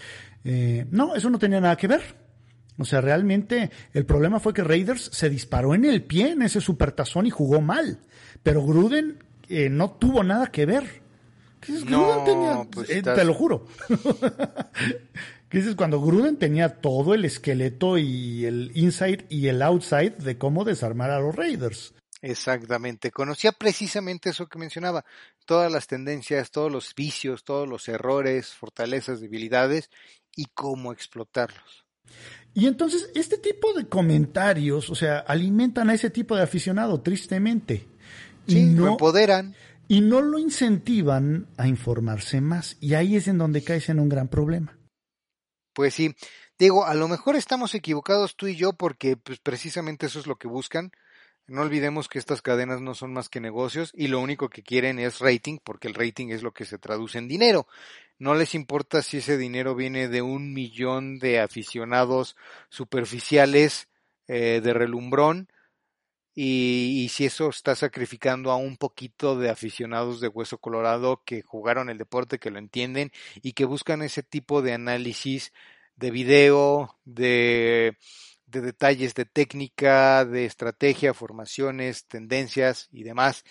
eh, 0.44 0.86
no, 0.92 1.16
eso 1.16 1.30
no 1.30 1.40
tenía 1.40 1.62
nada 1.62 1.76
que 1.76 1.88
ver. 1.88 2.02
O 2.78 2.86
sea, 2.86 3.00
realmente 3.02 3.72
el 3.94 4.06
problema 4.06 4.40
fue 4.40 4.54
que 4.54 4.64
Raiders 4.64 5.10
se 5.14 5.30
disparó 5.30 5.74
en 5.76 5.86
el 5.86 6.04
pie 6.04 6.32
en 6.32 6.42
ese 6.42 6.60
supertazón 6.60 7.26
y 7.26 7.30
jugó 7.30 7.62
mal. 7.62 8.00
Pero 8.44 8.66
Gruden 8.66 9.24
eh, 9.48 9.70
no 9.70 9.92
tuvo 9.92 10.24
nada 10.24 10.48
que 10.48 10.66
ver. 10.66 11.06
No, 11.88 12.68
pues 12.72 12.90
eh, 12.90 13.02
te 13.02 13.24
lo 13.24 13.34
juro. 13.34 13.66
dices 15.60 15.76
cuando 15.76 16.02
Gruden 16.02 16.38
tenía 16.38 16.82
todo 16.82 17.14
el 17.14 17.26
esqueleto 17.26 17.98
y 17.98 18.46
el 18.46 18.72
inside 18.76 19.26
y 19.30 19.48
el 19.48 19.62
outside 19.62 20.18
de 20.18 20.38
cómo 20.38 20.64
desarmar 20.64 21.12
a 21.12 21.20
los 21.20 21.36
Raiders. 21.36 21.94
Exactamente, 22.22 23.12
conocía 23.12 23.52
precisamente 23.52 24.32
eso 24.32 24.48
que 24.48 24.58
mencionaba, 24.58 25.06
todas 25.46 25.72
las 25.72 25.86
tendencias, 25.86 26.50
todos 26.50 26.72
los 26.72 26.96
vicios, 26.96 27.44
todos 27.44 27.70
los 27.70 27.88
errores, 27.88 28.54
fortalezas, 28.54 29.22
debilidades 29.22 29.92
y 30.36 30.46
cómo 30.54 30.92
explotarlos. 30.92 31.86
Y 32.54 32.68
entonces 32.68 33.10
este 33.14 33.38
tipo 33.38 33.74
de 33.74 33.88
comentarios, 33.88 34.90
o 34.90 34.96
sea, 34.96 35.20
alimentan 35.20 35.90
a 35.90 35.94
ese 35.94 36.10
tipo 36.10 36.36
de 36.36 36.44
aficionado, 36.44 37.02
tristemente. 37.02 37.86
Sí, 38.48 38.64
no, 38.64 38.86
lo 38.86 38.92
empoderan. 38.92 39.56
Y 39.88 40.02
no 40.02 40.22
lo 40.22 40.40
incentivan 40.40 41.48
a 41.58 41.68
informarse 41.68 42.42
más. 42.42 42.78
Y 42.80 42.96
ahí 42.96 43.16
es 43.16 43.28
en 43.28 43.38
donde 43.38 43.64
caes 43.64 43.90
en 43.90 44.00
un 44.00 44.10
gran 44.10 44.30
problema. 44.30 44.75
Pues 45.76 45.94
sí, 45.94 46.16
digo, 46.58 46.86
a 46.86 46.94
lo 46.94 47.10
mejor 47.10 47.36
estamos 47.36 47.76
equivocados 47.76 48.38
tú 48.38 48.48
y 48.48 48.56
yo 48.56 48.72
porque 48.72 49.18
pues 49.18 49.40
precisamente 49.40 50.06
eso 50.06 50.20
es 50.20 50.26
lo 50.26 50.38
que 50.38 50.48
buscan. 50.48 50.94
No 51.48 51.64
olvidemos 51.64 52.08
que 52.08 52.18
estas 52.18 52.42
cadenas 52.42 52.80
no 52.80 52.96
son 52.96 53.12
más 53.12 53.28
que 53.28 53.42
negocios 53.42 53.92
y 53.94 54.08
lo 54.08 54.22
único 54.22 54.48
que 54.48 54.64
quieren 54.64 55.00
es 55.00 55.20
rating, 55.20 55.58
porque 55.62 55.90
el 55.90 55.94
rating 55.94 56.30
es 56.30 56.44
lo 56.44 56.54
que 56.54 56.64
se 56.64 56.78
traduce 56.78 57.18
en 57.18 57.28
dinero. 57.28 57.68
No 58.18 58.36
les 58.36 58.56
importa 58.56 59.02
si 59.02 59.18
ese 59.18 59.38
dinero 59.38 59.76
viene 59.76 60.08
de 60.08 60.22
un 60.22 60.54
millón 60.54 61.20
de 61.20 61.42
aficionados 61.42 62.38
superficiales 62.70 63.90
eh, 64.30 64.62
de 64.64 64.74
relumbrón 64.74 65.50
y, 66.36 67.10
si 67.14 67.26
eso 67.26 67.50
está 67.50 67.76
sacrificando 67.76 68.52
a 68.52 68.58
un 68.58 68.76
poquito 68.76 69.40
de 69.40 69.50
aficionados 69.50 70.20
de 70.20 70.28
hueso 70.28 70.58
colorado 70.58 71.24
que 71.26 71.42
jugaron 71.42 71.90
el 71.90 71.98
deporte, 71.98 72.40
que 72.40 72.52
lo 72.52 72.60
entienden 72.60 73.12
y 73.42 73.54
que 73.54 73.64
buscan 73.64 74.02
ese 74.02 74.22
tipo 74.22 74.62
de 74.62 74.74
análisis 74.74 75.54
de 75.96 76.12
video, 76.12 77.00
de, 77.06 77.98
de 78.48 78.62
detalles 78.62 79.14
de 79.14 79.24
técnica, 79.24 80.26
de 80.26 80.44
estrategia, 80.44 81.14
formaciones, 81.14 82.06
tendencias 82.06 82.90
y 82.92 83.04
demás. 83.04 83.46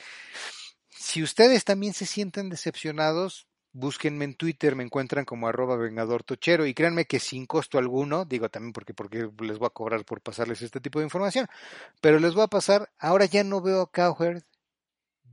Si 0.90 1.22
ustedes 1.22 1.64
también 1.64 1.94
se 1.94 2.04
sienten 2.04 2.50
decepcionados, 2.50 3.46
búsquenme 3.74 4.24
en 4.24 4.34
Twitter, 4.34 4.76
me 4.76 4.84
encuentran 4.84 5.26
como 5.26 5.48
arroba 5.48 5.76
vengador 5.76 6.22
tochero 6.22 6.64
y 6.64 6.72
créanme 6.72 7.04
que 7.04 7.20
sin 7.20 7.44
costo 7.44 7.76
alguno, 7.76 8.24
digo 8.24 8.48
también 8.48 8.72
porque, 8.72 8.94
porque 8.94 9.28
les 9.40 9.58
voy 9.58 9.66
a 9.66 9.70
cobrar 9.70 10.04
por 10.06 10.22
pasarles 10.22 10.62
este 10.62 10.80
tipo 10.80 11.00
de 11.00 11.04
información, 11.04 11.46
pero 12.00 12.18
les 12.18 12.34
voy 12.34 12.44
a 12.44 12.48
pasar, 12.48 12.90
ahora 12.98 13.26
ya 13.26 13.44
no 13.44 13.60
veo 13.60 13.82
a 13.82 13.90
Cowherd, 13.90 14.44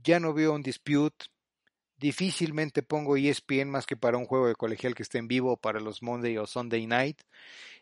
ya 0.02 0.20
no 0.20 0.34
veo 0.34 0.52
un 0.52 0.62
dispute, 0.62 1.26
Difícilmente 2.02 2.82
pongo 2.82 3.16
ESPN 3.16 3.70
más 3.70 3.86
que 3.86 3.96
para 3.96 4.18
un 4.18 4.26
juego 4.26 4.48
de 4.48 4.56
colegial 4.56 4.92
que 4.92 5.04
esté 5.04 5.18
en 5.18 5.28
vivo 5.28 5.56
para 5.56 5.78
los 5.78 6.02
Monday 6.02 6.36
o 6.36 6.48
Sunday 6.48 6.84
night. 6.84 7.20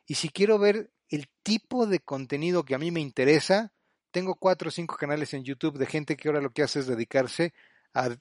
Y 0.07 0.17
si 0.17 0.29
quiero 0.29 0.59
ver 0.59 0.91
el 1.09 1.27
tipo 1.43 1.87
de 1.87 2.01
contenido 2.01 2.67
que 2.67 2.75
a 2.75 2.79
mí 2.79 2.91
me 2.91 3.01
interesa, 3.01 3.73
tengo 4.11 4.35
cuatro 4.35 4.69
o 4.69 4.71
cinco 4.71 4.99
canales 4.99 5.33
en 5.33 5.43
YouTube 5.43 5.79
de 5.79 5.87
gente 5.87 6.19
que 6.19 6.29
ahora 6.29 6.43
lo 6.43 6.51
que 6.51 6.63
hace 6.63 6.81
es 6.81 6.87
dedicarse 6.87 7.55
a 7.95 8.15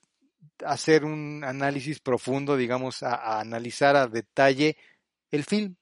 hacer 0.66 1.06
un 1.06 1.44
análisis 1.44 2.00
profundo, 2.00 2.58
digamos, 2.58 3.04
a, 3.04 3.40
analizar 3.40 3.96
a 3.96 4.08
detalle 4.08 4.78
el 5.32 5.44
film. 5.44 5.76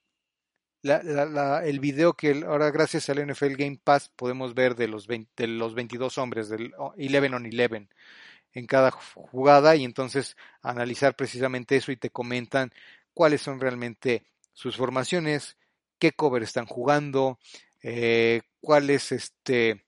el 0.82 1.80
video 1.80 2.14
que 2.14 2.42
ahora 2.46 2.70
gracias 2.70 3.08
al 3.08 3.26
NFL 3.26 3.54
Game 3.56 3.80
Pass 3.82 4.10
podemos 4.14 4.54
ver 4.54 4.76
de 4.76 4.88
los, 4.88 5.06
de 5.06 5.46
los 5.46 5.74
22 5.74 6.18
hombres, 6.18 6.48
del 6.48 6.72
11 6.76 7.34
on 7.34 7.46
11 7.46 7.88
en 8.52 8.66
cada 8.66 8.90
jugada 8.90 9.76
y 9.76 9.84
entonces 9.84 10.36
analizar 10.62 11.14
precisamente 11.14 11.76
eso 11.76 11.92
y 11.92 11.96
te 11.96 12.10
comentan 12.10 12.72
cuáles 13.12 13.42
son 13.42 13.60
realmente 13.60 14.24
sus 14.52 14.76
formaciones, 14.76 15.56
qué 15.98 16.12
cover 16.12 16.42
están 16.42 16.66
jugando, 16.66 17.38
eh, 17.82 18.42
cuál 18.60 18.90
es 18.90 19.12
este 19.12 19.84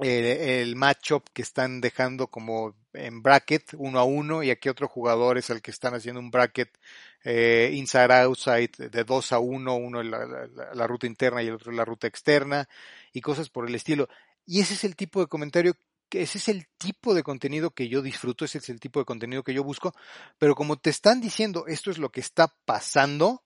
el 0.00 0.76
matchup 0.76 1.28
que 1.32 1.42
están 1.42 1.80
dejando 1.80 2.28
como 2.28 2.74
en 2.92 3.22
bracket 3.22 3.74
uno 3.74 3.98
a 3.98 4.04
uno 4.04 4.42
y 4.42 4.50
aquí 4.50 4.68
otro 4.68 4.88
jugador 4.88 5.38
es 5.38 5.50
el 5.50 5.62
que 5.62 5.70
están 5.70 5.94
haciendo 5.94 6.20
un 6.20 6.30
bracket 6.30 6.76
eh, 7.24 7.70
inside 7.74 8.12
outside 8.12 8.90
de 8.90 9.04
dos 9.04 9.32
a 9.32 9.38
uno, 9.38 9.76
uno 9.76 10.02
la, 10.02 10.26
la, 10.74 10.86
ruta 10.86 11.06
interna 11.06 11.42
y 11.42 11.48
el 11.48 11.54
otro 11.54 11.70
la 11.72 11.84
ruta 11.84 12.06
externa 12.06 12.68
y 13.12 13.20
cosas 13.20 13.48
por 13.50 13.68
el 13.68 13.74
estilo. 13.74 14.08
Y 14.46 14.60
ese 14.60 14.74
es 14.74 14.84
el 14.84 14.96
tipo 14.96 15.20
de 15.20 15.26
comentario 15.26 15.74
ese 16.18 16.38
es 16.38 16.48
el 16.48 16.66
tipo 16.76 17.14
de 17.14 17.22
contenido 17.22 17.70
que 17.70 17.88
yo 17.88 18.02
disfruto, 18.02 18.44
ese 18.44 18.58
es 18.58 18.68
el 18.68 18.80
tipo 18.80 18.98
de 18.98 19.04
contenido 19.04 19.44
que 19.44 19.54
yo 19.54 19.62
busco, 19.62 19.94
pero 20.38 20.54
como 20.54 20.76
te 20.76 20.90
están 20.90 21.20
diciendo 21.20 21.66
esto 21.68 21.90
es 21.90 21.98
lo 21.98 22.10
que 22.10 22.20
está 22.20 22.52
pasando, 22.64 23.44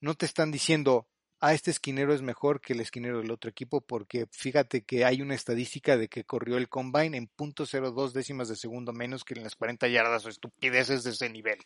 no 0.00 0.14
te 0.14 0.24
están 0.24 0.50
diciendo, 0.50 1.08
ah, 1.40 1.54
este 1.54 1.70
esquinero 1.70 2.14
es 2.14 2.22
mejor 2.22 2.60
que 2.60 2.74
el 2.74 2.80
esquinero 2.80 3.18
del 3.18 3.30
otro 3.30 3.50
equipo, 3.50 3.80
porque 3.80 4.26
fíjate 4.30 4.82
que 4.82 5.04
hay 5.04 5.22
una 5.22 5.34
estadística 5.34 5.96
de 5.96 6.08
que 6.08 6.24
corrió 6.24 6.56
el 6.56 6.68
combine 6.68 7.16
en 7.16 7.30
.02 7.36 8.12
décimas 8.12 8.48
de 8.48 8.56
segundo 8.56 8.92
menos 8.92 9.24
que 9.24 9.34
en 9.34 9.42
las 9.42 9.56
40 9.56 9.88
yardas 9.88 10.26
o 10.26 10.28
estupideces 10.28 11.04
de 11.04 11.10
ese 11.10 11.28
nivel. 11.30 11.58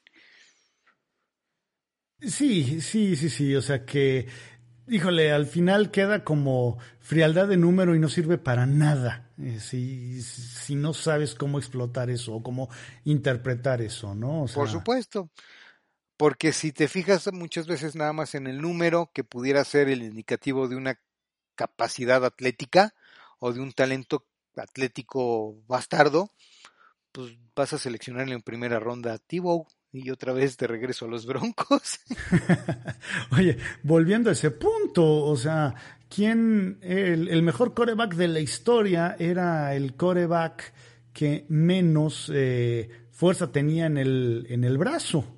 Sí, 2.20 2.80
sí, 2.80 3.16
sí, 3.16 3.28
sí, 3.28 3.54
o 3.54 3.60
sea 3.60 3.84
que 3.84 4.28
híjole, 4.88 5.32
al 5.32 5.46
final 5.46 5.90
queda 5.90 6.24
como 6.24 6.78
frialdad 7.00 7.48
de 7.48 7.56
número 7.56 7.94
y 7.94 7.98
no 7.98 8.08
sirve 8.08 8.38
para 8.38 8.66
nada 8.66 9.30
eh, 9.38 9.58
si, 9.60 10.22
si, 10.22 10.74
no 10.74 10.92
sabes 10.92 11.34
cómo 11.34 11.58
explotar 11.58 12.10
eso 12.10 12.34
o 12.34 12.42
cómo 12.42 12.68
interpretar 13.04 13.82
eso, 13.82 14.14
¿no? 14.14 14.46
Por 14.54 14.68
supuesto. 14.68 15.30
Porque 16.16 16.52
si 16.52 16.72
te 16.72 16.88
fijas 16.88 17.32
muchas 17.32 17.66
veces 17.66 17.96
nada 17.96 18.12
más 18.12 18.34
en 18.34 18.46
el 18.46 18.60
número 18.60 19.10
que 19.12 19.24
pudiera 19.24 19.64
ser 19.64 19.88
el 19.88 20.02
indicativo 20.02 20.68
de 20.68 20.76
una 20.76 21.00
capacidad 21.54 22.24
atlética 22.24 22.94
o 23.38 23.52
de 23.52 23.60
un 23.60 23.72
talento 23.72 24.26
atlético 24.56 25.56
bastardo, 25.66 26.30
pues 27.12 27.36
vas 27.54 27.72
a 27.72 27.78
seleccionarle 27.78 28.34
en 28.34 28.42
primera 28.42 28.78
ronda 28.78 29.14
a 29.14 29.18
Tibow 29.18 29.66
y 29.92 30.10
otra 30.10 30.32
vez 30.32 30.56
de 30.56 30.66
regreso 30.66 31.04
a 31.04 31.08
los 31.08 31.26
Broncos. 31.26 32.00
Oye, 33.32 33.56
volviendo 33.82 34.30
a 34.30 34.32
ese 34.32 34.50
punto, 34.50 35.24
o 35.24 35.36
sea, 35.36 35.74
¿quién, 36.08 36.78
el, 36.82 37.42
mejor 37.42 37.74
coreback 37.74 38.14
de 38.14 38.28
la 38.28 38.40
historia 38.40 39.14
era 39.18 39.74
el 39.74 39.94
coreback 39.94 40.72
que 41.12 41.46
menos 41.48 42.30
eh, 42.34 42.88
fuerza 43.12 43.52
tenía 43.52 43.86
en 43.86 43.98
el, 43.98 44.46
en 44.48 44.64
el 44.64 44.78
brazo? 44.78 45.33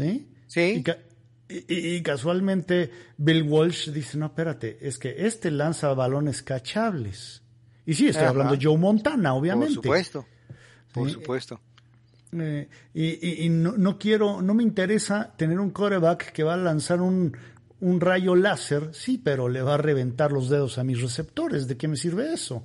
¿Sí? 0.00 0.28
Sí. 0.46 0.84
Y, 1.48 2.00
casualmente 2.02 2.90
Bill 3.16 3.42
Walsh 3.42 3.90
dice, 3.90 4.16
no, 4.18 4.26
espérate, 4.26 4.78
es 4.80 4.98
que 4.98 5.26
este 5.26 5.50
lanza 5.50 5.92
balones 5.94 6.42
cachables. 6.42 7.42
Y 7.86 7.94
sí, 7.94 8.08
estoy 8.08 8.26
hablando 8.26 8.56
de 8.56 8.64
Joe 8.64 8.78
Montana, 8.78 9.34
obviamente. 9.34 9.74
Por 9.74 9.84
supuesto, 9.84 10.26
por 10.92 11.10
supuesto. 11.10 11.60
Eh, 12.32 12.68
y, 12.94 13.48
no, 13.48 13.98
quiero, 13.98 14.40
no 14.40 14.54
me 14.54 14.62
interesa 14.62 15.34
tener 15.36 15.58
un 15.58 15.70
coreback 15.70 16.30
que 16.30 16.44
va 16.44 16.54
a 16.54 16.58
lanzar 16.58 17.00
un, 17.00 17.36
un 17.80 18.00
rayo 18.00 18.36
láser, 18.36 18.90
sí, 18.92 19.18
pero 19.18 19.48
le 19.48 19.62
va 19.62 19.74
a 19.74 19.78
reventar 19.78 20.30
los 20.30 20.48
dedos 20.48 20.78
a 20.78 20.84
mis 20.84 21.00
receptores. 21.02 21.66
¿De 21.66 21.76
qué 21.76 21.88
me 21.88 21.96
sirve 21.96 22.32
eso? 22.32 22.64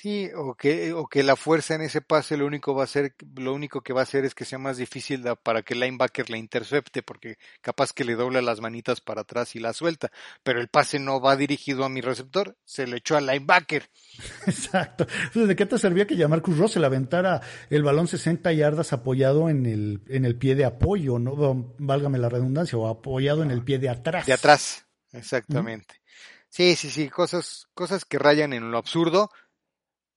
Sí, 0.00 0.30
o 0.34 0.54
que, 0.54 0.94
o 0.94 1.08
que 1.08 1.22
la 1.22 1.36
fuerza 1.36 1.74
en 1.74 1.82
ese 1.82 2.00
pase 2.00 2.38
lo 2.38 2.46
único 2.46 2.74
va 2.74 2.84
a 2.84 2.86
ser, 2.86 3.14
lo 3.36 3.52
único 3.52 3.82
que 3.82 3.92
va 3.92 4.00
a 4.00 4.04
hacer 4.04 4.24
es 4.24 4.34
que 4.34 4.46
sea 4.46 4.58
más 4.58 4.78
difícil 4.78 5.22
para 5.42 5.60
que 5.60 5.74
el 5.74 5.80
linebacker 5.80 6.30
la 6.30 6.38
intercepte, 6.38 7.02
porque 7.02 7.36
capaz 7.60 7.92
que 7.92 8.04
le 8.04 8.14
dobla 8.14 8.40
las 8.40 8.62
manitas 8.62 9.02
para 9.02 9.20
atrás 9.20 9.54
y 9.56 9.58
la 9.58 9.74
suelta, 9.74 10.10
pero 10.42 10.58
el 10.58 10.68
pase 10.68 10.98
no 10.98 11.20
va 11.20 11.36
dirigido 11.36 11.84
a 11.84 11.90
mi 11.90 12.00
receptor, 12.00 12.56
se 12.64 12.86
le 12.86 12.96
echó 12.96 13.18
al 13.18 13.26
linebacker. 13.26 13.90
Exacto. 14.46 15.06
Entonces, 15.24 15.48
¿de 15.48 15.56
qué 15.56 15.66
te 15.66 15.76
servía 15.76 16.06
que 16.06 16.16
Russell 16.16 16.58
Russell 16.58 16.84
aventara 16.84 17.42
el 17.68 17.82
balón 17.82 18.08
60 18.08 18.54
yardas 18.54 18.94
apoyado 18.94 19.50
en 19.50 19.66
el, 19.66 20.00
en 20.08 20.24
el 20.24 20.38
pie 20.38 20.54
de 20.54 20.64
apoyo, 20.64 21.18
no, 21.18 21.74
válgame 21.78 22.16
la 22.16 22.30
redundancia, 22.30 22.78
o 22.78 22.88
apoyado 22.88 23.42
en 23.42 23.50
el 23.50 23.62
pie 23.62 23.78
de 23.78 23.90
atrás? 23.90 24.24
De 24.24 24.32
atrás, 24.32 24.86
exactamente. 25.12 26.00
Sí, 26.48 26.74
sí, 26.74 26.88
sí, 26.88 27.10
cosas, 27.10 27.68
cosas 27.74 28.06
que 28.06 28.18
rayan 28.18 28.54
en 28.54 28.70
lo 28.70 28.78
absurdo 28.78 29.30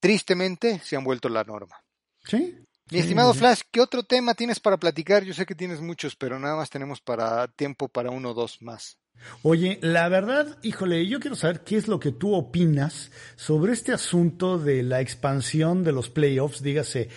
tristemente 0.04 0.80
se 0.84 0.96
han 0.96 1.04
vuelto 1.04 1.30
la 1.30 1.44
norma. 1.44 1.76
Sí. 2.24 2.58
Mi 2.90 2.98
estimado 2.98 3.32
Flash, 3.32 3.62
¿qué 3.70 3.80
otro 3.80 4.02
tema 4.02 4.34
tienes 4.34 4.60
para 4.60 4.76
platicar? 4.76 5.24
Yo 5.24 5.32
sé 5.32 5.46
que 5.46 5.54
tienes 5.54 5.80
muchos, 5.80 6.14
pero 6.14 6.38
nada 6.38 6.56
más 6.56 6.68
tenemos 6.68 7.00
para 7.00 7.48
tiempo 7.48 7.88
para 7.88 8.10
uno 8.10 8.32
o 8.32 8.34
dos 8.34 8.60
más. 8.60 8.98
Oye, 9.42 9.78
la 9.80 10.10
verdad, 10.10 10.58
híjole, 10.60 11.06
yo 11.06 11.20
quiero 11.20 11.36
saber 11.36 11.64
qué 11.64 11.78
es 11.78 11.88
lo 11.88 12.00
que 12.00 12.12
tú 12.12 12.34
opinas 12.34 13.12
sobre 13.36 13.72
este 13.72 13.94
asunto 13.94 14.58
de 14.58 14.82
la 14.82 15.00
expansión 15.00 15.84
de 15.84 15.92
los 15.92 16.10
playoffs, 16.10 16.62
dígase 16.62 17.08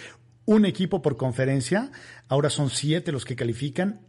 un 0.45 0.63
equipo 0.63 1.01
por 1.01 1.17
conferencia, 1.17 1.91
ahora 2.29 2.49
son 2.49 2.69
siete 2.69 3.11
los 3.11 3.25
que 3.25 3.35
califican. 3.35 4.07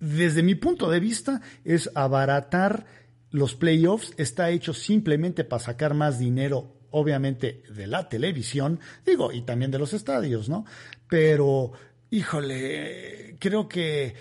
Desde 0.00 0.42
mi 0.42 0.54
punto 0.54 0.90
de 0.90 1.00
vista, 1.00 1.40
es 1.64 1.90
abaratar 1.94 2.84
los 3.30 3.54
playoffs, 3.54 4.12
está 4.18 4.50
hecho 4.50 4.74
simplemente 4.74 5.44
para 5.44 5.64
sacar 5.64 5.94
más 5.94 6.18
dinero 6.18 6.77
obviamente 6.90 7.62
de 7.74 7.86
la 7.86 8.08
televisión, 8.08 8.80
digo, 9.04 9.32
y 9.32 9.42
también 9.42 9.70
de 9.70 9.78
los 9.78 9.92
estadios, 9.92 10.48
¿no? 10.48 10.64
Pero, 11.08 11.72
híjole, 12.10 13.36
creo 13.38 13.68
que 13.68 14.14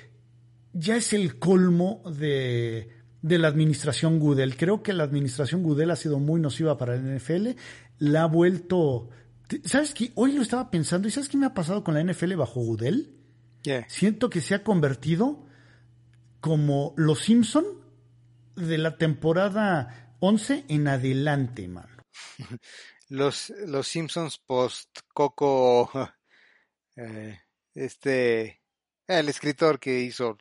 ya 0.73 0.95
es 0.97 1.13
el 1.13 1.39
colmo 1.39 2.03
de, 2.06 2.89
de 3.21 3.38
la 3.39 3.47
administración 3.47 4.19
Goodell. 4.19 4.58
Creo 4.58 4.84
que 4.84 4.93
la 4.93 5.03
administración 5.03 5.63
Goodell 5.63 5.91
ha 5.91 5.95
sido 5.95 6.19
muy 6.19 6.39
nociva 6.39 6.77
para 6.77 6.95
el 6.95 7.17
NFL, 7.17 7.49
la 7.99 8.23
ha 8.23 8.27
vuelto... 8.27 9.10
¿Sabes 9.63 9.93
qué? 9.93 10.12
Hoy 10.15 10.34
lo 10.34 10.41
estaba 10.41 10.69
pensando, 10.69 11.08
¿y 11.08 11.12
sabes 11.12 11.30
qué 11.30 11.38
me 11.38 11.45
ha 11.45 11.53
pasado 11.53 11.84
con 11.84 11.93
la 11.93 12.03
NFL 12.03 12.36
bajo 12.36 12.60
Goodell? 12.62 13.13
Siento 13.88 14.30
que 14.30 14.41
se 14.41 14.56
ha 14.56 14.63
convertido 14.63 15.45
como 16.39 16.93
los 16.95 17.19
Simpson 17.19 17.65
de 18.56 18.77
la 18.77 18.97
temporada 18.97 20.15
11 20.19 20.65
en 20.69 20.88
adelante, 20.88 21.67
man 21.67 21.96
los, 23.10 23.49
los 23.65 23.88
Simpsons 23.88 24.38
post 24.39 24.99
Coco, 25.13 25.91
eh, 26.95 27.39
este, 27.73 28.62
el 29.08 29.30
escritor 29.30 29.80
que 29.80 29.99
hizo 29.99 30.38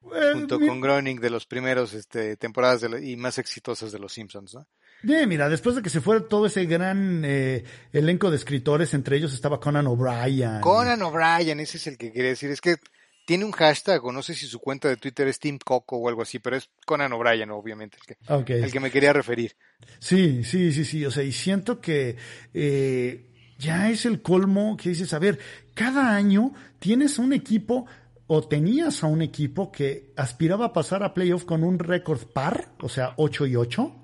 junto 0.00 0.58
con 0.58 0.80
Groening 0.80 1.20
de 1.20 1.30
los 1.30 1.46
primeros 1.46 1.94
este, 1.94 2.36
temporadas 2.36 2.84
y 3.02 3.16
más 3.16 3.38
exitosas 3.38 3.92
de 3.92 3.98
los 3.98 4.12
Simpsons, 4.12 4.54
¿no? 4.54 4.66
Bien, 5.04 5.28
mira, 5.28 5.48
después 5.48 5.74
de 5.74 5.82
que 5.82 5.90
se 5.90 6.00
fuera 6.00 6.28
todo 6.28 6.46
ese 6.46 6.64
gran 6.66 7.24
eh, 7.24 7.64
elenco 7.92 8.30
de 8.30 8.36
escritores, 8.36 8.94
entre 8.94 9.16
ellos 9.16 9.32
estaba 9.32 9.58
Conan 9.58 9.88
O'Brien. 9.88 10.60
Conan 10.60 11.02
O'Brien, 11.02 11.58
ese 11.58 11.76
es 11.78 11.86
el 11.88 11.98
que 11.98 12.12
quería 12.12 12.30
decir. 12.30 12.50
Es 12.50 12.60
que 12.60 12.76
tiene 13.24 13.44
un 13.44 13.52
hashtag, 13.52 14.04
o 14.04 14.12
no 14.12 14.22
sé 14.22 14.34
si 14.34 14.46
su 14.46 14.58
cuenta 14.58 14.88
de 14.88 14.96
Twitter 14.96 15.28
es 15.28 15.38
Team 15.38 15.58
Coco 15.58 15.96
o 15.96 16.08
algo 16.08 16.22
así, 16.22 16.38
pero 16.38 16.56
es 16.56 16.70
Conan 16.84 17.12
O'Brien, 17.12 17.50
obviamente, 17.50 17.98
el 18.28 18.44
que, 18.44 18.54
el 18.54 18.72
que 18.72 18.80
me 18.80 18.90
quería 18.90 19.12
referir. 19.12 19.56
Sí, 19.98 20.44
sí, 20.44 20.72
sí, 20.72 20.84
sí. 20.84 21.04
O 21.04 21.10
sea, 21.10 21.22
y 21.22 21.32
siento 21.32 21.80
que 21.80 22.16
eh, 22.52 23.30
ya 23.58 23.90
es 23.90 24.06
el 24.06 24.22
colmo 24.22 24.76
que 24.76 24.90
dices, 24.90 25.12
a 25.14 25.18
ver, 25.18 25.38
cada 25.74 26.14
año 26.14 26.52
tienes 26.78 27.18
un 27.18 27.32
equipo 27.32 27.86
o 28.26 28.42
tenías 28.42 29.04
a 29.04 29.06
un 29.06 29.22
equipo 29.22 29.70
que 29.70 30.12
aspiraba 30.16 30.66
a 30.66 30.72
pasar 30.72 31.02
a 31.02 31.14
playoff 31.14 31.44
con 31.44 31.62
un 31.62 31.78
récord 31.78 32.24
par, 32.32 32.72
o 32.80 32.88
sea, 32.88 33.14
8 33.16 33.46
y 33.46 33.56
8, 33.56 33.94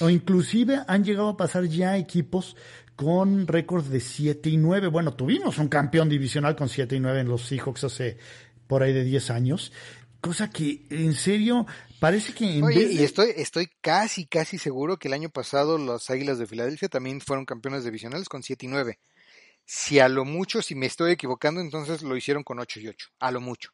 o 0.00 0.10
inclusive 0.10 0.80
han 0.86 1.04
llegado 1.04 1.30
a 1.30 1.36
pasar 1.36 1.64
ya 1.64 1.96
equipos 1.96 2.56
con 2.96 3.46
récord 3.46 3.84
de 3.86 4.00
7 4.00 4.50
y 4.50 4.56
9. 4.56 4.88
Bueno, 4.88 5.14
tuvimos 5.14 5.58
un 5.58 5.68
campeón 5.68 6.08
divisional 6.08 6.54
con 6.54 6.68
7 6.68 6.96
y 6.96 7.00
9 7.00 7.20
en 7.20 7.28
los 7.28 7.42
Seahawks 7.42 7.84
hace 7.84 8.18
por 8.66 8.82
ahí 8.82 8.92
de 8.92 9.04
10 9.04 9.30
años. 9.30 9.72
Cosa 10.20 10.50
que, 10.50 10.86
en 10.90 11.14
serio, 11.14 11.66
parece 12.00 12.32
que 12.32 12.58
en 12.58 12.64
Oye, 12.64 12.92
y 12.92 13.02
estoy, 13.02 13.32
estoy 13.36 13.68
casi, 13.80 14.26
casi 14.26 14.56
seguro 14.58 14.98
que 14.98 15.08
el 15.08 15.14
año 15.14 15.28
pasado 15.28 15.76
las 15.76 16.08
Águilas 16.08 16.38
de 16.38 16.46
Filadelfia 16.46 16.88
también 16.88 17.20
fueron 17.20 17.44
campeones 17.44 17.84
divisionales 17.84 18.28
con 18.28 18.42
7 18.42 18.64
y 18.64 18.68
9. 18.70 18.98
Si 19.66 19.98
a 19.98 20.08
lo 20.08 20.24
mucho, 20.24 20.62
si 20.62 20.74
me 20.74 20.86
estoy 20.86 21.12
equivocando, 21.12 21.60
entonces 21.60 22.02
lo 22.02 22.16
hicieron 22.16 22.42
con 22.42 22.58
8 22.58 22.80
y 22.80 22.88
8, 22.88 23.08
a 23.18 23.30
lo 23.30 23.40
mucho. 23.40 23.70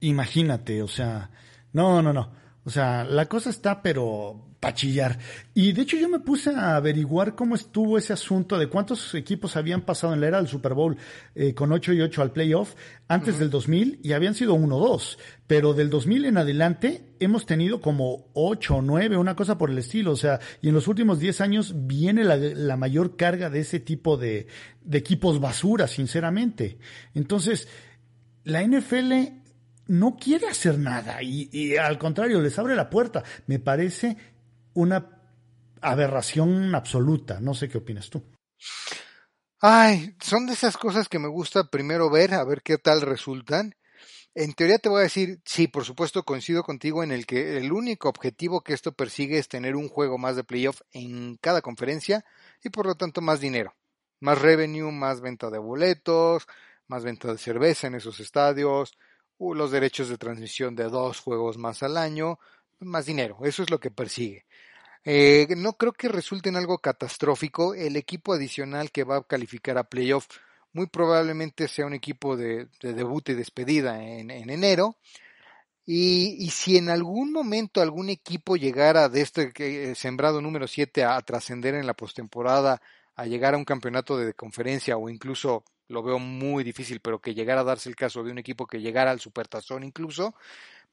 Imagínate, 0.00 0.82
o 0.82 0.88
sea, 0.88 1.30
no, 1.72 2.02
no, 2.02 2.12
no. 2.12 2.34
O 2.64 2.70
sea, 2.70 3.04
la 3.04 3.26
cosa 3.26 3.50
está, 3.50 3.82
pero 3.82 4.51
pachillar. 4.62 5.18
Y 5.54 5.72
de 5.72 5.82
hecho 5.82 5.96
yo 5.96 6.08
me 6.08 6.20
puse 6.20 6.50
a 6.50 6.76
averiguar 6.76 7.34
cómo 7.34 7.56
estuvo 7.56 7.98
ese 7.98 8.12
asunto 8.12 8.56
de 8.60 8.68
cuántos 8.68 9.12
equipos 9.16 9.56
habían 9.56 9.80
pasado 9.82 10.14
en 10.14 10.20
la 10.20 10.28
era 10.28 10.36
del 10.36 10.46
Super 10.46 10.72
Bowl 10.72 10.96
eh, 11.34 11.52
con 11.52 11.72
8 11.72 11.92
y 11.94 12.00
8 12.00 12.22
al 12.22 12.30
playoff 12.30 12.76
antes 13.08 13.40
del 13.40 13.50
2000 13.50 13.98
y 14.04 14.12
habían 14.12 14.36
sido 14.36 14.54
1-2. 14.54 15.18
Pero 15.48 15.74
del 15.74 15.90
2000 15.90 16.26
en 16.26 16.38
adelante 16.38 17.12
hemos 17.18 17.44
tenido 17.44 17.80
como 17.80 18.30
8 18.34 18.76
o 18.76 18.82
9, 18.82 19.16
una 19.16 19.34
cosa 19.34 19.58
por 19.58 19.68
el 19.68 19.78
estilo. 19.78 20.12
O 20.12 20.16
sea, 20.16 20.38
y 20.60 20.68
en 20.68 20.74
los 20.74 20.86
últimos 20.86 21.18
10 21.18 21.40
años 21.40 21.74
viene 21.74 22.22
la, 22.22 22.36
la 22.36 22.76
mayor 22.76 23.16
carga 23.16 23.50
de 23.50 23.58
ese 23.58 23.80
tipo 23.80 24.16
de, 24.16 24.46
de 24.80 24.98
equipos 24.98 25.40
basura, 25.40 25.88
sinceramente. 25.88 26.78
Entonces, 27.14 27.66
la 28.44 28.62
NFL 28.62 29.42
no 29.88 30.16
quiere 30.16 30.46
hacer 30.46 30.78
nada 30.78 31.22
y, 31.22 31.48
y, 31.52 31.76
al 31.76 31.98
contrario 31.98 32.40
les 32.40 32.58
abre 32.58 32.74
la 32.74 32.88
puerta. 32.88 33.24
Me 33.46 33.58
parece 33.58 34.16
una 34.74 35.20
aberración 35.80 36.74
absoluta. 36.74 37.40
No 37.40 37.54
sé 37.54 37.68
qué 37.68 37.78
opinas 37.78 38.10
tú. 38.10 38.22
Ay, 39.60 40.16
son 40.20 40.46
de 40.46 40.54
esas 40.54 40.76
cosas 40.76 41.08
que 41.08 41.18
me 41.18 41.28
gusta 41.28 41.70
primero 41.70 42.10
ver, 42.10 42.34
a 42.34 42.44
ver 42.44 42.62
qué 42.62 42.78
tal 42.78 43.00
resultan. 43.00 43.74
En 44.34 44.54
teoría 44.54 44.78
te 44.78 44.88
voy 44.88 45.00
a 45.00 45.02
decir, 45.04 45.40
sí, 45.44 45.68
por 45.68 45.84
supuesto 45.84 46.24
coincido 46.24 46.62
contigo 46.62 47.02
en 47.02 47.12
el 47.12 47.26
que 47.26 47.58
el 47.58 47.70
único 47.70 48.08
objetivo 48.08 48.62
que 48.62 48.72
esto 48.72 48.92
persigue 48.92 49.38
es 49.38 49.46
tener 49.46 49.76
un 49.76 49.88
juego 49.88 50.16
más 50.16 50.36
de 50.36 50.44
playoff 50.44 50.80
en 50.90 51.36
cada 51.36 51.60
conferencia 51.60 52.24
y 52.64 52.70
por 52.70 52.86
lo 52.86 52.94
tanto 52.94 53.20
más 53.20 53.40
dinero, 53.40 53.74
más 54.20 54.40
revenue, 54.40 54.90
más 54.90 55.20
venta 55.20 55.50
de 55.50 55.58
boletos, 55.58 56.46
más 56.86 57.04
venta 57.04 57.30
de 57.30 57.38
cerveza 57.38 57.88
en 57.88 57.94
esos 57.94 58.20
estadios, 58.20 58.96
los 59.38 59.70
derechos 59.70 60.08
de 60.08 60.18
transmisión 60.18 60.74
de 60.74 60.84
dos 60.84 61.20
juegos 61.20 61.58
más 61.58 61.82
al 61.82 61.96
año, 61.96 62.38
más 62.80 63.06
dinero, 63.06 63.38
eso 63.42 63.62
es 63.62 63.70
lo 63.70 63.80
que 63.80 63.90
persigue. 63.90 64.46
Eh, 65.04 65.48
no 65.56 65.72
creo 65.74 65.92
que 65.92 66.08
resulte 66.08 66.48
en 66.48 66.56
algo 66.56 66.78
catastrófico. 66.78 67.74
El 67.74 67.96
equipo 67.96 68.34
adicional 68.34 68.90
que 68.90 69.04
va 69.04 69.18
a 69.18 69.22
calificar 69.24 69.78
a 69.78 69.84
playoff 69.84 70.26
muy 70.72 70.86
probablemente 70.86 71.68
sea 71.68 71.86
un 71.86 71.94
equipo 71.94 72.36
de, 72.36 72.68
de 72.80 72.92
debut 72.94 73.28
y 73.28 73.34
despedida 73.34 74.02
en, 74.02 74.30
en 74.30 74.50
enero. 74.50 74.96
Y, 75.84 76.36
y, 76.38 76.50
si 76.50 76.76
en 76.76 76.88
algún 76.90 77.32
momento 77.32 77.82
algún 77.82 78.08
equipo 78.08 78.56
llegara 78.56 79.08
de 79.08 79.20
este 79.20 79.52
eh, 79.58 79.94
sembrado 79.96 80.40
número 80.40 80.68
7 80.68 81.02
a, 81.02 81.16
a 81.16 81.22
trascender 81.22 81.74
en 81.74 81.86
la 81.88 81.94
postemporada, 81.94 82.80
a 83.16 83.26
llegar 83.26 83.54
a 83.54 83.58
un 83.58 83.64
campeonato 83.64 84.16
de 84.16 84.32
conferencia 84.34 84.96
o 84.96 85.10
incluso 85.10 85.64
lo 85.88 86.02
veo 86.02 86.18
muy 86.18 86.64
difícil, 86.64 87.00
pero 87.00 87.20
que 87.20 87.34
llegara 87.34 87.62
a 87.62 87.64
darse 87.64 87.88
el 87.88 87.96
caso 87.96 88.22
de 88.22 88.30
un 88.30 88.38
equipo 88.38 88.66
que 88.66 88.80
llegara 88.80 89.10
al 89.10 89.20
supertazón 89.20 89.82
incluso, 89.82 90.34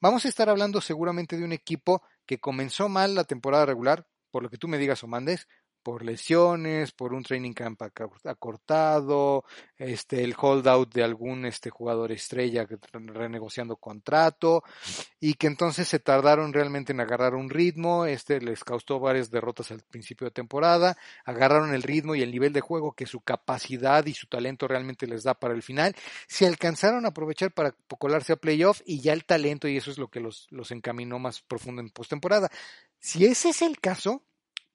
vamos 0.00 0.24
a 0.24 0.28
estar 0.28 0.48
hablando 0.48 0.80
seguramente 0.80 1.36
de 1.36 1.44
un 1.44 1.52
equipo 1.52 2.02
que 2.26 2.38
comenzó 2.38 2.88
mal 2.88 3.14
la 3.14 3.24
temporada 3.24 3.66
regular, 3.66 4.06
por 4.30 4.42
lo 4.42 4.50
que 4.50 4.58
tú 4.58 4.68
me 4.68 4.78
digas 4.78 5.02
o 5.04 5.06
mandes, 5.06 5.48
por 5.82 6.04
lesiones, 6.04 6.92
por 6.92 7.14
un 7.14 7.22
training 7.22 7.52
camp 7.52 7.82
acortado, 8.24 9.44
este, 9.76 10.22
el 10.22 10.34
holdout 10.38 10.92
de 10.92 11.02
algún 11.02 11.46
este, 11.46 11.70
jugador 11.70 12.12
estrella 12.12 12.66
renegociando 12.92 13.76
contrato, 13.76 14.62
y 15.18 15.34
que 15.34 15.46
entonces 15.46 15.88
se 15.88 15.98
tardaron 15.98 16.52
realmente 16.52 16.92
en 16.92 17.00
agarrar 17.00 17.34
un 17.34 17.50
ritmo, 17.50 18.04
este 18.06 18.40
les 18.40 18.64
causó 18.64 19.00
varias 19.00 19.30
derrotas 19.30 19.70
al 19.70 19.80
principio 19.80 20.26
de 20.26 20.32
temporada, 20.32 20.96
agarraron 21.24 21.74
el 21.74 21.82
ritmo 21.82 22.14
y 22.14 22.22
el 22.22 22.30
nivel 22.30 22.52
de 22.52 22.60
juego 22.60 22.92
que 22.92 23.06
su 23.06 23.20
capacidad 23.20 24.04
y 24.06 24.14
su 24.14 24.26
talento 24.26 24.68
realmente 24.68 25.06
les 25.06 25.22
da 25.22 25.34
para 25.34 25.54
el 25.54 25.62
final, 25.62 25.94
se 26.26 26.46
alcanzaron 26.46 27.04
a 27.04 27.08
aprovechar 27.08 27.52
para 27.52 27.72
colarse 27.98 28.32
a 28.32 28.36
playoff 28.36 28.80
y 28.84 29.00
ya 29.00 29.12
el 29.12 29.24
talento, 29.24 29.68
y 29.68 29.76
eso 29.76 29.90
es 29.90 29.98
lo 29.98 30.08
que 30.08 30.20
los, 30.20 30.46
los 30.50 30.70
encaminó 30.70 31.18
más 31.18 31.40
profundo 31.40 31.80
en 31.80 31.90
postemporada. 31.90 32.50
Si 32.98 33.24
ese 33.24 33.50
es 33.50 33.62
el 33.62 33.80
caso, 33.80 34.22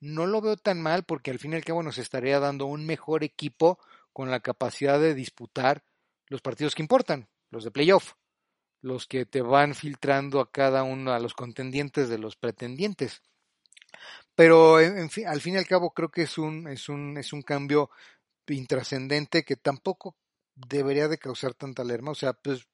no 0.06 0.28
lo 0.28 0.39
veo 0.39 0.56
tan 0.56 0.82
mal 0.82 1.04
porque 1.04 1.32
al 1.32 1.39
fin 1.39 1.54
y 1.54 1.56
al 1.56 1.65
cabo 1.65 1.82
nos 1.82 1.98
estaría 1.98 2.39
dando 2.39 2.68
un 2.68 2.86
mejor 2.86 3.24
equipo 3.24 3.80
con 4.13 4.30
la 4.30 4.39
capacidad 4.39 5.00
de 5.00 5.15
disputar 5.15 5.84
los 6.28 6.41
partidos 6.41 6.76
que 6.76 6.84
importan, 6.84 7.28
los 7.50 7.63
de 7.63 7.72
playoff, 7.72 8.13
los 8.82 9.08
que 9.08 9.26
te 9.26 9.41
van 9.41 9.74
filtrando 9.74 10.39
a 10.39 10.52
cada 10.52 10.84
uno, 10.84 11.12
a 11.12 11.20
los 11.20 11.34
contendientes 11.34 12.08
de 12.08 12.20
los 12.20 12.36
pretendientes. 12.36 13.24
Pero 14.36 14.80
en 14.80 15.10
fin, 15.10 15.28
al 15.28 15.41
fin 15.41 15.56
y 15.56 15.58
al 15.58 15.68
cabo 15.68 15.91
creo 15.91 16.10
que 16.10 16.24
es 16.24 16.38
un, 16.38 16.68
es 16.68 16.88
un, 16.88 17.18
es 17.18 17.34
un 17.34 17.41
cambio 17.41 17.89
intrascendente 18.48 19.44
que 19.44 19.56
tampoco 19.56 20.15
debería 20.54 21.08
de 21.08 21.18
causar 21.18 21.54
tanta 21.56 21.82
alarma. 21.82 22.12
O 22.12 22.15
sea, 22.15 22.34
pues, 22.34 22.68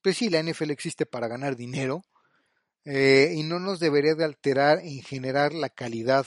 pues 0.00 0.16
sí, 0.16 0.30
la 0.30 0.42
NFL 0.42 0.70
existe 0.70 1.06
para 1.06 1.28
ganar 1.28 1.56
dinero 1.56 2.04
eh, 2.84 3.32
y 3.34 3.42
no 3.42 3.58
nos 3.58 3.80
debería 3.80 4.14
de 4.14 4.24
alterar 4.24 4.78
en 4.78 5.02
generar 5.02 5.52
la 5.54 5.70
calidad 5.70 6.26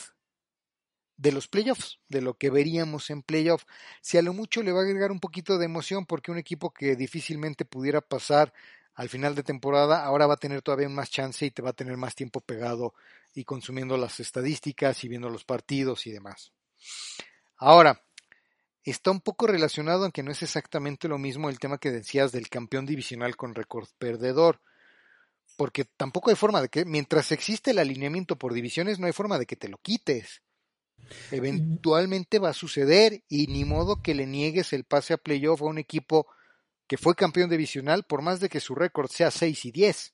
de 1.22 1.32
los 1.32 1.48
playoffs, 1.48 2.00
de 2.10 2.20
lo 2.20 2.34
que 2.34 2.50
veríamos 2.50 3.12
en 3.12 3.22
playoff. 3.22 3.64
Si 4.02 4.18
a 4.18 4.24
lo 4.24 4.34
mucho 4.34 4.64
le 4.64 4.72
va 4.72 4.80
a 4.80 4.84
agregar 4.84 5.12
un 5.12 5.20
poquito 5.20 5.60
de 5.60 5.66
emoción 5.66 6.08
porque 6.08 6.32
un 6.32 6.40
equipo 6.40 6.74
que 6.74 6.96
difícilmente 6.96 7.64
pudiera 7.64 8.02
pasar 8.02 8.52
al 8.96 9.08
final 9.08 9.36
de 9.36 9.44
temporada 9.44 10.04
ahora 10.04 10.26
va 10.26 10.34
a 10.34 10.38
tener 10.38 10.64
todavía 10.64 10.90
más 10.90 11.12
chance 11.12 11.46
y 11.46 11.52
te 11.52 11.62
va 11.62 11.70
a 11.70 11.74
tener 11.74 11.96
más 11.96 12.16
tiempo 12.16 12.42
pegado 12.42 12.96
y 13.36 13.44
consumiendo 13.44 13.98
las 13.98 14.20
estadísticas 14.20 15.04
y 15.04 15.10
viendo 15.10 15.30
los 15.30 15.46
partidos 15.46 16.08
y 16.08 16.12
demás. 16.12 16.52
Ahora, 17.56 18.02
está 18.84 19.12
un 19.12 19.22
poco 19.22 19.46
relacionado, 19.46 20.04
aunque 20.04 20.24
no 20.24 20.32
es 20.32 20.42
exactamente 20.42 21.08
lo 21.08 21.20
mismo 21.20 21.50
el 21.50 21.60
tema 21.60 21.78
que 21.78 21.92
decías 21.92 22.32
del 22.32 22.50
campeón 22.50 22.88
divisional 22.88 23.36
con 23.36 23.54
récord 23.54 23.88
perdedor 24.00 24.60
porque 25.56 25.86
tampoco 25.86 26.32
hay 26.32 26.36
forma 26.36 26.62
de 26.62 26.70
que, 26.70 26.86
mientras 26.86 27.32
existe 27.32 27.70
el 27.70 27.78
alineamiento 27.78 28.36
por 28.36 28.54
divisiones, 28.54 28.98
no 28.98 29.06
hay 29.06 29.14
forma 29.14 29.38
de 29.38 29.46
que 29.46 29.56
te 29.56 29.70
lo 29.70 29.78
quites. 29.78 30.42
Eventualmente 31.32 32.40
va 32.40 32.50
a 32.50 32.54
suceder 32.54 33.24
y 33.28 33.48
ni 33.48 33.66
modo 33.66 34.02
que 34.02 34.16
le 34.16 34.26
niegues 34.26 34.74
el 34.74 34.84
pase 34.84 35.14
a 35.14 35.18
playoff 35.18 35.62
a 35.62 35.66
un 35.66 35.78
equipo 35.78 36.28
que 36.88 36.98
fue 36.98 37.16
campeón 37.16 37.50
divisional 37.50 38.04
por 38.04 38.22
más 38.22 38.40
de 38.40 38.50
que 38.50 38.60
su 38.60 38.76
récord 38.76 39.10
sea 39.10 39.32
6 39.32 39.66
y 39.66 39.72
10. 39.72 40.14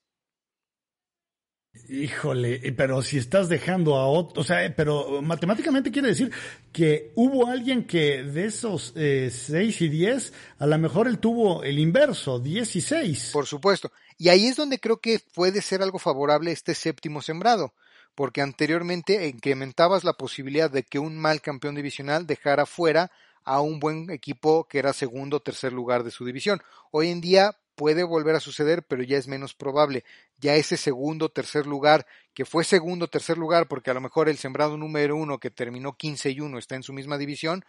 Híjole, 1.88 2.72
pero 2.76 3.02
si 3.02 3.18
estás 3.18 3.48
dejando 3.48 3.96
a 3.96 4.06
otro, 4.06 4.40
o 4.40 4.44
sea, 4.44 4.74
pero 4.74 5.22
matemáticamente 5.22 5.90
quiere 5.90 6.08
decir 6.08 6.30
que 6.72 7.12
hubo 7.14 7.46
alguien 7.46 7.86
que 7.86 8.22
de 8.22 8.46
esos 8.46 8.92
eh, 8.96 9.30
6 9.32 9.82
y 9.82 9.88
10, 9.88 10.32
a 10.58 10.66
lo 10.66 10.78
mejor 10.78 11.08
él 11.08 11.18
tuvo 11.18 11.62
el 11.62 11.78
inverso, 11.78 12.40
10 12.40 12.76
y 12.76 12.80
6. 12.80 13.30
Por 13.32 13.46
supuesto. 13.46 13.92
Y 14.16 14.28
ahí 14.28 14.46
es 14.46 14.56
donde 14.56 14.78
creo 14.78 15.00
que 15.00 15.20
puede 15.34 15.62
ser 15.62 15.82
algo 15.82 15.98
favorable 15.98 16.52
este 16.52 16.74
séptimo 16.74 17.22
sembrado 17.22 17.74
porque 18.18 18.42
anteriormente 18.42 19.28
incrementabas 19.28 20.02
la 20.02 20.14
posibilidad 20.14 20.68
de 20.68 20.82
que 20.82 20.98
un 20.98 21.16
mal 21.16 21.40
campeón 21.40 21.76
divisional 21.76 22.26
dejara 22.26 22.66
fuera 22.66 23.12
a 23.44 23.60
un 23.60 23.78
buen 23.78 24.10
equipo 24.10 24.66
que 24.66 24.80
era 24.80 24.92
segundo 24.92 25.36
o 25.36 25.40
tercer 25.40 25.72
lugar 25.72 26.02
de 26.02 26.10
su 26.10 26.24
división. 26.24 26.60
Hoy 26.90 27.10
en 27.10 27.20
día 27.20 27.56
puede 27.76 28.02
volver 28.02 28.34
a 28.34 28.40
suceder, 28.40 28.82
pero 28.82 29.04
ya 29.04 29.18
es 29.18 29.28
menos 29.28 29.54
probable. 29.54 30.04
Ya 30.36 30.56
ese 30.56 30.76
segundo 30.76 31.26
o 31.26 31.28
tercer 31.28 31.64
lugar, 31.64 32.08
que 32.34 32.44
fue 32.44 32.64
segundo 32.64 33.04
o 33.04 33.08
tercer 33.08 33.38
lugar, 33.38 33.68
porque 33.68 33.92
a 33.92 33.94
lo 33.94 34.00
mejor 34.00 34.28
el 34.28 34.36
sembrado 34.36 34.76
número 34.76 35.14
uno 35.14 35.38
que 35.38 35.52
terminó 35.52 35.92
15 35.96 36.32
y 36.32 36.40
1 36.40 36.58
está 36.58 36.74
en 36.74 36.82
su 36.82 36.92
misma 36.92 37.18
división, 37.18 37.64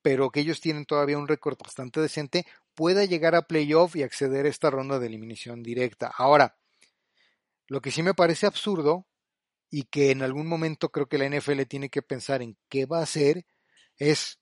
pero 0.00 0.30
que 0.30 0.38
ellos 0.38 0.60
tienen 0.60 0.84
todavía 0.84 1.18
un 1.18 1.26
récord 1.26 1.58
bastante 1.58 2.00
decente, 2.00 2.46
pueda 2.76 3.04
llegar 3.04 3.34
a 3.34 3.48
playoff 3.48 3.96
y 3.96 4.04
acceder 4.04 4.46
a 4.46 4.48
esta 4.48 4.70
ronda 4.70 5.00
de 5.00 5.08
eliminación 5.08 5.64
directa. 5.64 6.12
Ahora, 6.16 6.56
lo 7.66 7.80
que 7.80 7.90
sí 7.90 8.04
me 8.04 8.14
parece 8.14 8.46
absurdo 8.46 9.07
y 9.70 9.84
que 9.84 10.10
en 10.10 10.22
algún 10.22 10.46
momento 10.46 10.90
creo 10.90 11.06
que 11.06 11.18
la 11.18 11.26
NFL 11.26 11.62
tiene 11.62 11.90
que 11.90 12.02
pensar 12.02 12.42
en 12.42 12.56
qué 12.68 12.86
va 12.86 13.00
a 13.00 13.02
hacer 13.02 13.46
es 13.96 14.38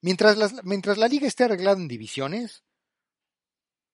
mientras, 0.00 0.64
mientras 0.64 0.98
la 0.98 1.08
liga 1.08 1.26
esté 1.26 1.44
arreglada 1.44 1.80
en 1.80 1.88
divisiones, 1.88 2.64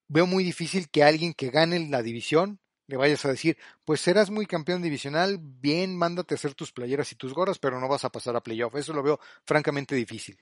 veo 0.09 0.27
muy 0.27 0.45
difícil 0.45 0.89
que 0.91 1.03
alguien 1.03 1.35
que 1.35 1.51
gane 1.51 1.89
la 1.89 2.03
división 2.03 2.61
le 2.87 2.97
vayas 2.97 3.25
a 3.25 3.31
decir, 3.31 3.57
pues 3.85 4.01
serás 4.01 4.31
muy 4.31 4.47
campeón 4.47 4.83
divisional, 4.83 5.39
bien, 5.41 5.97
mándate 5.97 6.35
a 6.35 6.37
hacer 6.37 6.55
tus 6.55 6.73
playeras 6.73 7.11
y 7.13 7.17
tus 7.17 7.33
gorras, 7.33 7.59
pero 7.59 7.81
no 7.81 7.89
vas 7.89 8.05
a 8.05 8.11
pasar 8.11 8.37
a 8.37 8.43
playoff. 8.43 8.75
Eso 8.75 8.93
lo 8.93 9.03
veo 9.03 9.19
francamente 9.47 9.95
difícil. 9.95 10.39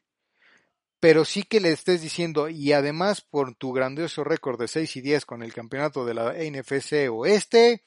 Pero 0.99 1.25
sí 1.25 1.45
que 1.45 1.61
le 1.61 1.71
estés 1.71 2.01
diciendo, 2.01 2.49
y 2.49 2.73
además 2.73 3.21
por 3.21 3.55
tu 3.55 3.73
grandioso 3.73 4.25
récord 4.25 4.59
de 4.61 4.68
6 4.68 4.97
y 4.97 5.01
10 5.01 5.25
con 5.25 5.42
el 5.42 5.52
campeonato 5.52 6.04
de 6.04 6.15
la 6.15 6.33
NFC 6.35 7.09
Oeste, 7.11 7.83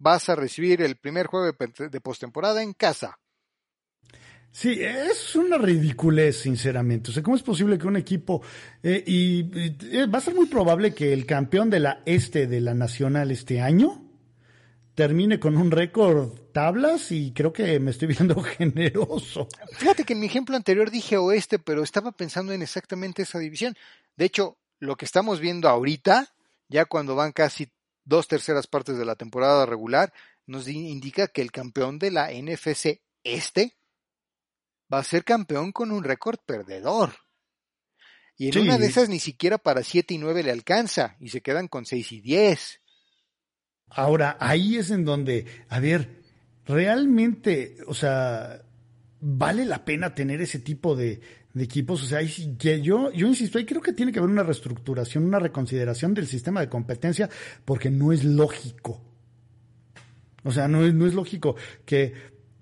vas 0.00 0.28
a 0.28 0.34
recibir 0.34 0.82
el 0.82 0.96
primer 0.96 1.28
juego 1.28 1.52
de 1.52 2.00
postemporada 2.00 2.62
en 2.62 2.72
casa. 2.72 3.20
Sí, 4.52 4.80
es 4.82 5.36
una 5.36 5.58
ridiculez, 5.58 6.40
sinceramente. 6.40 7.10
O 7.10 7.14
sea, 7.14 7.22
¿cómo 7.22 7.36
es 7.36 7.42
posible 7.42 7.78
que 7.78 7.86
un 7.86 7.96
equipo... 7.96 8.42
Eh, 8.82 9.04
y, 9.06 9.38
y, 9.56 10.06
va 10.06 10.18
a 10.18 10.22
ser 10.22 10.34
muy 10.34 10.46
probable 10.46 10.92
que 10.92 11.12
el 11.12 11.24
campeón 11.24 11.70
de 11.70 11.78
la 11.78 12.02
este 12.04 12.48
de 12.48 12.60
la 12.60 12.74
nacional 12.74 13.30
este 13.30 13.60
año 13.60 14.04
termine 14.96 15.38
con 15.38 15.56
un 15.56 15.70
récord 15.70 16.32
tablas 16.52 17.12
y 17.12 17.32
creo 17.32 17.52
que 17.52 17.78
me 17.78 17.92
estoy 17.92 18.08
viendo 18.08 18.42
generoso. 18.42 19.46
Fíjate 19.74 20.02
que 20.02 20.14
en 20.14 20.20
mi 20.20 20.26
ejemplo 20.26 20.56
anterior 20.56 20.90
dije 20.90 21.16
oeste, 21.16 21.60
pero 21.60 21.84
estaba 21.84 22.10
pensando 22.10 22.52
en 22.52 22.62
exactamente 22.62 23.22
esa 23.22 23.38
división. 23.38 23.76
De 24.16 24.24
hecho, 24.24 24.58
lo 24.80 24.96
que 24.96 25.04
estamos 25.04 25.38
viendo 25.38 25.68
ahorita, 25.68 26.34
ya 26.68 26.86
cuando 26.86 27.14
van 27.14 27.30
casi 27.30 27.70
dos 28.10 28.28
terceras 28.28 28.66
partes 28.66 28.98
de 28.98 29.06
la 29.06 29.14
temporada 29.14 29.64
regular, 29.64 30.12
nos 30.44 30.68
indica 30.68 31.28
que 31.28 31.40
el 31.40 31.52
campeón 31.52 31.98
de 31.98 32.10
la 32.10 32.30
NFC 32.32 33.00
este 33.22 33.78
va 34.92 34.98
a 34.98 35.04
ser 35.04 35.24
campeón 35.24 35.70
con 35.70 35.92
un 35.92 36.02
récord 36.02 36.38
perdedor. 36.44 37.14
Y 38.36 38.48
en 38.48 38.58
una 38.58 38.78
de 38.78 38.86
esas 38.86 39.08
ni 39.08 39.20
siquiera 39.20 39.58
para 39.58 39.84
7 39.84 40.14
y 40.14 40.18
9 40.18 40.42
le 40.42 40.50
alcanza 40.50 41.16
y 41.20 41.28
se 41.28 41.40
quedan 41.40 41.68
con 41.68 41.86
6 41.86 42.12
y 42.12 42.20
10. 42.20 42.80
Ahora, 43.90 44.36
ahí 44.40 44.76
es 44.76 44.90
en 44.90 45.04
donde, 45.04 45.46
a 45.68 45.78
ver, 45.78 46.22
realmente, 46.64 47.76
o 47.86 47.94
sea, 47.94 48.62
vale 49.20 49.64
la 49.64 49.84
pena 49.84 50.14
tener 50.14 50.40
ese 50.40 50.58
tipo 50.58 50.96
de, 50.96 51.20
equipos. 51.58 52.02
O 52.02 52.06
sea, 52.06 52.20
yo, 52.22 53.10
yo 53.12 53.26
insisto, 53.26 53.58
ahí 53.58 53.66
creo 53.66 53.82
que 53.82 53.92
tiene 53.92 54.12
que 54.12 54.18
haber 54.18 54.30
una 54.30 54.42
reestructuración, 54.42 55.24
una 55.24 55.38
reconsideración 55.38 56.14
del 56.14 56.26
sistema 56.26 56.60
de 56.60 56.68
competencia, 56.68 57.28
porque 57.64 57.90
no 57.90 58.12
es 58.12 58.24
lógico. 58.24 59.00
O 60.44 60.52
sea, 60.52 60.68
no 60.68 60.84
es, 60.84 60.94
no 60.94 61.06
es 61.06 61.14
lógico 61.14 61.56
que, 61.84 62.14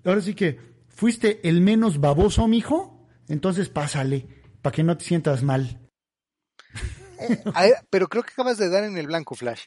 ahora 0.03 0.21
sí 0.21 0.33
que, 0.33 0.59
fuiste 0.89 1.47
el 1.47 1.61
menos 1.61 2.01
baboso, 2.01 2.47
mijo, 2.47 3.07
entonces 3.29 3.69
pásale, 3.69 4.27
para 4.61 4.75
que 4.75 4.83
no 4.83 4.97
te 4.97 5.05
sientas 5.05 5.43
mal. 5.43 5.79
Eh, 7.19 7.73
pero 7.89 8.07
creo 8.07 8.23
que 8.23 8.31
acabas 8.31 8.57
de 8.57 8.69
dar 8.69 8.85
en 8.85 8.97
el 8.97 9.07
blanco, 9.07 9.35
Flash. 9.35 9.63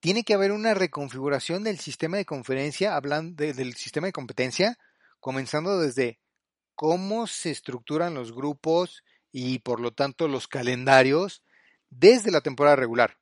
Tiene 0.00 0.22
que 0.22 0.34
haber 0.34 0.52
una 0.52 0.74
reconfiguración 0.74 1.64
del 1.64 1.78
sistema 1.78 2.18
de 2.18 2.24
conferencia, 2.24 2.94
hablando 2.94 3.42
del 3.42 3.74
sistema 3.74 4.06
de 4.06 4.12
competencia, 4.12 4.78
comenzando 5.18 5.78
desde 5.78 6.18
cómo 6.80 7.26
se 7.26 7.50
estructuran 7.50 8.14
los 8.14 8.32
grupos 8.32 9.04
y 9.30 9.58
por 9.58 9.80
lo 9.80 9.90
tanto 9.90 10.28
los 10.28 10.48
calendarios 10.48 11.42
desde 11.90 12.30
la 12.30 12.40
temporada 12.40 12.74
regular. 12.74 13.18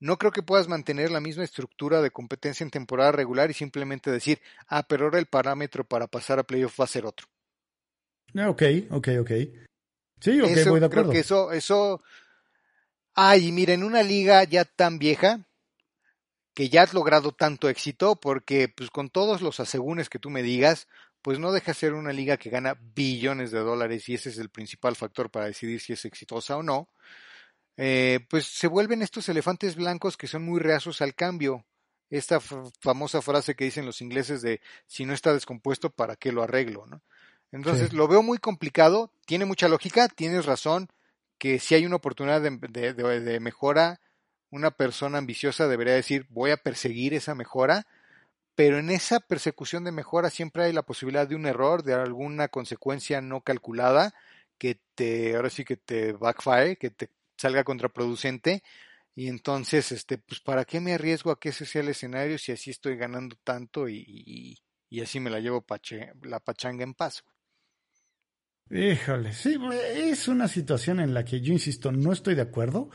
No 0.00 0.16
creo 0.16 0.32
que 0.32 0.42
puedas 0.42 0.68
mantener 0.68 1.10
la 1.10 1.20
misma 1.20 1.44
estructura 1.44 2.00
de 2.00 2.10
competencia 2.10 2.64
en 2.64 2.70
temporada 2.70 3.12
regular 3.12 3.50
y 3.50 3.52
simplemente 3.52 4.10
decir, 4.10 4.40
ah, 4.68 4.84
pero 4.88 5.04
ahora 5.04 5.18
el 5.18 5.26
parámetro 5.26 5.84
para 5.84 6.06
pasar 6.06 6.38
a 6.38 6.44
playoff 6.44 6.80
va 6.80 6.84
a 6.84 6.88
ser 6.88 7.04
otro. 7.04 7.26
Ah, 8.34 8.48
ok, 8.48 8.62
ok, 8.92 9.08
ok. 9.20 9.30
Sí, 10.20 10.40
ok, 10.40 10.48
voy 10.66 10.80
de 10.80 10.86
acuerdo. 10.86 10.88
Creo 10.88 11.10
que 11.10 11.18
eso, 11.18 11.52
eso. 11.52 12.02
Ay, 13.12 13.52
mira, 13.52 13.74
en 13.74 13.84
una 13.84 14.02
liga 14.02 14.44
ya 14.44 14.64
tan 14.64 14.98
vieja, 14.98 15.46
que 16.54 16.70
ya 16.70 16.84
has 16.84 16.94
logrado 16.94 17.32
tanto 17.32 17.68
éxito, 17.68 18.16
porque 18.16 18.70
pues 18.74 18.88
con 18.88 19.10
todos 19.10 19.42
los 19.42 19.60
asegúnes 19.60 20.08
que 20.08 20.18
tú 20.18 20.30
me 20.30 20.42
digas, 20.42 20.88
pues 21.24 21.38
no 21.38 21.52
deja 21.52 21.72
de 21.72 21.78
ser 21.78 21.94
una 21.94 22.12
liga 22.12 22.36
que 22.36 22.50
gana 22.50 22.76
billones 22.94 23.50
de 23.50 23.60
dólares 23.60 24.06
y 24.10 24.14
ese 24.14 24.28
es 24.28 24.36
el 24.36 24.50
principal 24.50 24.94
factor 24.94 25.30
para 25.30 25.46
decidir 25.46 25.80
si 25.80 25.94
es 25.94 26.04
exitosa 26.04 26.58
o 26.58 26.62
no. 26.62 26.90
Eh, 27.78 28.20
pues 28.28 28.44
se 28.44 28.66
vuelven 28.66 29.00
estos 29.00 29.30
elefantes 29.30 29.74
blancos 29.74 30.18
que 30.18 30.26
son 30.26 30.44
muy 30.44 30.60
reacios 30.60 31.00
al 31.00 31.14
cambio. 31.14 31.64
Esta 32.10 32.40
famosa 32.40 33.22
frase 33.22 33.54
que 33.54 33.64
dicen 33.64 33.86
los 33.86 34.02
ingleses 34.02 34.42
de 34.42 34.60
si 34.86 35.06
no 35.06 35.14
está 35.14 35.32
descompuesto, 35.32 35.88
¿para 35.88 36.14
qué 36.16 36.30
lo 36.30 36.42
arreglo? 36.42 36.84
¿no? 36.84 37.00
Entonces 37.52 37.94
lo 37.94 38.06
veo 38.06 38.22
muy 38.22 38.36
complicado, 38.36 39.10
tiene 39.24 39.46
mucha 39.46 39.66
lógica, 39.66 40.08
tienes 40.08 40.44
razón, 40.44 40.90
que 41.38 41.58
si 41.58 41.74
hay 41.74 41.86
una 41.86 41.96
oportunidad 41.96 42.42
de, 42.42 42.92
de, 42.92 43.40
mejora, 43.40 43.98
una 44.50 44.72
persona 44.72 45.16
ambiciosa 45.16 45.68
debería 45.68 45.94
decir 45.94 46.26
voy 46.28 46.50
a 46.50 46.58
perseguir 46.58 47.14
esa 47.14 47.34
mejora, 47.34 47.86
pero 48.54 48.78
en 48.78 48.90
esa 48.90 49.20
persecución 49.20 49.84
de 49.84 49.92
mejora 49.92 50.30
siempre 50.30 50.64
hay 50.64 50.72
la 50.72 50.82
posibilidad 50.82 51.26
de 51.26 51.36
un 51.36 51.46
error, 51.46 51.82
de 51.82 51.94
alguna 51.94 52.48
consecuencia 52.48 53.20
no 53.20 53.40
calculada 53.42 54.14
que 54.58 54.80
te, 54.94 55.36
ahora 55.36 55.50
sí 55.50 55.64
que 55.64 55.76
te 55.76 56.12
backfire, 56.12 56.76
que 56.76 56.90
te 56.90 57.10
salga 57.36 57.64
contraproducente 57.64 58.62
y 59.16 59.28
entonces, 59.28 59.92
este, 59.92 60.18
pues, 60.18 60.40
¿para 60.40 60.64
qué 60.64 60.80
me 60.80 60.94
arriesgo 60.94 61.30
a 61.30 61.38
que 61.38 61.50
ese 61.50 61.66
sea 61.66 61.82
el 61.82 61.88
escenario 61.88 62.36
si 62.38 62.52
así 62.52 62.70
estoy 62.70 62.96
ganando 62.96 63.36
tanto 63.44 63.88
y, 63.88 64.58
y, 64.90 65.00
así 65.00 65.20
me 65.20 65.30
la 65.30 65.40
llevo 65.40 65.64
la 66.22 66.40
pachanga 66.40 66.84
en 66.84 66.94
paso? 66.94 67.24
Híjole, 68.70 69.32
sí, 69.32 69.56
es 69.94 70.26
una 70.26 70.48
situación 70.48 70.98
en 70.98 71.14
la 71.14 71.24
que 71.24 71.40
yo 71.40 71.52
insisto, 71.52 71.92
no 71.92 72.12
estoy 72.12 72.34
de 72.34 72.42
acuerdo 72.42 72.90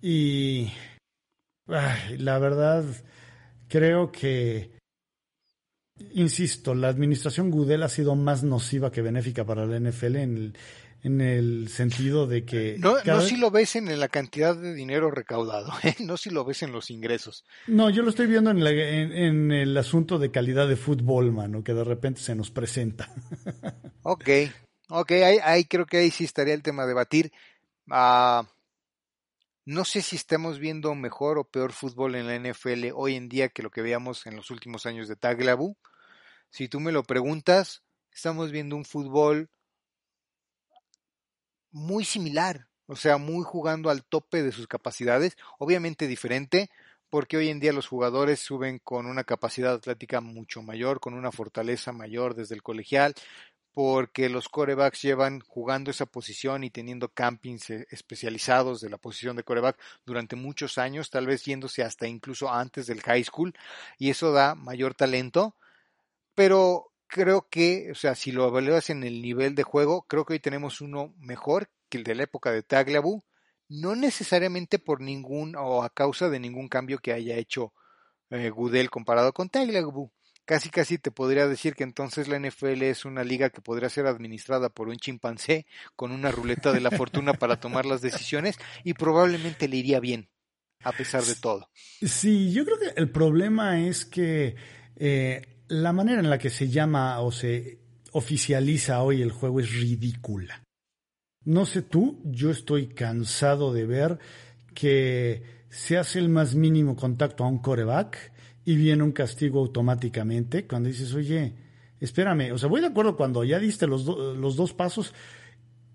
y 0.00 0.70
la 1.66 2.38
verdad 2.38 2.84
creo 3.68 4.12
que, 4.12 4.77
insisto, 6.12 6.74
la 6.74 6.88
administración 6.88 7.50
Gudel 7.50 7.82
ha 7.82 7.88
sido 7.88 8.14
más 8.14 8.42
nociva 8.42 8.90
que 8.90 9.02
benéfica 9.02 9.44
para 9.44 9.66
la 9.66 9.78
NFL 9.78 10.16
en 10.16 10.36
el, 10.36 10.56
en 11.02 11.20
el 11.20 11.68
sentido 11.68 12.26
de 12.26 12.44
que... 12.44 12.76
No, 12.78 12.96
no 13.04 13.20
si 13.20 13.36
lo 13.36 13.50
ves 13.50 13.76
en 13.76 13.98
la 13.98 14.08
cantidad 14.08 14.56
de 14.56 14.74
dinero 14.74 15.10
recaudado, 15.10 15.72
¿eh? 15.82 15.94
no 16.00 16.16
si 16.16 16.30
lo 16.30 16.44
ves 16.44 16.62
en 16.62 16.72
los 16.72 16.90
ingresos. 16.90 17.44
No, 17.66 17.90
yo 17.90 18.02
lo 18.02 18.10
estoy 18.10 18.26
viendo 18.26 18.50
en, 18.50 18.60
en, 18.60 19.52
el 19.52 19.76
asunto 19.76 20.18
de 20.18 20.30
calidad 20.30 20.68
de 20.68 20.76
fútbol, 20.76 21.32
mano, 21.32 21.62
que 21.62 21.74
de 21.74 21.84
repente 21.84 22.20
se 22.20 22.34
nos 22.34 22.50
presenta. 22.50 23.08
ok, 24.02 24.28
ok, 24.88 25.12
ahí, 25.42 25.64
creo 25.64 25.86
que 25.86 25.98
ahí 25.98 26.10
sí 26.10 26.24
estaría 26.24 26.54
el 26.54 26.62
tema 26.62 26.82
a 26.82 26.86
debatir. 26.86 27.32
Uh, 27.86 28.44
no 29.68 29.84
sé 29.84 30.00
si 30.00 30.16
estamos 30.16 30.58
viendo 30.58 30.94
mejor 30.94 31.36
o 31.36 31.44
peor 31.44 31.72
fútbol 31.72 32.14
en 32.14 32.26
la 32.26 32.36
NFL 32.36 32.88
hoy 32.94 33.16
en 33.16 33.28
día 33.28 33.50
que 33.50 33.62
lo 33.62 33.70
que 33.70 33.82
veíamos 33.82 34.26
en 34.26 34.34
los 34.34 34.50
últimos 34.50 34.86
años 34.86 35.08
de 35.08 35.16
Taglabu. 35.16 35.76
Si 36.48 36.68
tú 36.68 36.80
me 36.80 36.90
lo 36.90 37.02
preguntas, 37.02 37.82
estamos 38.10 38.50
viendo 38.50 38.76
un 38.76 38.86
fútbol 38.86 39.50
muy 41.70 42.06
similar, 42.06 42.68
o 42.86 42.96
sea, 42.96 43.18
muy 43.18 43.44
jugando 43.44 43.90
al 43.90 44.06
tope 44.06 44.42
de 44.42 44.52
sus 44.52 44.66
capacidades, 44.66 45.36
obviamente 45.58 46.06
diferente, 46.06 46.70
porque 47.10 47.36
hoy 47.36 47.50
en 47.50 47.60
día 47.60 47.74
los 47.74 47.88
jugadores 47.88 48.40
suben 48.40 48.78
con 48.78 49.04
una 49.04 49.24
capacidad 49.24 49.74
atlética 49.74 50.22
mucho 50.22 50.62
mayor, 50.62 50.98
con 50.98 51.12
una 51.12 51.30
fortaleza 51.30 51.92
mayor 51.92 52.34
desde 52.34 52.54
el 52.54 52.62
colegial, 52.62 53.14
porque 53.74 54.28
los 54.28 54.48
corebacks 54.48 55.02
llevan 55.02 55.40
jugando 55.40 55.90
esa 55.90 56.06
posición 56.06 56.64
y 56.64 56.70
teniendo 56.70 57.08
campings 57.08 57.70
eh, 57.70 57.86
especializados 57.90 58.80
de 58.80 58.90
la 58.90 58.98
posición 58.98 59.36
de 59.36 59.44
coreback 59.44 59.78
durante 60.04 60.36
muchos 60.36 60.78
años, 60.78 61.10
tal 61.10 61.26
vez 61.26 61.44
yéndose 61.44 61.82
hasta 61.82 62.06
incluso 62.08 62.52
antes 62.52 62.86
del 62.86 63.02
high 63.02 63.24
school, 63.24 63.54
y 63.98 64.10
eso 64.10 64.32
da 64.32 64.54
mayor 64.54 64.94
talento, 64.94 65.56
pero 66.34 66.92
creo 67.08 67.48
que, 67.50 67.90
o 67.90 67.94
sea, 67.94 68.14
si 68.14 68.32
lo 68.32 68.46
evalúas 68.46 68.90
en 68.90 69.04
el 69.04 69.22
nivel 69.22 69.54
de 69.54 69.62
juego, 69.64 70.02
creo 70.08 70.24
que 70.24 70.34
hoy 70.34 70.40
tenemos 70.40 70.80
uno 70.80 71.14
mejor 71.18 71.70
que 71.88 71.98
el 71.98 72.04
de 72.04 72.14
la 72.14 72.24
época 72.24 72.52
de 72.52 72.62
Taglabu, 72.62 73.24
no 73.68 73.96
necesariamente 73.96 74.78
por 74.78 75.00
ningún 75.00 75.56
o 75.56 75.82
a 75.82 75.90
causa 75.90 76.28
de 76.28 76.40
ningún 76.40 76.68
cambio 76.68 76.98
que 76.98 77.12
haya 77.12 77.36
hecho 77.36 77.72
eh, 78.30 78.50
Gudel 78.50 78.90
comparado 78.90 79.32
con 79.32 79.48
Taglabu. 79.48 80.10
Casi 80.48 80.70
casi 80.70 80.96
te 80.96 81.10
podría 81.10 81.46
decir 81.46 81.74
que 81.74 81.84
entonces 81.84 82.26
la 82.26 82.38
NFL 82.38 82.80
es 82.80 83.04
una 83.04 83.22
liga 83.22 83.50
que 83.50 83.60
podría 83.60 83.90
ser 83.90 84.06
administrada 84.06 84.70
por 84.70 84.88
un 84.88 84.96
chimpancé 84.96 85.66
con 85.94 86.10
una 86.10 86.30
ruleta 86.30 86.72
de 86.72 86.80
la 86.80 86.90
fortuna 86.90 87.34
para 87.34 87.60
tomar 87.60 87.84
las 87.84 88.00
decisiones 88.00 88.56
y 88.82 88.94
probablemente 88.94 89.68
le 89.68 89.76
iría 89.76 90.00
bien, 90.00 90.30
a 90.84 90.92
pesar 90.92 91.22
de 91.22 91.34
todo. 91.34 91.68
Sí, 92.00 92.50
yo 92.50 92.64
creo 92.64 92.78
que 92.78 92.98
el 92.98 93.10
problema 93.10 93.78
es 93.78 94.06
que 94.06 94.56
eh, 94.96 95.42
la 95.68 95.92
manera 95.92 96.20
en 96.20 96.30
la 96.30 96.38
que 96.38 96.48
se 96.48 96.70
llama 96.70 97.20
o 97.20 97.30
se 97.30 97.80
oficializa 98.12 99.02
hoy 99.02 99.20
el 99.20 99.32
juego 99.32 99.60
es 99.60 99.70
ridícula. 99.70 100.62
No 101.44 101.66
sé 101.66 101.82
tú, 101.82 102.22
yo 102.24 102.50
estoy 102.50 102.88
cansado 102.88 103.74
de 103.74 103.84
ver 103.84 104.18
que 104.74 105.66
se 105.68 105.98
hace 105.98 106.18
el 106.18 106.30
más 106.30 106.54
mínimo 106.54 106.96
contacto 106.96 107.44
a 107.44 107.48
un 107.48 107.58
coreback 107.58 108.37
y 108.68 108.76
viene 108.76 109.02
un 109.02 109.12
castigo 109.12 109.60
automáticamente 109.60 110.66
cuando 110.66 110.90
dices, 110.90 111.14
oye, 111.14 111.54
espérame, 112.00 112.52
o 112.52 112.58
sea, 112.58 112.68
voy 112.68 112.82
de 112.82 112.88
acuerdo 112.88 113.16
cuando 113.16 113.42
ya 113.42 113.58
diste 113.58 113.86
los, 113.86 114.04
los 114.04 114.56
dos 114.56 114.74
pasos 114.74 115.14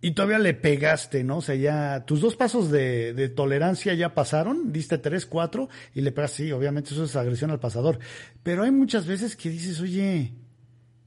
y 0.01 0.09
todavía 0.13 0.39
le 0.39 0.55
pegaste, 0.55 1.23
¿no? 1.23 1.37
O 1.37 1.41
sea, 1.43 1.53
ya 1.53 2.03
tus 2.07 2.19
dos 2.19 2.35
pasos 2.35 2.71
de, 2.71 3.13
de, 3.13 3.29
tolerancia 3.29 3.93
ya 3.93 4.15
pasaron, 4.15 4.73
diste 4.73 4.97
tres, 4.97 5.27
cuatro 5.27 5.69
y 5.93 6.01
le 6.01 6.11
pegaste, 6.11 6.45
sí, 6.45 6.51
obviamente 6.51 6.95
eso 6.95 7.03
es 7.03 7.15
agresión 7.15 7.51
al 7.51 7.59
pasador. 7.59 7.99
Pero 8.41 8.63
hay 8.63 8.71
muchas 8.71 9.05
veces 9.05 9.35
que 9.35 9.51
dices, 9.51 9.79
oye, 9.79 10.33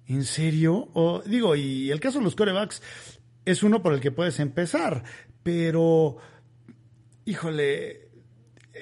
¿en 0.07 0.23
serio? 0.23 0.89
O 0.95 1.21
digo, 1.27 1.57
y 1.57 1.91
el 1.91 1.99
caso 1.99 2.19
de 2.19 2.25
los 2.27 2.37
corebacks 2.37 2.81
es 3.45 3.65
uno 3.65 3.83
por 3.83 3.93
el 3.93 3.99
que 3.99 4.13
puedes 4.13 4.39
empezar, 4.39 5.03
pero, 5.43 6.19
híjole, 7.25 8.06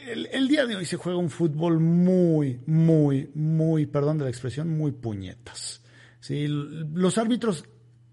el, 0.07 0.27
el 0.33 0.49
día 0.49 0.67
de 0.67 0.77
hoy 0.77 0.85
se 0.85 0.97
juega 0.97 1.19
un 1.19 1.31
fútbol 1.31 1.81
muy, 1.81 2.61
muy, 2.67 3.31
muy, 3.35 3.87
perdón 3.87 4.19
de 4.19 4.25
la 4.25 4.31
expresión, 4.31 4.69
muy 4.77 4.93
puñetas. 4.93 5.83
Sí, 6.21 6.47
los 6.49 7.19
árbitros 7.19 7.65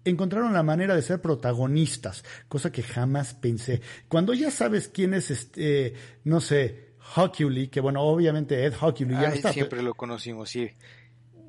encontraron 0.04 0.52
la 0.52 0.62
manera 0.62 0.94
de 0.94 1.02
ser 1.02 1.20
protagonistas, 1.20 2.24
cosa 2.48 2.70
que 2.72 2.82
jamás 2.82 3.34
pensé. 3.34 3.80
Cuando 4.08 4.34
ya 4.34 4.50
sabes 4.50 4.88
quién 4.88 5.14
es, 5.14 5.30
este, 5.30 5.94
no 6.24 6.40
sé, 6.40 6.94
Hockley, 7.16 7.68
que 7.68 7.80
bueno, 7.80 8.02
obviamente 8.02 8.64
Ed 8.64 8.74
Hockley 8.80 9.10
ya 9.10 9.28
Ah, 9.30 9.34
está. 9.34 9.52
siempre 9.52 9.82
lo 9.82 9.94
conocimos, 9.94 10.50
sí. 10.50 10.70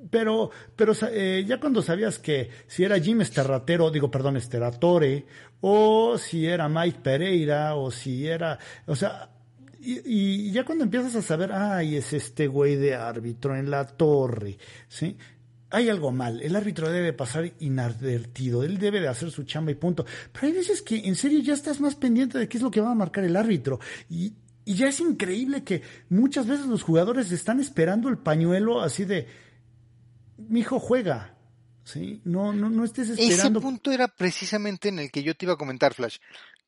Pero, 0.10 0.52
pero 0.76 0.94
eh, 1.12 1.44
ya 1.48 1.60
cuando 1.60 1.82
sabías 1.82 2.20
que 2.20 2.50
si 2.68 2.84
era 2.84 3.00
Jim 3.00 3.22
Esterratero, 3.22 3.90
digo, 3.90 4.12
perdón, 4.12 4.36
Esteratore, 4.38 5.26
o 5.62 6.18
si 6.18 6.46
era 6.46 6.68
Mike 6.70 7.00
Pereira, 7.02 7.76
o 7.76 7.90
si 7.90 8.28
era, 8.28 8.60
o 8.86 8.96
sea, 8.96 9.30
y, 9.84 10.48
y 10.48 10.52
ya 10.52 10.64
cuando 10.64 10.84
empiezas 10.84 11.16
a 11.16 11.22
saber, 11.22 11.52
ay, 11.52 11.98
es 11.98 12.14
este 12.14 12.48
güey 12.48 12.76
de 12.76 12.96
árbitro 12.96 13.56
en 13.56 13.70
la 13.70 13.86
torre, 13.86 14.58
¿sí? 14.88 15.18
Hay 15.70 15.90
algo 15.90 16.12
mal, 16.12 16.42
el 16.42 16.56
árbitro 16.56 16.90
debe 16.92 17.14
pasar 17.14 17.52
inadvertido, 17.60 18.64
él 18.64 18.78
debe 18.78 19.02
de 19.02 19.08
hacer 19.08 19.32
su 19.32 19.44
chamba 19.44 19.72
y 19.72 19.76
punto. 19.76 20.06
Pero 20.32 20.48
hay 20.48 20.54
veces 20.54 20.82
que 20.84 20.98
en 20.98 21.16
serio 21.16 21.40
ya 21.40 21.54
estás 21.54 21.82
más 21.82 21.96
pendiente 21.96 22.38
de 22.38 22.48
qué 22.48 22.58
es 22.58 22.64
lo 22.64 22.70
que 22.70 22.82
va 22.82 22.92
a 22.92 22.96
marcar 22.96 23.24
el 23.24 23.36
árbitro. 23.36 23.80
Y, 24.08 24.34
y 24.66 24.76
ya 24.76 24.88
es 24.88 25.00
increíble 25.00 25.64
que 25.64 25.82
muchas 26.10 26.46
veces 26.46 26.68
los 26.68 26.84
jugadores 26.84 27.32
están 27.32 27.60
esperando 27.60 28.08
el 28.10 28.20
pañuelo 28.20 28.82
así 28.82 29.04
de, 29.04 29.28
mi 30.38 30.62
hijo 30.62 30.80
juega, 30.80 31.36
¿sí? 31.84 32.22
No, 32.24 32.54
no, 32.54 32.70
no 32.70 32.84
estés 32.84 33.10
esperando. 33.10 33.60
Ese 33.60 33.68
punto 33.68 33.92
era 33.92 34.08
precisamente 34.08 34.90
en 34.90 35.00
el 35.00 35.12
que 35.12 35.24
yo 35.24 35.36
te 35.36 35.46
iba 35.46 35.54
a 35.54 35.58
comentar, 35.58 35.94
Flash. 35.94 36.18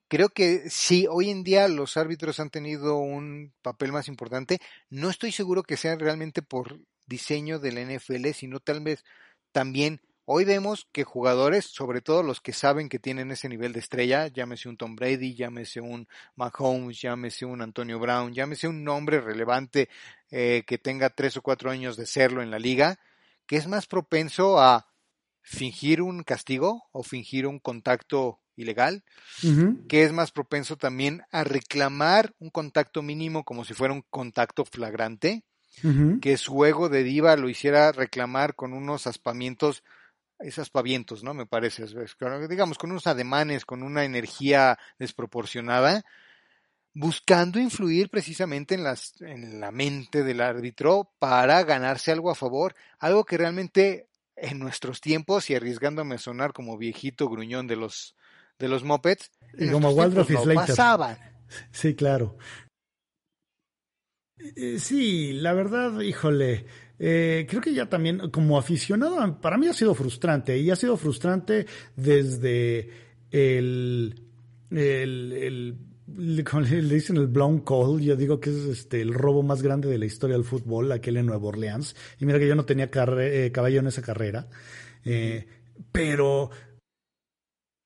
Creo 0.07 0.29
que 0.29 0.69
sí, 0.69 1.07
hoy 1.09 1.31
en 1.31 1.43
día 1.43 1.67
los 1.67 1.97
árbitros 1.97 2.39
han 2.39 2.51
tenido 2.51 2.97
un 2.97 3.53
papel 3.63 3.91
más 3.91 4.07
importante. 4.07 4.59
No 4.89 5.09
estoy 5.09 5.31
seguro 5.31 5.63
que 5.63 5.77
sea 5.77 5.95
realmente 5.95 6.43
por 6.43 6.79
diseño 7.07 7.59
del 7.59 7.79
NFL, 7.79 8.27
sino 8.33 8.59
tal 8.59 8.81
vez 8.81 9.03
también 9.51 10.01
hoy 10.25 10.45
vemos 10.45 10.87
que 10.91 11.03
jugadores, 11.03 11.65
sobre 11.65 12.01
todo 12.01 12.21
los 12.21 12.39
que 12.39 12.53
saben 12.53 12.87
que 12.87 12.99
tienen 12.99 13.31
ese 13.31 13.49
nivel 13.49 13.73
de 13.73 13.79
estrella, 13.79 14.27
llámese 14.27 14.69
un 14.69 14.77
Tom 14.77 14.95
Brady, 14.95 15.35
llámese 15.35 15.81
un 15.81 16.07
Mahomes, 16.35 17.01
llámese 17.01 17.45
un 17.45 17.61
Antonio 17.61 17.99
Brown, 17.99 18.33
llámese 18.33 18.67
un 18.67 18.83
nombre 18.83 19.21
relevante 19.21 19.89
eh, 20.29 20.63
que 20.67 20.77
tenga 20.77 21.09
tres 21.09 21.35
o 21.37 21.41
cuatro 21.41 21.71
años 21.71 21.97
de 21.97 22.05
serlo 22.05 22.43
en 22.43 22.51
la 22.51 22.59
liga, 22.59 22.99
que 23.47 23.57
es 23.57 23.67
más 23.67 23.87
propenso 23.87 24.59
a 24.59 24.87
fingir 25.41 26.01
un 26.01 26.23
castigo 26.23 26.83
o 26.91 27.01
fingir 27.03 27.47
un 27.47 27.59
contacto 27.59 28.39
ilegal, 28.55 29.03
uh 29.43 29.47
-huh. 29.47 29.87
que 29.87 30.03
es 30.03 30.11
más 30.11 30.31
propenso 30.31 30.77
también 30.77 31.23
a 31.31 31.43
reclamar 31.43 32.33
un 32.39 32.49
contacto 32.49 33.01
mínimo 33.01 33.43
como 33.43 33.65
si 33.65 33.73
fuera 33.73 33.93
un 33.93 34.03
contacto 34.09 34.65
flagrante, 34.65 35.43
uh 35.83 35.87
-huh. 35.87 36.19
que 36.19 36.37
su 36.37 36.63
ego 36.65 36.89
de 36.89 37.03
diva 37.03 37.35
lo 37.35 37.49
hiciera 37.49 37.91
reclamar 37.91 38.55
con 38.55 38.73
unos 38.73 39.07
aspamientos, 39.07 39.83
esos 40.39 40.63
aspavientos, 40.63 41.23
¿no? 41.23 41.33
Me 41.33 41.45
parece, 41.45 41.85
digamos, 42.49 42.77
con 42.77 42.91
unos 42.91 43.07
ademanes, 43.07 43.65
con 43.65 43.83
una 43.83 44.03
energía 44.03 44.77
desproporcionada, 44.99 46.03
buscando 46.93 47.59
influir 47.59 48.09
precisamente 48.09 48.75
en, 48.75 48.83
las, 48.83 49.19
en 49.21 49.59
la 49.59 49.71
mente 49.71 50.23
del 50.23 50.39
árbitro 50.41 51.11
para 51.19 51.61
ganarse 51.63 52.11
algo 52.11 52.31
a 52.31 52.35
favor, 52.35 52.73
algo 52.99 53.25
que 53.25 53.37
realmente 53.37 54.07
en 54.37 54.59
nuestros 54.59 55.01
tiempos, 55.01 55.49
y 55.49 55.55
arriesgándome 55.55 56.15
a 56.15 56.19
sonar 56.19 56.53
como 56.53 56.77
viejito 56.77 57.29
gruñón 57.29 57.67
de 57.67 57.75
los, 57.75 58.15
de 58.59 58.67
los 58.67 58.83
mopeds, 58.83 59.31
y 59.57 59.69
como 59.69 59.89
Waldorf 59.89 60.29
no 60.29 60.53
pasaban. 60.53 61.17
Sí, 61.71 61.95
claro. 61.95 62.37
Eh, 64.37 64.79
sí, 64.79 65.33
la 65.33 65.53
verdad, 65.53 66.01
híjole, 66.01 66.65
eh, 66.99 67.45
creo 67.49 67.61
que 67.61 67.73
ya 67.73 67.87
también 67.87 68.29
como 68.29 68.57
aficionado, 68.57 69.39
para 69.41 69.57
mí 69.57 69.67
ha 69.67 69.73
sido 69.73 69.95
frustrante, 69.95 70.57
y 70.57 70.69
ha 70.71 70.75
sido 70.75 70.97
frustrante 70.97 71.65
desde 71.95 72.89
el, 73.31 74.21
el, 74.71 75.33
el 75.33 75.77
le 76.07 76.93
dicen 76.93 77.17
el 77.17 77.27
blown 77.27 77.61
call, 77.61 77.99
yo 77.99 78.15
digo 78.15 78.39
que 78.39 78.51
es 78.51 78.57
este 78.65 79.01
el 79.01 79.13
robo 79.13 79.41
más 79.41 79.61
grande 79.61 79.89
de 79.89 79.97
la 79.97 80.05
historia 80.05 80.35
del 80.35 80.45
fútbol, 80.45 80.91
aquel 80.91 81.17
en 81.17 81.25
Nueva 81.25 81.47
Orleans. 81.47 81.95
Y 82.19 82.25
mira 82.25 82.39
que 82.39 82.47
yo 82.47 82.55
no 82.55 82.65
tenía 82.65 82.89
eh, 82.93 83.51
caballo 83.51 83.79
en 83.79 83.87
esa 83.87 84.01
carrera, 84.01 84.47
eh, 85.03 85.47
pero 85.91 86.51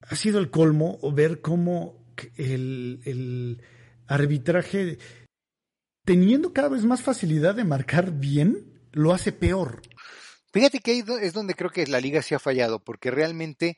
ha 0.01 0.15
sido 0.15 0.39
el 0.39 0.49
colmo 0.49 0.99
ver 1.13 1.41
cómo 1.41 2.05
el, 2.37 3.61
arbitraje, 4.07 4.97
teniendo 6.03 6.51
cada 6.51 6.69
vez 6.69 6.83
más 6.83 7.01
facilidad 7.01 7.55
de 7.55 7.63
marcar 7.63 8.11
bien, 8.11 8.81
lo 8.91 9.13
hace 9.13 9.31
peor. 9.31 9.81
Fíjate 10.51 10.79
que 10.79 10.91
ahí 10.91 11.03
es 11.21 11.33
donde 11.33 11.53
creo 11.53 11.69
que 11.69 11.85
la 11.85 12.01
liga 12.01 12.21
se 12.23 12.33
ha 12.33 12.39
fallado, 12.39 12.83
porque 12.83 13.11
realmente 13.11 13.77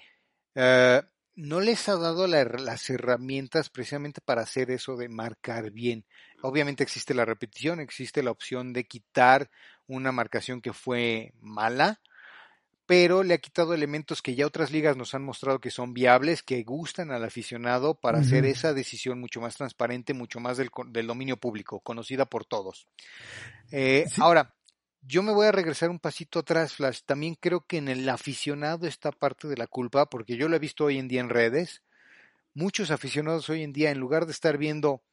uh, 0.56 1.06
no 1.36 1.60
les 1.60 1.90
ha 1.90 1.98
dado 1.98 2.28
la, 2.28 2.46
las 2.46 2.90
herramientas 2.90 3.70
precisamente 3.70 4.22
para 4.22 4.44
hacer 4.44 4.72
eso 4.72 4.96
de 4.96 5.10
marcar 5.10 5.72
bien. 5.72 6.06
Obviamente 6.42 6.84
existe 6.84 7.14
la 7.14 7.26
repetición, 7.26 7.82
existe 7.82 8.24
la 8.24 8.32
opción 8.32 8.72
de 8.72 8.86
quitar 8.86 9.50
una 9.86 10.14
marcación 10.14 10.62
que 10.62 10.72
fue 10.72 11.34
mala, 11.42 12.00
pero 12.86 13.24
le 13.24 13.34
ha 13.34 13.38
quitado 13.38 13.74
elementos 13.74 14.22
que 14.22 14.36
ya 14.36 14.46
otras 14.46 14.72
ligas 14.72 14.98
nos 14.98 15.14
han 15.14 15.24
mostrado 15.24 15.60
que 15.60 15.72
son 15.72 15.94
viables, 15.94 16.44
que 16.44 16.64
gustan 16.64 17.12
al 17.12 17.24
aficionado 17.24 17.96
para 17.96 18.18
uh 18.18 18.22
-huh. 18.22 18.26
hacer 18.26 18.46
esa 18.46 18.74
decisión 18.74 19.20
mucho 19.20 19.40
más 19.40 19.56
transparente, 19.56 20.14
mucho 20.14 20.40
más 20.40 20.58
del, 20.58 20.70
del 20.88 21.08
dominio 21.08 21.38
público, 21.38 21.80
conocida 21.80 22.26
por 22.26 22.46
todos. 22.46 22.88
Eh, 23.72 24.06
sí. 24.10 24.22
Ahora, 24.22 24.56
yo 25.02 25.24
me 25.24 25.32
voy 25.32 25.48
a 25.48 25.52
regresar 25.52 25.90
un 25.90 26.00
pasito 26.00 26.40
atrás, 26.40 26.74
Flash. 26.74 27.02
También 27.06 27.36
creo 27.36 27.66
que 27.66 27.78
en 27.78 27.88
el 27.88 28.08
aficionado 28.08 28.86
está 28.88 29.12
parte 29.12 29.48
de 29.48 29.58
la 29.58 29.68
culpa, 29.68 30.08
porque 30.08 30.38
yo 30.38 30.48
lo 30.48 30.56
he 30.56 30.60
visto 30.60 30.86
hoy 30.86 31.00
en 31.00 31.08
día 31.08 31.22
en 31.22 31.30
redes. 31.30 31.82
Muchos 32.54 32.92
aficionados 32.92 33.50
hoy 33.50 33.64
en 33.64 33.74
día, 33.74 33.90
en 33.92 34.00
lugar 34.00 34.26
de 34.26 34.32
estar 34.32 34.58
viendo 34.58 35.04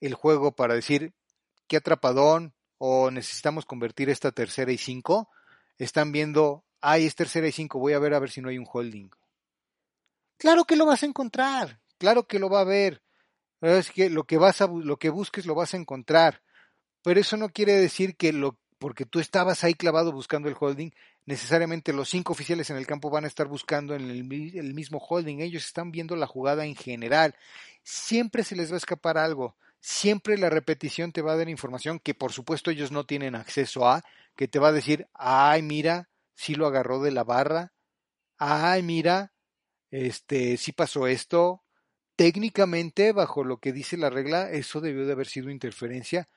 el 0.00 0.14
juego 0.14 0.54
para 0.54 0.74
decir 0.74 1.14
qué 1.68 1.78
atrapadón 1.78 2.54
o 2.76 3.10
necesitamos 3.10 3.64
convertir 3.64 4.10
esta 4.10 4.30
tercera 4.30 4.70
y 4.72 4.78
cinco, 4.78 5.30
están 5.78 6.12
viendo, 6.12 6.64
ay, 6.80 7.06
es 7.06 7.14
tercera 7.14 7.46
y 7.46 7.52
cinco, 7.52 7.78
voy 7.78 7.92
a 7.92 7.98
ver 7.98 8.14
a 8.14 8.18
ver 8.18 8.30
si 8.30 8.40
no 8.40 8.48
hay 8.48 8.58
un 8.58 8.68
holding. 8.70 9.10
Claro 10.36 10.64
que 10.64 10.76
lo 10.76 10.86
vas 10.86 11.02
a 11.02 11.06
encontrar, 11.06 11.80
claro 11.98 12.26
que 12.26 12.38
lo 12.38 12.48
va 12.48 12.60
a 12.60 12.64
ver. 12.64 13.02
Es 13.60 13.90
que 13.90 14.08
lo 14.08 14.24
que 14.24 14.38
vas 14.38 14.60
a, 14.60 14.68
lo 14.68 14.98
que 14.98 15.10
busques 15.10 15.46
lo 15.46 15.54
vas 15.54 15.74
a 15.74 15.78
encontrar. 15.78 16.42
Pero 17.02 17.20
eso 17.20 17.36
no 17.36 17.48
quiere 17.48 17.72
decir 17.72 18.16
que 18.16 18.32
porque 18.78 19.04
tú 19.04 19.18
estabas 19.18 19.64
ahí 19.64 19.74
clavado 19.74 20.12
buscando 20.12 20.48
el 20.48 20.56
holding, 20.58 20.90
necesariamente 21.26 21.92
los 21.92 22.08
cinco 22.08 22.32
oficiales 22.32 22.70
en 22.70 22.76
el 22.76 22.86
campo 22.86 23.10
van 23.10 23.24
a 23.24 23.28
estar 23.28 23.48
buscando 23.48 23.94
en 23.94 24.08
el, 24.08 24.24
mismo 24.24 24.98
holding, 24.98 25.40
ellos 25.40 25.66
están 25.66 25.90
viendo 25.90 26.16
la 26.16 26.26
jugada 26.26 26.64
en 26.64 26.76
general, 26.76 27.34
siempre 27.82 28.44
se 28.44 28.56
les 28.56 28.70
va 28.70 28.74
a 28.74 28.78
escapar 28.78 29.18
algo, 29.18 29.56
siempre 29.80 30.38
la 30.38 30.48
repetición 30.48 31.12
te 31.12 31.22
va 31.22 31.32
a 31.32 31.36
dar 31.36 31.48
información 31.48 31.98
que 31.98 32.14
por 32.14 32.32
supuesto 32.32 32.70
ellos 32.70 32.92
no 32.92 33.04
tienen 33.04 33.34
acceso 33.34 33.86
a, 33.86 34.04
que 34.36 34.48
te 34.48 34.58
va 34.58 34.68
a 34.68 34.72
decir, 34.72 35.08
ay 35.14 35.62
mira, 35.62 36.08
sí 36.38 36.54
lo 36.54 36.68
agarró 36.68 37.00
de 37.00 37.10
la 37.10 37.24
barra, 37.24 37.72
ay 38.36 38.84
mira, 38.84 39.32
este, 39.90 40.56
sí 40.56 40.70
pasó 40.70 41.08
esto, 41.08 41.64
técnicamente 42.14 43.10
bajo 43.10 43.42
lo 43.42 43.58
que 43.58 43.72
dice 43.72 43.96
la 43.96 44.08
regla, 44.08 44.48
eso 44.48 44.80
debió 44.80 45.04
de 45.04 45.12
haber 45.12 45.26
sido 45.26 45.50
interferencia, 45.50 46.28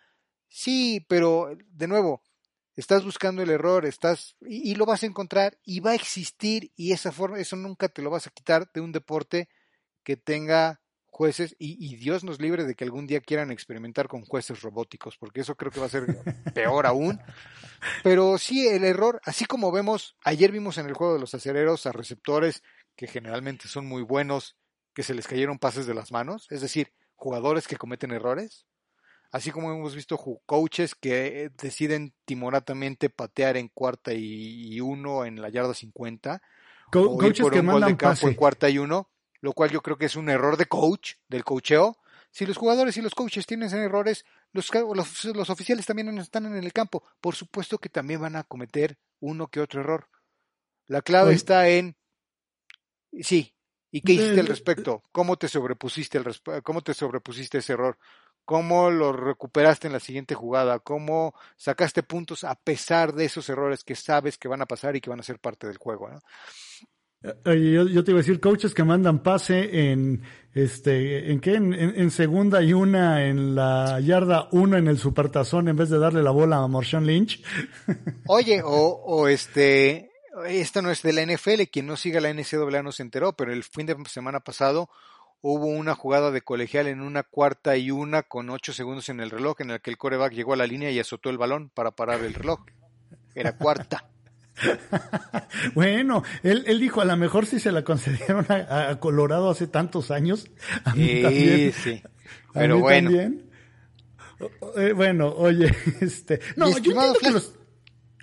sí, 0.47 1.05
pero 1.07 1.55
de 1.67 1.87
nuevo, 1.87 2.23
estás 2.75 3.05
buscando 3.05 3.43
el 3.43 3.51
error, 3.51 3.85
estás 3.85 4.35
y, 4.41 4.73
lo 4.73 4.87
vas 4.87 5.03
a 5.03 5.05
encontrar 5.05 5.59
y 5.63 5.81
va 5.81 5.91
a 5.91 5.95
existir 5.95 6.71
y 6.75 6.93
esa 6.93 7.11
forma, 7.11 7.37
eso 7.37 7.55
nunca 7.55 7.87
te 7.87 8.01
lo 8.01 8.09
vas 8.09 8.25
a 8.25 8.31
quitar 8.31 8.71
de 8.73 8.81
un 8.81 8.91
deporte 8.91 9.49
que 10.03 10.17
tenga 10.17 10.81
jueces 11.05 11.55
y, 11.59 11.77
y, 11.79 11.95
Dios 11.97 12.23
nos 12.23 12.41
libre 12.41 12.63
de 12.63 12.73
que 12.73 12.85
algún 12.85 13.05
día 13.05 13.21
quieran 13.21 13.51
experimentar 13.51 14.07
con 14.07 14.25
jueces 14.25 14.63
robóticos, 14.63 15.15
porque 15.19 15.41
eso 15.41 15.55
creo 15.55 15.71
que 15.71 15.79
va 15.79 15.85
a 15.85 15.89
ser 15.89 16.07
peor 16.55 16.87
aún. 16.87 17.21
Pero 18.03 18.37
sí, 18.37 18.67
el 18.67 18.83
error, 18.83 19.21
así 19.25 19.45
como 19.45 19.71
vemos, 19.71 20.15
ayer 20.23 20.51
vimos 20.51 20.77
en 20.77 20.87
el 20.87 20.93
juego 20.93 21.13
de 21.13 21.19
los 21.19 21.33
acereros 21.33 21.85
a 21.85 21.91
receptores 21.91 22.63
que 22.95 23.07
generalmente 23.07 23.67
son 23.67 23.87
muy 23.87 24.03
buenos, 24.03 24.55
que 24.93 25.03
se 25.03 25.13
les 25.13 25.27
cayeron 25.27 25.59
pases 25.59 25.87
de 25.87 25.93
las 25.93 26.11
manos, 26.11 26.47
es 26.49 26.61
decir, 26.61 26.93
jugadores 27.15 27.67
que 27.67 27.77
cometen 27.77 28.11
errores, 28.11 28.65
así 29.31 29.51
como 29.51 29.71
hemos 29.71 29.95
visto 29.95 30.17
coaches 30.45 30.95
que 30.95 31.51
deciden 31.61 32.13
timoratamente 32.25 33.09
patear 33.09 33.57
en 33.57 33.69
cuarta 33.69 34.13
y, 34.13 34.79
uno 34.81 35.25
en 35.25 35.41
la 35.41 35.49
yarda 35.49 35.73
50, 35.73 36.41
Co 36.91 37.01
o 37.01 37.17
coaches 37.17 37.39
ir 37.39 37.43
por 37.43 37.53
que 37.53 37.59
un 37.61 37.67
gol 37.67 37.73
mandan 37.73 37.91
de 37.91 37.97
campo 37.97 38.13
pase. 38.13 38.27
en 38.27 38.33
cuarta 38.35 38.69
y 38.69 38.77
uno, 38.77 39.09
lo 39.39 39.53
cual 39.53 39.71
yo 39.71 39.81
creo 39.81 39.97
que 39.97 40.05
es 40.05 40.15
un 40.15 40.29
error 40.29 40.57
de 40.57 40.65
coach, 40.65 41.13
del 41.29 41.43
coacheo. 41.43 41.97
Si 42.31 42.45
los 42.45 42.57
jugadores 42.57 42.97
y 42.97 43.01
los 43.01 43.15
coaches 43.15 43.45
tienen 43.45 43.69
errores, 43.73 44.25
los, 44.53 44.69
los, 44.73 45.25
los 45.25 45.49
oficiales 45.49 45.85
también 45.85 46.17
están 46.17 46.45
en 46.45 46.55
el 46.55 46.73
campo. 46.73 47.03
Por 47.19 47.35
supuesto 47.35 47.77
que 47.77 47.89
también 47.89 48.21
van 48.21 48.35
a 48.35 48.43
cometer 48.43 48.97
uno 49.19 49.47
que 49.47 49.59
otro 49.61 49.81
error. 49.81 50.09
La 50.87 51.01
clave 51.01 51.29
Oye. 51.29 51.35
está 51.37 51.69
en, 51.69 51.95
sí, 53.21 53.55
¿y 53.91 54.01
qué 54.01 54.13
hiciste 54.13 54.39
al 54.39 54.47
respecto? 54.47 55.03
¿Cómo 55.11 55.37
te 55.37 55.47
sobrepusiste, 55.47 56.21
resp- 56.21 56.61
cómo 56.63 56.81
te 56.81 56.93
sobrepusiste 56.93 57.59
ese 57.59 57.73
error? 57.73 57.97
¿Cómo 58.43 58.89
lo 58.89 59.13
recuperaste 59.13 59.87
en 59.87 59.93
la 59.93 59.99
siguiente 59.99 60.35
jugada? 60.35 60.79
¿Cómo 60.79 61.33
sacaste 61.55 62.03
puntos 62.03 62.43
a 62.43 62.55
pesar 62.55 63.13
de 63.13 63.25
esos 63.25 63.47
errores 63.49 63.83
que 63.83 63.95
sabes 63.95 64.37
que 64.37 64.47
van 64.47 64.61
a 64.61 64.65
pasar 64.65 64.95
y 64.95 65.01
que 65.01 65.11
van 65.11 65.19
a 65.19 65.23
ser 65.23 65.39
parte 65.39 65.67
del 65.67 65.77
juego? 65.77 66.09
¿no? 66.09 66.19
Yo, 67.23 67.87
yo, 67.87 68.03
te 68.03 68.11
iba 68.11 68.19
a 68.19 68.23
decir 68.23 68.39
coaches 68.39 68.73
que 68.73 68.83
mandan 68.83 69.21
pase 69.21 69.91
en 69.91 70.23
este, 70.55 71.31
¿en 71.31 71.39
qué? 71.39 71.53
En, 71.53 72.09
segunda 72.09 72.63
y 72.63 72.73
una 72.73 73.25
en 73.25 73.53
la 73.53 73.99
yarda 73.99 74.49
uno 74.51 74.75
en 74.75 74.87
el 74.87 74.97
supertazón 74.97 75.67
en 75.67 75.75
vez 75.75 75.89
de 75.89 75.99
darle 75.99 76.23
la 76.23 76.31
bola 76.31 76.57
a 76.57 76.67
Marshawn 76.67 77.05
Lynch. 77.05 77.43
Oye, 78.27 78.61
o, 78.63 79.27
este, 79.27 80.09
esto 80.47 80.81
no 80.81 80.89
es 80.89 81.03
de 81.03 81.13
la 81.13 81.23
NFL, 81.23 81.63
quien 81.71 81.85
no 81.85 81.95
siga 81.95 82.21
la 82.21 82.33
NCAA 82.33 82.81
no 82.81 82.91
se 82.91 83.03
enteró, 83.03 83.33
pero 83.33 83.53
el 83.53 83.63
fin 83.63 83.85
de 83.85 83.95
semana 84.09 84.39
pasado 84.39 84.89
hubo 85.41 85.67
una 85.67 85.93
jugada 85.93 86.31
de 86.31 86.41
colegial 86.41 86.87
en 86.87 87.01
una 87.01 87.21
cuarta 87.21 87.77
y 87.77 87.91
una 87.91 88.23
con 88.23 88.49
ocho 88.49 88.73
segundos 88.73 89.09
en 89.09 89.19
el 89.19 89.29
reloj 89.29 89.61
en 89.61 89.71
el 89.71 89.81
que 89.81 89.91
el 89.91 89.97
coreback 89.97 90.33
llegó 90.33 90.53
a 90.53 90.57
la 90.57 90.67
línea 90.67 90.89
y 90.89 90.99
azotó 90.99 91.29
el 91.29 91.37
balón 91.37 91.69
para 91.69 91.91
parar 91.91 92.23
el 92.23 92.33
reloj. 92.33 92.65
Era 93.35 93.55
cuarta. 93.57 94.10
bueno, 95.75 96.23
él, 96.43 96.63
él 96.67 96.79
dijo, 96.79 97.01
a 97.01 97.05
lo 97.05 97.17
mejor 97.17 97.45
si 97.45 97.59
se 97.59 97.71
la 97.71 97.83
concedieron 97.83 98.45
a, 98.49 98.99
Colorado 98.99 99.49
hace 99.49 99.67
tantos 99.67 100.11
años. 100.11 100.49
A 100.85 100.95
mí 100.95 101.21
también. 101.21 101.73
Sí, 101.73 102.01
Pero 102.53 102.79
bueno. 102.79 103.11
Eh, 104.77 104.93
bueno, 104.93 105.29
oye, 105.29 105.73
este... 106.01 106.39
No, 106.55 106.69
yo 106.69 106.77
entiendo 106.77 107.13
que 107.21 107.31
los... 107.31 107.53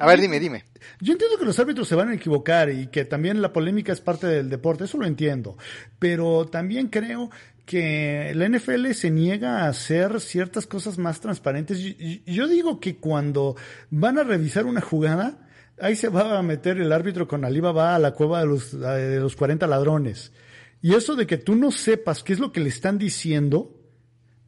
A 0.01 0.07
ver, 0.07 0.21
dime, 0.21 0.39
dime. 0.39 0.65
Yo 1.01 1.13
entiendo 1.13 1.39
que 1.39 1.45
los 1.45 1.59
árbitros 1.59 1.89
se 1.89 1.97
van 1.97 2.09
a 2.09 2.15
equivocar 2.15 2.71
y 2.71 2.87
que 2.87 3.05
también 3.05 3.43
la 3.43 3.53
polémica 3.53 3.93
es 3.93 4.01
parte 4.01 4.29
del 4.29 4.49
deporte, 4.49 4.85
eso 4.85 4.97
lo 4.97 5.07
entiendo. 5.07 5.57
Pero 5.99 6.47
también 6.47 6.87
creo 6.87 7.31
que 7.67 8.33
la 8.35 8.49
NFL 8.49 8.93
se 8.93 9.11
niega 9.11 9.65
a 9.65 9.69
hacer 9.69 10.21
ciertas 10.21 10.67
cosas 10.67 10.99
más 10.99 11.21
transparentes. 11.21 11.81
Yo 12.25 12.47
digo 12.47 12.79
que 12.79 12.97
cuando 12.97 13.57
van 13.91 14.19
a 14.19 14.25
revisar 14.25 14.67
una 14.67 14.81
jugada, 14.81 15.48
ahí 15.81 15.97
se 15.97 16.09
va 16.09 16.39
a 16.39 16.43
meter 16.43 16.79
el 16.79 16.93
árbitro 16.93 17.27
con 17.29 17.45
Alibaba 17.45 17.95
a 17.95 17.99
la 17.99 18.13
cueva 18.13 18.41
de 18.41 18.47
los, 18.47 18.79
de 18.79 19.21
los 19.21 19.37
40 19.37 19.67
ladrones. 19.67 20.33
Y 20.81 20.95
eso 20.95 21.17
de 21.17 21.27
que 21.27 21.39
tú 21.39 21.57
no 21.57 21.71
sepas 21.71 22.23
qué 22.23 22.33
es 22.33 22.39
lo 22.39 22.53
que 22.53 22.61
le 22.61 22.69
están 22.69 22.99
diciendo, 22.99 23.75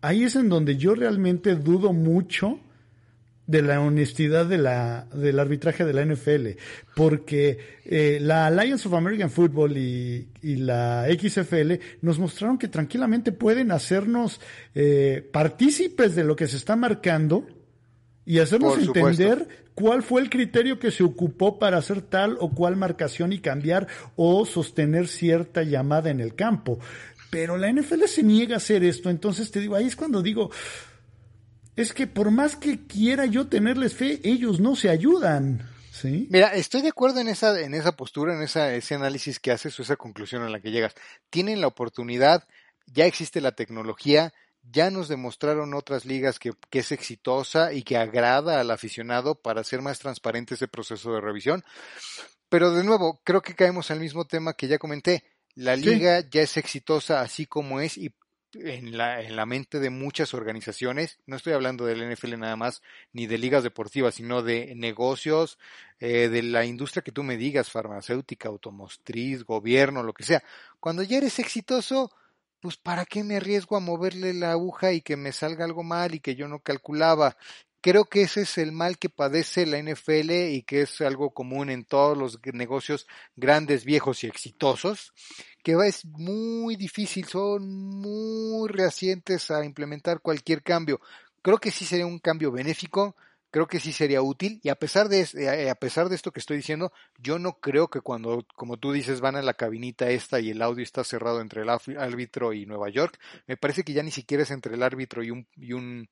ahí 0.00 0.24
es 0.24 0.36
en 0.36 0.48
donde 0.48 0.76
yo 0.76 0.94
realmente 0.94 1.54
dudo 1.56 1.92
mucho 1.92 2.60
de 3.50 3.62
la 3.62 3.80
honestidad 3.80 4.46
de 4.46 4.58
la, 4.58 5.08
del 5.12 5.40
arbitraje 5.40 5.84
de 5.84 5.92
la 5.92 6.04
NFL, 6.04 6.50
porque 6.94 7.58
eh, 7.84 8.18
la 8.20 8.46
Alliance 8.46 8.86
of 8.86 8.94
American 8.94 9.28
Football 9.28 9.76
y, 9.76 10.28
y, 10.40 10.54
la 10.54 11.08
XFL 11.10 11.72
nos 12.00 12.20
mostraron 12.20 12.58
que 12.58 12.68
tranquilamente 12.68 13.32
pueden 13.32 13.72
hacernos 13.72 14.40
eh, 14.72 15.28
partícipes 15.32 16.14
de 16.14 16.22
lo 16.22 16.36
que 16.36 16.46
se 16.46 16.58
está 16.58 16.76
marcando 16.76 17.44
y 18.24 18.38
hacernos 18.38 18.78
entender 18.78 19.48
cuál 19.80 20.02
fue 20.02 20.20
el 20.20 20.28
criterio 20.28 20.78
que 20.78 20.90
se 20.90 21.02
ocupó 21.02 21.58
para 21.58 21.78
hacer 21.78 22.02
tal 22.02 22.36
o 22.38 22.50
cual 22.50 22.76
marcación 22.76 23.32
y 23.32 23.40
cambiar 23.40 23.88
o 24.14 24.44
sostener 24.44 25.08
cierta 25.08 25.62
llamada 25.62 26.10
en 26.10 26.20
el 26.20 26.34
campo. 26.34 26.78
Pero 27.30 27.56
la 27.56 27.72
NFL 27.72 28.04
se 28.04 28.22
niega 28.22 28.54
a 28.54 28.56
hacer 28.58 28.84
esto, 28.84 29.08
entonces 29.08 29.50
te 29.50 29.60
digo, 29.60 29.76
ahí 29.76 29.86
es 29.86 29.96
cuando 29.96 30.20
digo, 30.20 30.50
es 31.76 31.94
que 31.94 32.06
por 32.06 32.30
más 32.30 32.56
que 32.56 32.86
quiera 32.86 33.24
yo 33.24 33.46
tenerles 33.46 33.94
fe, 33.94 34.20
ellos 34.22 34.60
no 34.60 34.76
se 34.76 34.90
ayudan. 34.90 35.66
Mira, 36.02 36.54
estoy 36.54 36.82
de 36.82 36.88
acuerdo 36.88 37.20
en 37.20 37.28
esa, 37.28 37.58
en 37.60 37.74
esa 37.74 37.92
postura, 37.92 38.34
en 38.34 38.42
esa, 38.42 38.74
ese 38.74 38.94
análisis 38.94 39.38
que 39.38 39.50
haces 39.50 39.78
o 39.78 39.82
esa 39.82 39.96
conclusión 39.96 40.42
a 40.42 40.48
la 40.48 40.60
que 40.60 40.70
llegas. 40.70 40.94
Tienen 41.30 41.60
la 41.60 41.66
oportunidad, 41.66 42.44
ya 42.86 43.06
existe 43.06 43.40
la 43.40 43.52
tecnología, 43.52 44.32
ya 44.62 44.90
nos 44.90 45.08
demostraron 45.08 45.74
otras 45.74 46.04
ligas 46.04 46.38
que, 46.38 46.52
que, 46.70 46.80
es 46.80 46.92
exitosa 46.92 47.72
y 47.72 47.82
que 47.82 47.96
agrada 47.96 48.60
al 48.60 48.70
aficionado 48.70 49.34
para 49.34 49.62
hacer 49.62 49.82
más 49.82 49.98
transparente 49.98 50.54
ese 50.54 50.68
proceso 50.68 51.12
de 51.12 51.20
revisión. 51.20 51.64
Pero 52.48 52.72
de 52.72 52.84
nuevo, 52.84 53.20
creo 53.24 53.42
que 53.42 53.54
caemos 53.54 53.90
al 53.90 54.00
mismo 54.00 54.24
tema 54.24 54.54
que 54.54 54.68
ya 54.68 54.78
comenté. 54.78 55.24
La 55.54 55.76
liga 55.76 56.20
ya 56.28 56.42
es 56.42 56.56
exitosa 56.56 57.20
así 57.20 57.46
como 57.46 57.80
es 57.80 57.98
y 57.98 58.14
en 58.54 58.96
la, 58.96 59.22
en 59.22 59.36
la 59.36 59.46
mente 59.46 59.78
de 59.78 59.90
muchas 59.90 60.34
organizaciones, 60.34 61.18
no 61.26 61.36
estoy 61.36 61.52
hablando 61.52 61.84
del 61.84 62.12
NFL 62.12 62.36
nada 62.36 62.56
más, 62.56 62.82
ni 63.12 63.26
de 63.26 63.38
ligas 63.38 63.62
deportivas, 63.62 64.16
sino 64.16 64.42
de 64.42 64.74
negocios, 64.74 65.58
eh, 66.00 66.28
de 66.28 66.42
la 66.42 66.64
industria 66.64 67.02
que 67.02 67.12
tú 67.12 67.22
me 67.22 67.36
digas, 67.36 67.70
farmacéutica, 67.70 68.48
automotriz, 68.48 69.44
gobierno, 69.44 70.02
lo 70.02 70.12
que 70.12 70.24
sea. 70.24 70.42
Cuando 70.80 71.02
ya 71.02 71.18
eres 71.18 71.38
exitoso, 71.38 72.10
pues 72.60 72.76
¿para 72.76 73.04
qué 73.04 73.24
me 73.24 73.36
arriesgo 73.36 73.76
a 73.76 73.80
moverle 73.80 74.34
la 74.34 74.52
aguja 74.52 74.92
y 74.92 75.00
que 75.00 75.16
me 75.16 75.32
salga 75.32 75.64
algo 75.64 75.82
mal 75.82 76.14
y 76.14 76.20
que 76.20 76.36
yo 76.36 76.48
no 76.48 76.60
calculaba? 76.60 77.36
Creo 77.82 78.04
que 78.04 78.22
ese 78.22 78.42
es 78.42 78.58
el 78.58 78.72
mal 78.72 78.98
que 78.98 79.08
padece 79.08 79.64
la 79.64 79.78
NFL 79.78 80.30
y 80.50 80.62
que 80.64 80.82
es 80.82 81.00
algo 81.00 81.30
común 81.30 81.70
en 81.70 81.84
todos 81.84 82.16
los 82.16 82.38
negocios 82.52 83.06
grandes, 83.36 83.86
viejos 83.86 84.22
y 84.22 84.26
exitosos, 84.26 85.14
que 85.62 85.76
es 85.86 86.04
muy 86.04 86.76
difícil, 86.76 87.24
son 87.26 87.66
muy 87.68 88.68
reacientes 88.68 89.50
a 89.50 89.64
implementar 89.64 90.20
cualquier 90.20 90.62
cambio. 90.62 91.00
Creo 91.40 91.56
que 91.56 91.70
sí 91.70 91.86
sería 91.86 92.04
un 92.04 92.18
cambio 92.18 92.52
benéfico, 92.52 93.16
creo 93.50 93.66
que 93.66 93.80
sí 93.80 93.92
sería 93.92 94.22
útil 94.22 94.60
y 94.62 94.68
a 94.68 94.74
pesar 94.74 95.08
de 95.08 95.26
eh, 95.34 95.70
a 95.70 95.74
pesar 95.74 96.08
de 96.08 96.14
esto 96.14 96.32
que 96.32 96.40
estoy 96.40 96.56
diciendo, 96.56 96.92
yo 97.18 97.38
no 97.38 97.54
creo 97.60 97.88
que 97.88 98.00
cuando 98.00 98.46
como 98.54 98.76
tú 98.76 98.92
dices 98.92 99.20
van 99.20 99.36
a 99.36 99.42
la 99.42 99.54
cabinita 99.54 100.10
esta 100.10 100.40
y 100.40 100.50
el 100.50 100.62
audio 100.62 100.82
está 100.82 101.04
cerrado 101.04 101.40
entre 101.40 101.62
el 101.62 101.68
árbitro 101.68 102.52
y 102.52 102.66
Nueva 102.66 102.90
York, 102.90 103.18
me 103.46 103.56
parece 103.56 103.84
que 103.84 103.92
ya 103.92 104.02
ni 104.02 104.10
siquiera 104.10 104.42
es 104.42 104.50
entre 104.50 104.74
el 104.74 104.82
árbitro 104.82 105.22
y 105.22 105.30
un 105.30 105.46
y 105.56 105.72
un 105.72 106.08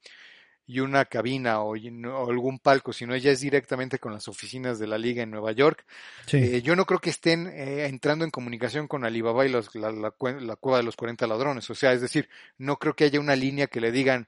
y 0.68 0.80
una 0.80 1.06
cabina 1.06 1.62
o, 1.62 1.74
algún 1.74 2.58
palco, 2.58 2.92
sino 2.92 3.14
ella 3.14 3.32
es 3.32 3.40
directamente 3.40 3.98
con 3.98 4.12
las 4.12 4.28
oficinas 4.28 4.78
de 4.78 4.86
la 4.86 4.98
liga 4.98 5.22
en 5.22 5.30
Nueva 5.30 5.52
York. 5.52 5.86
Eh, 6.30 6.60
yo 6.62 6.76
no 6.76 6.84
creo 6.84 7.00
que 7.00 7.08
estén 7.08 7.46
eh, 7.46 7.86
entrando 7.86 8.26
en 8.26 8.30
comunicación 8.30 8.86
con 8.86 9.06
Alibaba 9.06 9.46
y 9.46 9.48
los, 9.48 9.74
la, 9.74 9.90
la, 9.90 10.10
cueva 10.10 10.76
de 10.76 10.82
los 10.82 10.94
40 10.94 11.26
ladrones. 11.26 11.70
O 11.70 11.74
sea, 11.74 11.94
es 11.94 12.02
decir, 12.02 12.28
no 12.58 12.76
creo 12.76 12.94
que 12.94 13.04
haya 13.04 13.18
una 13.18 13.34
línea 13.34 13.68
que 13.68 13.80
le 13.80 13.90
digan 13.90 14.26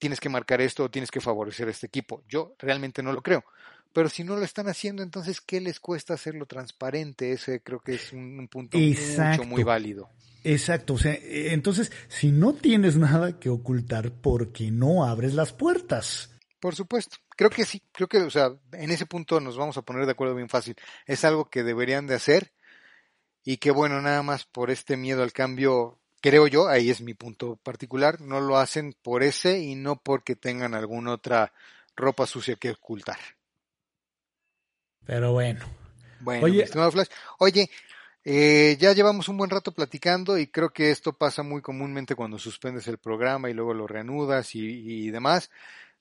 tienes 0.00 0.18
que 0.18 0.28
marcar 0.28 0.60
esto 0.60 0.84
o 0.84 0.90
tienes 0.90 1.10
que 1.10 1.20
favorecer 1.20 1.68
a 1.68 1.70
este 1.70 1.86
equipo. 1.86 2.24
Yo 2.28 2.54
realmente 2.58 3.02
no 3.02 3.12
lo 3.12 3.22
creo. 3.22 3.44
Pero 3.92 4.08
si 4.08 4.24
no 4.24 4.36
lo 4.36 4.44
están 4.44 4.68
haciendo, 4.68 5.02
entonces, 5.02 5.40
¿qué 5.40 5.60
les 5.60 5.78
cuesta 5.78 6.14
hacerlo 6.14 6.46
transparente? 6.46 7.32
Ese 7.32 7.60
creo 7.60 7.80
que 7.80 7.94
es 7.94 8.12
un, 8.12 8.48
punto 8.48 8.78
mucho, 8.78 9.44
muy 9.44 9.62
válido. 9.62 10.08
Exacto, 10.42 10.94
o 10.94 10.98
sea, 10.98 11.12
e, 11.12 11.52
entonces, 11.52 11.92
si 12.08 12.32
no 12.32 12.54
tienes 12.54 12.96
nada 12.96 13.38
que 13.38 13.50
ocultar, 13.50 14.12
¿por 14.12 14.52
qué 14.52 14.70
no 14.70 15.04
abres 15.04 15.34
las 15.34 15.52
puertas? 15.52 16.30
Por 16.60 16.74
supuesto, 16.74 17.16
creo 17.36 17.50
que 17.50 17.64
sí, 17.64 17.82
creo 17.92 18.08
que, 18.08 18.18
o 18.18 18.30
sea, 18.30 18.52
en 18.72 18.90
ese 18.90 19.06
punto 19.06 19.40
nos 19.40 19.56
vamos 19.56 19.76
a 19.76 19.82
poner 19.82 20.06
de 20.06 20.12
acuerdo 20.12 20.34
bien 20.34 20.48
fácil. 20.48 20.76
Es 21.06 21.24
algo 21.24 21.50
que 21.50 21.62
deberían 21.62 22.06
de 22.06 22.14
hacer 22.14 22.52
y 23.44 23.56
que 23.56 23.70
bueno, 23.70 24.00
nada 24.00 24.22
más 24.22 24.44
por 24.44 24.70
este 24.70 24.96
miedo 24.96 25.22
al 25.22 25.32
cambio 25.32 25.99
creo 26.20 26.46
yo, 26.46 26.68
ahí 26.68 26.90
es 26.90 27.00
mi 27.00 27.14
punto 27.14 27.56
particular, 27.56 28.20
no 28.20 28.40
lo 28.40 28.58
hacen 28.58 28.94
por 29.02 29.22
ese 29.22 29.60
y 29.60 29.74
no 29.74 29.96
porque 29.96 30.36
tengan 30.36 30.74
alguna 30.74 31.12
otra 31.12 31.52
ropa 31.96 32.26
sucia 32.26 32.56
que 32.56 32.70
ocultar. 32.70 33.18
Pero 35.06 35.32
bueno. 35.32 35.64
Bueno, 36.20 36.44
oye, 36.44 36.66
Flash, 36.66 37.08
oye, 37.38 37.70
eh, 38.24 38.76
ya 38.78 38.92
llevamos 38.92 39.28
un 39.28 39.38
buen 39.38 39.48
rato 39.48 39.72
platicando 39.72 40.36
y 40.36 40.48
creo 40.48 40.70
que 40.70 40.90
esto 40.90 41.14
pasa 41.14 41.42
muy 41.42 41.62
comúnmente 41.62 42.14
cuando 42.14 42.38
suspendes 42.38 42.86
el 42.88 42.98
programa 42.98 43.48
y 43.48 43.54
luego 43.54 43.72
lo 43.72 43.86
reanudas 43.86 44.54
y, 44.54 44.60
y 44.60 45.10
demás. 45.10 45.50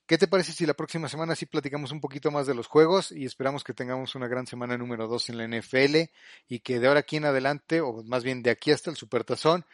¿Qué 0.06 0.18
te 0.18 0.28
parece 0.28 0.52
si 0.52 0.66
la 0.66 0.74
próxima 0.74 1.08
semana 1.08 1.36
sí 1.36 1.46
platicamos 1.46 1.92
un 1.92 2.02
poquito 2.02 2.32
más 2.32 2.48
de 2.48 2.56
los 2.56 2.66
juegos 2.66 3.12
y 3.12 3.26
esperamos 3.26 3.64
que 3.64 3.76
tengamos 3.76 4.16
una 4.16 4.28
gran 4.28 4.48
semana 4.48 4.76
número 4.76 5.08
2 5.08 5.30
en 5.30 5.38
la 5.38 5.48
NFL 5.48 6.10
y 6.48 6.60
que 6.60 6.80
de 6.80 6.88
ahora 6.88 7.02
aquí 7.02 7.18
en 7.18 7.26
adelante, 7.26 7.80
o 7.80 8.04
más 8.04 8.24
bien 8.24 8.42
de 8.42 8.50
aquí 8.50 8.72
hasta 8.72 8.90
el 8.90 8.98
Supertazón, 8.98 9.66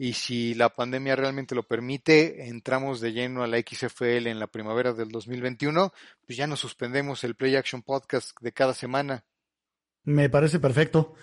y 0.00 0.12
si 0.12 0.54
la 0.54 0.72
pandemia 0.72 1.16
realmente 1.16 1.56
lo 1.56 1.64
permite, 1.64 2.46
entramos 2.46 3.00
de 3.00 3.12
lleno 3.12 3.42
a 3.42 3.48
la 3.48 3.58
XFL 3.58 4.28
en 4.28 4.38
la 4.38 4.46
primavera 4.46 4.92
del 4.92 5.08
2021, 5.08 5.92
pues 6.24 6.38
ya 6.38 6.46
nos 6.46 6.60
suspendemos 6.60 7.24
el 7.24 7.34
Play 7.34 7.56
Action 7.56 7.82
Podcast 7.82 8.38
de 8.40 8.52
cada 8.52 8.74
semana. 8.74 9.24
Me 10.04 10.30
parece 10.30 10.60
perfecto. 10.60 11.14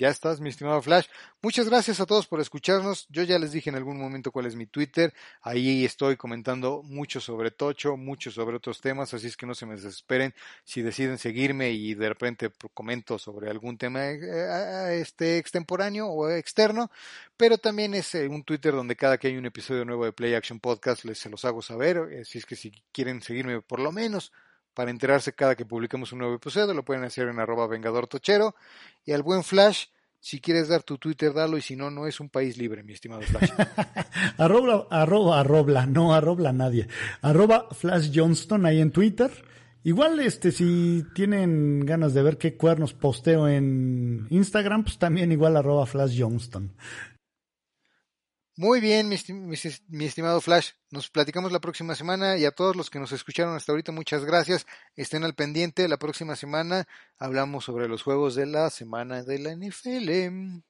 Ya 0.00 0.08
estás, 0.08 0.40
mi 0.40 0.48
estimado 0.48 0.80
Flash. 0.80 1.08
Muchas 1.42 1.68
gracias 1.68 2.00
a 2.00 2.06
todos 2.06 2.26
por 2.26 2.40
escucharnos. 2.40 3.06
Yo 3.10 3.22
ya 3.22 3.38
les 3.38 3.52
dije 3.52 3.68
en 3.68 3.76
algún 3.76 3.98
momento 3.98 4.32
cuál 4.32 4.46
es 4.46 4.56
mi 4.56 4.64
Twitter. 4.64 5.12
Ahí 5.42 5.84
estoy 5.84 6.16
comentando 6.16 6.82
mucho 6.82 7.20
sobre 7.20 7.50
Tocho, 7.50 7.98
mucho 7.98 8.30
sobre 8.30 8.56
otros 8.56 8.80
temas, 8.80 9.12
así 9.12 9.26
es 9.26 9.36
que 9.36 9.44
no 9.44 9.54
se 9.54 9.66
me 9.66 9.74
desesperen 9.74 10.34
si 10.64 10.80
deciden 10.80 11.18
seguirme 11.18 11.72
y 11.72 11.92
de 11.92 12.08
repente 12.08 12.50
comento 12.72 13.18
sobre 13.18 13.50
algún 13.50 13.76
tema 13.76 14.06
eh, 14.06 15.00
este 15.02 15.36
extemporáneo 15.36 16.06
o 16.06 16.30
externo, 16.30 16.90
pero 17.36 17.58
también 17.58 17.92
es 17.92 18.14
eh, 18.14 18.26
un 18.26 18.42
Twitter 18.42 18.72
donde 18.72 18.96
cada 18.96 19.18
que 19.18 19.26
hay 19.26 19.36
un 19.36 19.44
episodio 19.44 19.84
nuevo 19.84 20.06
de 20.06 20.12
Play 20.14 20.32
Action 20.32 20.60
Podcast 20.60 21.04
les 21.04 21.18
se 21.18 21.28
los 21.28 21.44
hago 21.44 21.60
saber, 21.60 21.98
así 22.22 22.38
es 22.38 22.46
que 22.46 22.56
si 22.56 22.72
quieren 22.90 23.20
seguirme 23.20 23.60
por 23.60 23.80
lo 23.80 23.92
menos 23.92 24.32
para 24.74 24.90
enterarse 24.90 25.32
cada 25.32 25.54
que 25.54 25.64
publiquemos 25.64 26.12
un 26.12 26.20
nuevo 26.20 26.34
episodio, 26.34 26.74
lo 26.74 26.84
pueden 26.84 27.04
hacer 27.04 27.28
en 27.28 27.38
arroba 27.38 27.66
vengador 27.66 28.06
tochero. 28.06 28.54
Y 29.04 29.12
al 29.12 29.22
buen 29.22 29.42
Flash, 29.42 29.86
si 30.18 30.40
quieres 30.40 30.68
dar 30.68 30.82
tu 30.82 30.98
Twitter, 30.98 31.32
dalo, 31.32 31.56
y 31.56 31.62
si 31.62 31.76
no, 31.76 31.90
no 31.90 32.06
es 32.06 32.20
un 32.20 32.28
país 32.28 32.56
libre, 32.58 32.82
mi 32.82 32.92
estimado 32.92 33.22
Flash. 33.22 33.50
arroba, 34.38 34.86
arroba, 34.90 35.40
arroba, 35.40 35.86
no 35.86 36.14
arroba 36.14 36.52
nadie. 36.52 36.88
Arroba 37.22 37.68
Flash 37.72 38.10
Johnston 38.14 38.66
ahí 38.66 38.80
en 38.80 38.90
Twitter. 38.90 39.30
Igual, 39.82 40.20
este, 40.20 40.52
si 40.52 41.06
tienen 41.14 41.80
ganas 41.86 42.12
de 42.12 42.22
ver 42.22 42.36
qué 42.36 42.54
cuernos 42.56 42.92
posteo 42.92 43.48
en 43.48 44.26
Instagram, 44.28 44.84
pues 44.84 44.98
también 44.98 45.32
igual 45.32 45.56
arroba 45.56 45.86
Flash 45.86 46.20
Johnston. 46.20 46.74
Muy 48.60 48.78
bien, 48.78 49.08
mi, 49.08 49.14
estimado 50.04 50.38
Flash. 50.42 50.72
Nos 50.90 51.08
platicamos 51.08 51.50
la 51.50 51.62
próxima 51.62 51.94
semana 51.94 52.36
y 52.36 52.44
a 52.44 52.50
todos 52.50 52.76
los 52.76 52.90
que 52.90 52.98
nos 52.98 53.10
escucharon 53.10 53.56
hasta 53.56 53.72
ahorita, 53.72 53.90
muchas 53.90 54.26
gracias. 54.26 54.66
Estén 54.96 55.24
al 55.24 55.34
pendiente. 55.34 55.88
La 55.88 55.96
próxima 55.96 56.36
semana 56.36 56.86
hablamos 57.18 57.64
sobre 57.64 57.88
los 57.88 58.02
juegos 58.02 58.34
de 58.34 58.44
la 58.44 58.68
semana 58.68 59.22
de 59.22 59.38
la 59.38 59.56
NFL. 59.56 60.60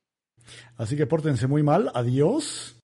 Así 0.77 0.97
que 0.97 1.09
pórtense 1.09 1.49
muy 1.49 1.65
mal. 1.65 1.91
Adiós. 1.93 2.80